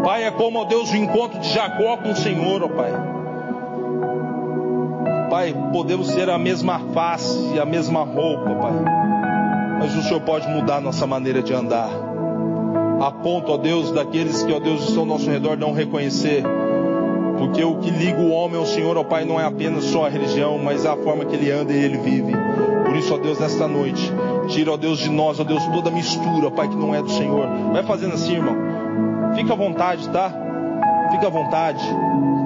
Pai, 0.02 0.24
é 0.24 0.30
como, 0.30 0.60
ó 0.60 0.64
Deus, 0.64 0.90
o 0.90 0.96
encontro 0.96 1.38
de 1.38 1.52
Jacó 1.52 1.96
com 1.98 2.10
o 2.10 2.16
Senhor, 2.16 2.62
ó 2.62 2.68
Pai. 2.68 2.92
Pai, 5.28 5.54
podemos 5.72 6.12
ter 6.14 6.28
a 6.28 6.38
mesma 6.38 6.80
face 6.92 7.52
e 7.54 7.60
a 7.60 7.64
mesma 7.64 8.02
roupa, 8.02 8.50
Pai. 8.54 8.72
Mas 9.78 9.96
o 9.96 10.02
Senhor 10.02 10.20
pode 10.20 10.48
mudar 10.48 10.76
a 10.76 10.80
nossa 10.80 11.06
maneira 11.06 11.42
de 11.42 11.52
andar. 11.52 11.90
A 13.00 13.10
ponto, 13.10 13.52
ó 13.52 13.56
Deus, 13.56 13.90
daqueles 13.92 14.42
que, 14.42 14.52
ó 14.52 14.58
Deus, 14.58 14.88
estão 14.88 15.02
ao 15.02 15.06
nosso 15.06 15.30
redor 15.30 15.56
não 15.56 15.72
reconhecer 15.72 16.42
porque 17.40 17.64
o 17.64 17.76
que 17.78 17.90
liga 17.90 18.20
o 18.20 18.30
homem 18.32 18.58
ao 18.58 18.66
Senhor, 18.66 18.98
ó 18.98 19.02
Pai, 19.02 19.24
não 19.24 19.40
é 19.40 19.44
apenas 19.46 19.84
só 19.84 20.04
a 20.04 20.10
religião, 20.10 20.58
mas 20.58 20.84
a 20.84 20.94
forma 20.94 21.24
que 21.24 21.34
ele 21.34 21.50
anda 21.50 21.72
e 21.72 21.82
ele 21.82 21.96
vive. 21.96 22.34
Por 22.84 22.94
isso, 22.94 23.14
ó 23.14 23.16
Deus, 23.16 23.38
nesta 23.40 23.66
noite, 23.66 24.12
tira, 24.48 24.72
ó 24.72 24.76
Deus, 24.76 24.98
de 24.98 25.08
nós, 25.08 25.40
ó 25.40 25.44
Deus, 25.44 25.64
toda 25.68 25.90
mistura, 25.90 26.50
Pai, 26.50 26.68
que 26.68 26.76
não 26.76 26.94
é 26.94 27.00
do 27.00 27.10
Senhor. 27.10 27.48
Vai 27.72 27.82
fazendo 27.82 28.12
assim, 28.12 28.34
irmão. 28.34 28.54
Fica 29.34 29.54
à 29.54 29.56
vontade, 29.56 30.06
tá? 30.10 30.30
Fica 31.10 31.28
à 31.28 31.30
vontade. 31.30 31.82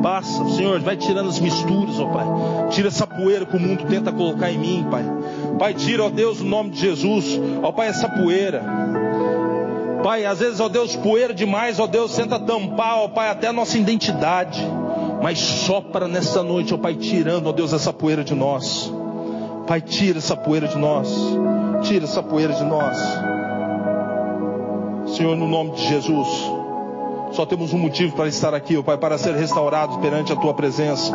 Passa, 0.01 0.49
Senhor, 0.51 0.79
vai 0.79 0.97
tirando 0.97 1.29
as 1.29 1.41
misturas, 1.41 1.99
ó 1.99 2.07
Pai. 2.07 2.27
Tira 2.71 2.87
essa 2.87 3.05
poeira 3.05 3.45
que 3.45 3.57
o 3.57 3.61
mundo 3.61 3.85
tenta 3.87 4.13
colocar 4.13 4.53
em 4.53 4.59
mim, 4.59 4.87
Pai. 4.89 5.03
Pai, 5.59 5.75
tira, 5.75 6.05
ó 6.05 6.09
Deus, 6.09 6.41
o 6.41 6.45
no 6.45 6.51
nome 6.51 6.71
de 6.71 6.79
Jesus, 6.79 7.41
ó 7.65 7.73
Pai, 7.73 7.89
essa 7.89 8.09
poeira. 8.09 8.63
Pai, 10.05 10.25
às 10.25 10.39
vezes, 10.39 10.61
ó 10.61 10.69
Deus, 10.69 10.95
poeira 10.95 11.35
demais, 11.35 11.81
ó 11.81 11.89
Deus, 11.89 12.15
tenta 12.15 12.39
tampar, 12.39 12.99
ó 12.99 13.09
Pai, 13.09 13.29
até 13.29 13.49
a 13.49 13.53
nossa 13.53 13.77
identidade. 13.77 14.65
Mas 15.25 15.39
sopra 15.39 16.07
nessa 16.07 16.43
noite, 16.43 16.75
ó 16.75 16.77
Pai, 16.77 16.97
tirando, 16.97 17.47
ó 17.47 17.53
Deus, 17.53 17.73
essa 17.73 17.95
poeira 17.95 18.23
de 18.23 18.35
nós. 18.35 18.93
Pai, 19.67 19.81
tira 19.81 20.19
essa 20.19 20.37
poeira 20.37 20.69
de 20.69 20.77
nós. 20.77 21.09
Tira 21.81 22.05
essa 22.05 22.23
poeira 22.23 22.53
de 22.53 22.63
nós. 22.63 22.99
Senhor, 25.17 25.35
no 25.35 25.49
nome 25.49 25.71
de 25.71 25.89
Jesus. 25.89 26.29
Só 27.33 27.47
temos 27.47 27.73
um 27.73 27.79
motivo 27.79 28.15
para 28.15 28.29
estar 28.29 28.53
aqui, 28.53 28.77
ó 28.77 28.83
Pai, 28.83 28.99
para 28.99 29.17
ser 29.17 29.35
restaurados 29.35 29.97
perante 29.97 30.31
a 30.31 30.37
Tua 30.37 30.53
presença. 30.53 31.11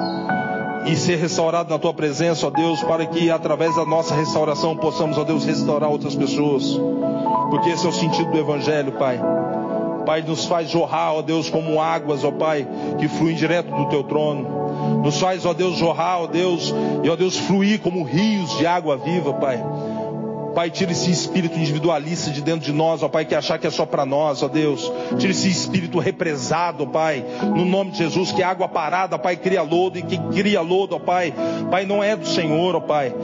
E 0.87 0.95
ser 0.95 1.17
restaurado 1.17 1.69
na 1.69 1.77
Tua 1.77 1.93
presença, 1.93 2.47
ó 2.47 2.49
Deus, 2.49 2.81
para 2.81 3.05
que 3.05 3.29
através 3.29 3.75
da 3.75 3.85
nossa 3.85 4.15
restauração 4.15 4.75
possamos, 4.75 5.19
ó 5.19 5.23
Deus, 5.23 5.45
restaurar 5.45 5.87
outras 5.87 6.15
pessoas. 6.15 6.81
Porque 7.51 7.69
esse 7.69 7.85
é 7.85 7.89
o 7.89 7.93
sentido 7.93 8.31
do 8.31 8.39
Evangelho, 8.39 8.91
Pai. 8.93 9.21
Pai, 10.09 10.23
nos 10.23 10.45
faz 10.45 10.71
jorrar, 10.71 11.13
ó 11.13 11.21
Deus, 11.21 11.51
como 11.51 11.79
águas, 11.79 12.23
ó 12.23 12.31
Pai, 12.31 12.67
que 12.97 13.07
fluem 13.07 13.35
direto 13.35 13.69
do 13.69 13.89
Teu 13.89 14.03
trono. 14.03 15.03
Nos 15.03 15.19
faz, 15.19 15.45
ó 15.45 15.53
Deus, 15.53 15.77
jorrar, 15.77 16.23
ó 16.23 16.25
Deus, 16.25 16.73
e 17.03 17.09
ó 17.11 17.15
Deus, 17.15 17.37
fluir 17.37 17.79
como 17.79 18.03
rios 18.03 18.57
de 18.57 18.65
água 18.65 18.97
viva, 18.97 19.33
Pai. 19.33 19.63
Pai, 20.59 20.69
tira 20.69 20.91
esse 20.91 21.09
espírito 21.09 21.57
individualista 21.57 22.31
de 22.31 22.41
dentro 22.41 22.65
de 22.65 22.73
nós, 22.73 23.01
ó 23.01 23.07
Pai, 23.07 23.23
que 23.23 23.33
achar 23.33 23.57
que 23.57 23.65
é 23.65 23.69
só 23.69 23.85
para 23.85 24.05
nós, 24.05 24.43
ó 24.43 24.49
Deus. 24.49 24.91
Tira 25.17 25.31
esse 25.31 25.49
espírito 25.49 25.99
represado, 25.99 26.83
ó 26.83 26.85
Pai, 26.85 27.23
no 27.55 27.63
nome 27.63 27.91
de 27.91 27.99
Jesus, 27.99 28.33
que 28.33 28.43
água 28.43 28.67
parada, 28.67 29.17
Pai, 29.17 29.37
cria 29.37 29.61
lodo 29.61 29.97
e 29.97 30.01
que 30.01 30.17
cria 30.33 30.59
lodo, 30.59 30.97
ó 30.97 30.99
Pai. 30.99 31.33
Pai, 31.71 31.85
não 31.85 32.03
é 32.03 32.13
do 32.13 32.27
Senhor, 32.27 32.75
ó 32.75 32.81
Pai. 32.81 33.15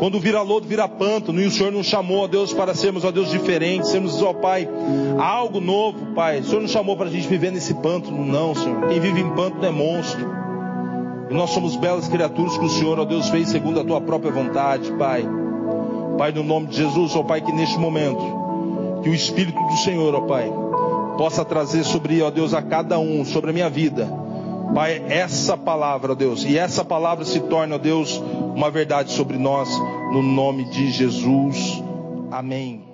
Quando 0.00 0.18
vira 0.18 0.42
lodo, 0.42 0.66
vira 0.66 0.88
pântano, 0.88 1.40
e 1.40 1.46
o 1.46 1.50
Senhor 1.52 1.70
nos 1.70 1.86
chamou, 1.86 2.24
ó 2.24 2.26
Deus, 2.26 2.52
para 2.52 2.74
sermos, 2.74 3.04
ó 3.04 3.12
Deus, 3.12 3.30
diferentes, 3.30 3.88
sermos, 3.88 4.20
ó 4.20 4.32
Pai, 4.32 4.68
algo 5.16 5.60
novo, 5.60 6.06
Pai. 6.06 6.40
O 6.40 6.44
Senhor 6.44 6.60
nos 6.60 6.72
chamou 6.72 6.96
para 6.96 7.06
a 7.06 7.12
gente 7.12 7.28
viver 7.28 7.52
nesse 7.52 7.72
pântano, 7.74 8.26
não, 8.26 8.52
Senhor. 8.52 8.88
Quem 8.88 8.98
vive 8.98 9.20
em 9.20 9.30
pântano 9.30 9.64
é 9.64 9.70
monstro. 9.70 10.28
E 11.30 11.34
nós 11.34 11.50
somos 11.50 11.76
belas 11.76 12.08
criaturas 12.08 12.58
que 12.58 12.64
o 12.64 12.68
Senhor, 12.68 12.98
ó 12.98 13.04
Deus, 13.04 13.28
fez 13.28 13.48
segundo 13.48 13.78
a 13.78 13.84
tua 13.84 14.00
própria 14.00 14.32
vontade, 14.32 14.90
Pai. 14.94 15.24
Pai, 16.16 16.32
no 16.32 16.42
nome 16.42 16.68
de 16.68 16.76
Jesus, 16.76 17.14
ó 17.16 17.22
Pai, 17.22 17.40
que 17.40 17.52
neste 17.52 17.78
momento, 17.78 18.22
que 19.02 19.08
o 19.08 19.14
Espírito 19.14 19.58
do 19.58 19.76
Senhor, 19.78 20.14
ó 20.14 20.20
Pai, 20.22 20.50
possa 21.16 21.44
trazer 21.44 21.84
sobre, 21.84 22.22
ó 22.22 22.30
Deus, 22.30 22.54
a 22.54 22.62
cada 22.62 22.98
um, 22.98 23.24
sobre 23.24 23.50
a 23.50 23.52
minha 23.52 23.70
vida, 23.70 24.08
Pai, 24.74 25.02
essa 25.08 25.56
palavra, 25.56 26.12
ó 26.12 26.14
Deus, 26.14 26.44
e 26.44 26.56
essa 26.56 26.84
palavra 26.84 27.24
se 27.24 27.40
torne, 27.40 27.74
ó 27.74 27.78
Deus, 27.78 28.22
uma 28.54 28.70
verdade 28.70 29.12
sobre 29.12 29.36
nós, 29.38 29.68
no 30.12 30.22
nome 30.22 30.64
de 30.70 30.90
Jesus. 30.90 31.82
Amém. 32.30 32.84